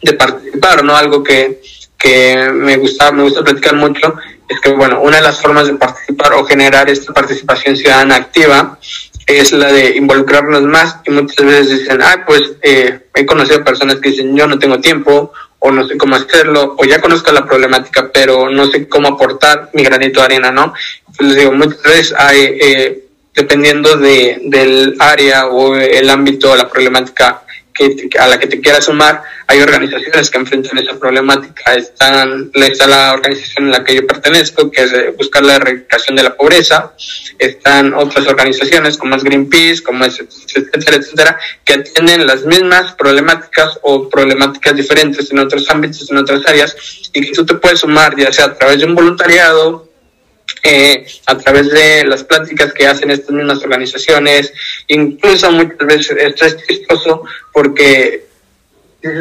de 0.00 0.12
participar, 0.14 0.84
¿no? 0.84 0.96
Algo 0.96 1.22
que, 1.22 1.60
que 1.98 2.50
me 2.52 2.76
gusta, 2.76 3.12
me 3.12 3.22
gusta 3.22 3.44
platicar 3.44 3.76
mucho 3.76 4.16
es 4.52 4.60
que, 4.60 4.72
bueno, 4.72 5.00
una 5.00 5.16
de 5.16 5.22
las 5.22 5.40
formas 5.40 5.66
de 5.66 5.74
participar 5.74 6.34
o 6.34 6.44
generar 6.44 6.88
esta 6.90 7.12
participación 7.12 7.76
ciudadana 7.76 8.16
activa 8.16 8.78
es 9.26 9.52
la 9.52 9.72
de 9.72 9.96
involucrarnos 9.96 10.62
más 10.62 10.96
y 11.06 11.10
muchas 11.10 11.46
veces 11.46 11.70
dicen, 11.70 12.02
ah, 12.02 12.24
pues 12.26 12.52
eh, 12.60 13.06
he 13.14 13.24
conocido 13.24 13.64
personas 13.64 13.96
que 13.96 14.10
dicen, 14.10 14.36
yo 14.36 14.46
no 14.46 14.58
tengo 14.58 14.78
tiempo 14.80 15.32
o 15.58 15.70
no 15.70 15.86
sé 15.86 15.96
cómo 15.96 16.16
hacerlo 16.16 16.74
o 16.76 16.84
ya 16.84 17.00
conozco 17.00 17.32
la 17.32 17.46
problemática, 17.46 18.10
pero 18.12 18.50
no 18.50 18.66
sé 18.66 18.88
cómo 18.88 19.08
aportar 19.08 19.70
mi 19.72 19.84
granito 19.84 20.20
de 20.20 20.26
arena, 20.26 20.50
¿no? 20.50 20.74
Entonces 21.06 21.26
les 21.26 21.36
digo, 21.36 21.52
muchas 21.52 21.82
veces 21.82 22.14
hay, 22.18 22.40
eh, 22.60 23.04
dependiendo 23.34 23.96
de, 23.96 24.42
del 24.44 24.96
área 24.98 25.46
o 25.46 25.76
el 25.76 26.10
ámbito 26.10 26.50
o 26.50 26.56
la 26.56 26.68
problemática 26.68 27.42
que, 27.72 28.08
a 28.18 28.28
la 28.28 28.38
que 28.38 28.46
te 28.46 28.60
quieras 28.60 28.84
sumar, 28.84 29.22
hay 29.46 29.60
organizaciones 29.60 30.30
que 30.30 30.38
enfrentan 30.38 30.78
esa 30.78 30.98
problemática. 30.98 31.74
Están, 31.74 32.50
está 32.54 32.86
la 32.86 33.12
organización 33.12 33.66
en 33.66 33.72
la 33.72 33.84
que 33.84 33.94
yo 33.94 34.06
pertenezco, 34.06 34.70
que 34.70 34.82
es 34.82 35.16
buscar 35.16 35.44
la 35.44 35.56
erradicación 35.56 36.16
de 36.16 36.22
la 36.22 36.36
pobreza. 36.36 36.92
Están 37.38 37.94
otras 37.94 38.26
organizaciones 38.26 38.96
como 38.96 39.16
es 39.16 39.24
Greenpeace, 39.24 39.82
como 39.82 40.04
es 40.04 40.20
etcétera, 40.20 40.96
etcétera, 40.96 41.38
que 41.64 41.74
atienden 41.74 42.26
las 42.26 42.44
mismas 42.44 42.92
problemáticas 42.94 43.78
o 43.82 44.08
problemáticas 44.08 44.74
diferentes 44.74 45.30
en 45.30 45.38
otros 45.38 45.68
ámbitos, 45.70 46.10
en 46.10 46.18
otras 46.18 46.46
áreas, 46.46 46.76
y 47.12 47.20
que 47.20 47.32
tú 47.32 47.44
te 47.44 47.54
puedes 47.54 47.80
sumar 47.80 48.16
ya 48.16 48.32
sea 48.32 48.46
a 48.46 48.54
través 48.54 48.80
de 48.80 48.86
un 48.86 48.94
voluntariado, 48.94 49.91
eh, 50.62 51.04
a 51.26 51.36
través 51.36 51.70
de 51.70 52.04
las 52.04 52.22
pláticas 52.22 52.72
que 52.72 52.86
hacen 52.86 53.10
estas 53.10 53.30
mismas 53.30 53.62
organizaciones, 53.62 54.52
incluso 54.86 55.50
muchas 55.50 55.78
veces 55.78 56.16
esto 56.18 56.46
es 56.46 56.56
chistoso 56.66 57.24
porque, 57.52 58.26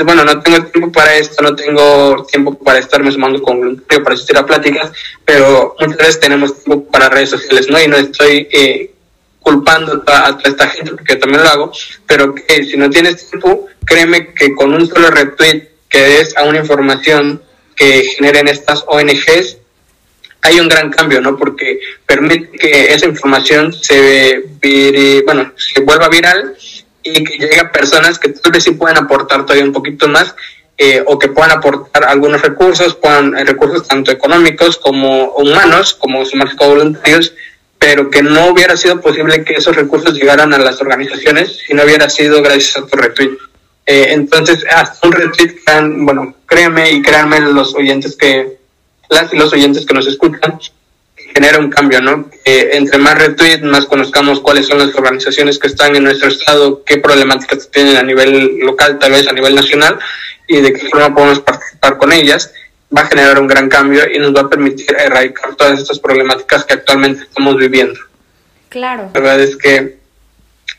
bueno, 0.05 0.23
no 0.23 0.39
tengo 0.41 0.63
tiempo 0.65 0.91
para 0.91 1.15
esto, 1.15 1.41
no 1.41 1.55
tengo 1.55 2.25
tiempo 2.29 2.53
para 2.59 2.79
estarme 2.79 3.11
sumando 3.11 3.41
con 3.41 3.57
voluntario 3.57 4.03
para 4.03 4.13
asistir 4.13 4.37
a 4.37 4.45
pláticas, 4.45 4.91
pero 5.25 5.75
muchas 5.79 5.97
veces 5.97 6.19
tenemos 6.19 6.63
tiempo 6.63 6.91
para 6.91 7.09
redes 7.09 7.31
sociales, 7.31 7.67
¿no? 7.69 7.81
Y 7.81 7.87
no 7.87 7.97
estoy 7.97 8.47
eh, 8.51 8.91
culpando 9.39 10.03
a, 10.05 10.37
toda 10.37 10.49
esta 10.49 10.69
gente 10.69 10.91
porque 10.91 11.15
también 11.15 11.43
lo 11.43 11.49
hago, 11.49 11.71
pero 12.05 12.35
que 12.35 12.63
si 12.65 12.77
no 12.77 12.89
tienes 12.89 13.27
tiempo, 13.29 13.67
créeme 13.85 14.33
que 14.33 14.53
con 14.53 14.73
un 14.73 14.87
solo 14.87 15.09
retweet 15.09 15.69
que 15.89 16.01
des 16.01 16.37
a 16.37 16.43
una 16.43 16.59
información 16.59 17.41
que 17.75 18.03
generen 18.15 18.47
estas 18.47 18.83
ONGs, 18.87 19.57
hay 20.41 20.59
un 20.59 20.67
gran 20.67 20.89
cambio, 20.89 21.21
¿no? 21.21 21.37
Porque 21.37 21.79
permite 22.05 22.57
que 22.57 22.93
esa 22.93 23.05
información 23.05 23.73
se, 23.73 24.43
bueno, 25.25 25.51
se 25.55 25.81
vuelva 25.81 26.09
viral 26.09 26.55
y 27.03 27.23
que 27.23 27.37
llegue 27.37 27.59
a 27.59 27.71
personas 27.71 28.19
que 28.19 28.29
tal 28.29 28.51
vez 28.51 28.63
sí 28.63 28.71
puedan 28.71 28.97
aportar 28.97 29.45
todavía 29.45 29.65
un 29.65 29.73
poquito 29.73 30.07
más 30.07 30.35
eh, 30.77 31.03
o 31.05 31.19
que 31.19 31.27
puedan 31.27 31.51
aportar 31.51 32.05
algunos 32.05 32.41
recursos, 32.41 32.95
puedan 32.95 33.37
eh, 33.37 33.43
recursos 33.43 33.87
tanto 33.87 34.11
económicos 34.11 34.77
como 34.77 35.33
humanos, 35.33 35.93
como 35.93 36.25
sumarse 36.25 36.55
voluntarios, 36.57 37.33
pero 37.77 38.09
que 38.09 38.23
no 38.23 38.47
hubiera 38.47 38.75
sido 38.77 38.99
posible 38.99 39.43
que 39.43 39.55
esos 39.55 39.75
recursos 39.75 40.15
llegaran 40.15 40.53
a 40.53 40.57
las 40.57 40.81
organizaciones 40.81 41.59
si 41.67 41.73
no 41.73 41.83
hubiera 41.83 42.09
sido 42.09 42.41
gracias 42.41 42.77
a 42.77 42.87
tu 42.87 42.97
retweet. 42.97 43.37
Eh, 43.85 44.07
entonces, 44.09 44.65
hasta 44.69 45.07
un 45.07 45.13
retweet, 45.13 45.55
bueno, 45.97 46.35
créeme 46.45 46.91
y 46.91 47.01
créanme 47.01 47.39
los 47.41 47.75
oyentes 47.75 48.15
que 48.15 48.60
las 49.11 49.33
y 49.33 49.37
los 49.37 49.53
oyentes 49.53 49.85
que 49.85 49.93
nos 49.93 50.07
escuchan, 50.07 50.59
genera 51.33 51.59
un 51.59 51.69
cambio, 51.69 52.01
¿no? 52.01 52.29
entre 52.45 52.97
más 52.97 53.17
retweets, 53.17 53.63
más 53.63 53.85
conozcamos 53.85 54.39
cuáles 54.41 54.67
son 54.67 54.79
las 54.79 54.93
organizaciones 54.95 55.59
que 55.59 55.67
están 55.67 55.95
en 55.95 56.03
nuestro 56.03 56.29
estado, 56.29 56.83
qué 56.83 56.97
problemáticas 56.97 57.69
tienen 57.71 57.97
a 57.97 58.03
nivel 58.03 58.59
local, 58.59 58.99
tal 58.99 59.11
vez 59.11 59.27
a 59.27 59.33
nivel 59.33 59.55
nacional, 59.55 59.97
y 60.47 60.61
de 60.61 60.73
qué 60.73 60.89
forma 60.89 61.13
podemos 61.13 61.39
participar 61.39 61.97
con 61.97 62.11
ellas, 62.11 62.51
va 62.95 63.01
a 63.01 63.07
generar 63.07 63.39
un 63.39 63.47
gran 63.47 63.69
cambio 63.69 64.03
y 64.11 64.19
nos 64.19 64.35
va 64.35 64.41
a 64.41 64.49
permitir 64.49 64.93
erradicar 64.97 65.55
todas 65.55 65.79
estas 65.79 65.99
problemáticas 65.99 66.65
que 66.65 66.73
actualmente 66.73 67.23
estamos 67.23 67.55
viviendo. 67.57 67.99
Claro. 68.69 69.09
La 69.13 69.19
verdad 69.19 69.41
es 69.41 69.55
que 69.55 69.97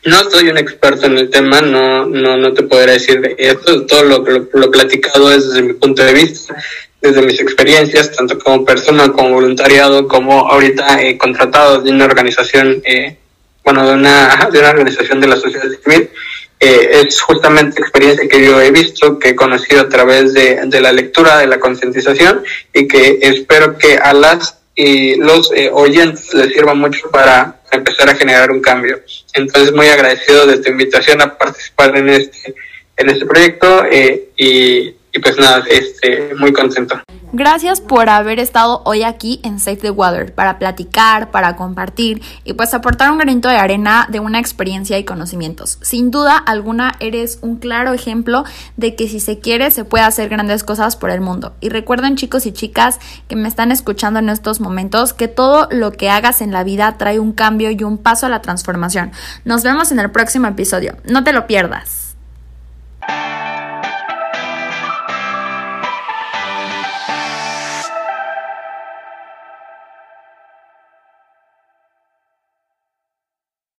no 0.05 0.29
soy 0.29 0.49
un 0.49 0.57
experto 0.57 1.05
en 1.05 1.17
el 1.17 1.29
tema, 1.29 1.61
no, 1.61 2.05
no, 2.05 2.37
no 2.37 2.53
te 2.53 2.63
podré 2.63 2.93
decir 2.93 3.21
de 3.21 3.35
esto, 3.37 3.85
todo 3.85 4.03
lo, 4.03 4.17
lo, 4.19 4.49
lo 4.51 4.71
platicado 4.71 5.31
es 5.31 5.47
desde 5.47 5.61
mi 5.61 5.73
punto 5.73 6.03
de 6.03 6.13
vista 6.13 6.55
desde 7.03 7.21
mis 7.21 7.37
experiencias, 7.41 8.13
tanto 8.13 8.39
como 8.39 8.63
persona, 8.63 9.11
como 9.11 9.31
voluntariado, 9.31 10.07
como 10.07 10.49
ahorita 10.49 11.03
he 11.03 11.17
contratado 11.17 11.81
de 11.81 11.91
una 11.91 12.05
organización, 12.05 12.81
eh, 12.85 13.17
bueno, 13.61 13.85
de 13.85 13.93
una, 13.93 14.47
de 14.49 14.59
una 14.59 14.69
organización 14.69 15.19
de 15.19 15.27
la 15.27 15.35
sociedad 15.35 15.67
civil, 15.83 16.09
eh, 16.61 17.01
es 17.03 17.19
justamente 17.19 17.81
experiencia 17.81 18.25
que 18.29 18.45
yo 18.45 18.61
he 18.61 18.71
visto, 18.71 19.19
que 19.19 19.29
he 19.29 19.35
conocido 19.35 19.81
a 19.81 19.89
través 19.89 20.33
de, 20.33 20.61
de 20.65 20.79
la 20.79 20.93
lectura, 20.93 21.39
de 21.39 21.47
la 21.47 21.59
concientización, 21.59 22.41
y 22.73 22.87
que 22.87 23.19
espero 23.21 23.77
que 23.77 23.97
a 23.97 24.13
las 24.13 24.59
y 24.75 25.17
los 25.17 25.51
eh, 25.53 25.69
oyentes 25.71 26.33
les 26.33 26.53
sirva 26.53 26.73
mucho 26.73 27.11
para 27.11 27.59
empezar 27.69 28.09
a 28.09 28.15
generar 28.15 28.49
un 28.49 28.61
cambio. 28.61 29.01
Entonces, 29.33 29.73
muy 29.73 29.87
agradecido 29.87 30.47
de 30.47 30.59
tu 30.59 30.71
invitación 30.71 31.21
a 31.21 31.37
participar 31.37 31.95
en 31.97 32.09
este, 32.09 32.55
en 32.95 33.09
este 33.09 33.25
proyecto 33.25 33.83
y 34.37 34.95
y 35.13 35.19
pues 35.19 35.37
nada, 35.37 35.63
este, 35.69 36.33
muy 36.35 36.51
contento. 36.51 36.99
Gracias 37.35 37.81
por 37.81 38.09
haber 38.09 38.39
estado 38.39 38.81
hoy 38.85 39.03
aquí 39.03 39.39
en 39.43 39.59
Save 39.59 39.77
the 39.77 39.89
Water 39.91 40.33
para 40.33 40.59
platicar, 40.59 41.31
para 41.31 41.55
compartir 41.55 42.21
y 42.43 42.53
pues 42.53 42.73
aportar 42.73 43.11
un 43.11 43.19
granito 43.19 43.47
de 43.47 43.55
arena 43.55 44.07
de 44.09 44.19
una 44.19 44.39
experiencia 44.39 44.97
y 44.97 45.03
conocimientos. 45.03 45.77
Sin 45.81 46.11
duda 46.11 46.37
alguna 46.37 46.93
eres 46.99 47.39
un 47.41 47.57
claro 47.57 47.93
ejemplo 47.93 48.43
de 48.77 48.95
que 48.95 49.07
si 49.07 49.19
se 49.19 49.39
quiere 49.39 49.71
se 49.71 49.85
puede 49.85 50.03
hacer 50.03 50.29
grandes 50.29 50.63
cosas 50.63 50.95
por 50.95 51.11
el 51.11 51.21
mundo. 51.21 51.55
Y 51.59 51.69
recuerden 51.69 52.15
chicos 52.15 52.45
y 52.45 52.51
chicas 52.51 52.99
que 53.27 53.35
me 53.35 53.47
están 53.47 53.71
escuchando 53.71 54.19
en 54.19 54.29
estos 54.29 54.59
momentos 54.59 55.13
que 55.13 55.27
todo 55.27 55.67
lo 55.71 55.91
que 55.91 56.09
hagas 56.09 56.41
en 56.41 56.51
la 56.51 56.63
vida 56.63 56.97
trae 56.97 57.19
un 57.19 57.33
cambio 57.33 57.69
y 57.71 57.83
un 57.83 57.97
paso 57.99 58.25
a 58.25 58.29
la 58.29 58.41
transformación. 58.41 59.11
Nos 59.45 59.63
vemos 59.63 59.91
en 59.91 59.99
el 59.99 60.11
próximo 60.11 60.47
episodio. 60.47 60.97
No 61.05 61.23
te 61.23 61.33
lo 61.33 61.45
pierdas. 61.45 62.02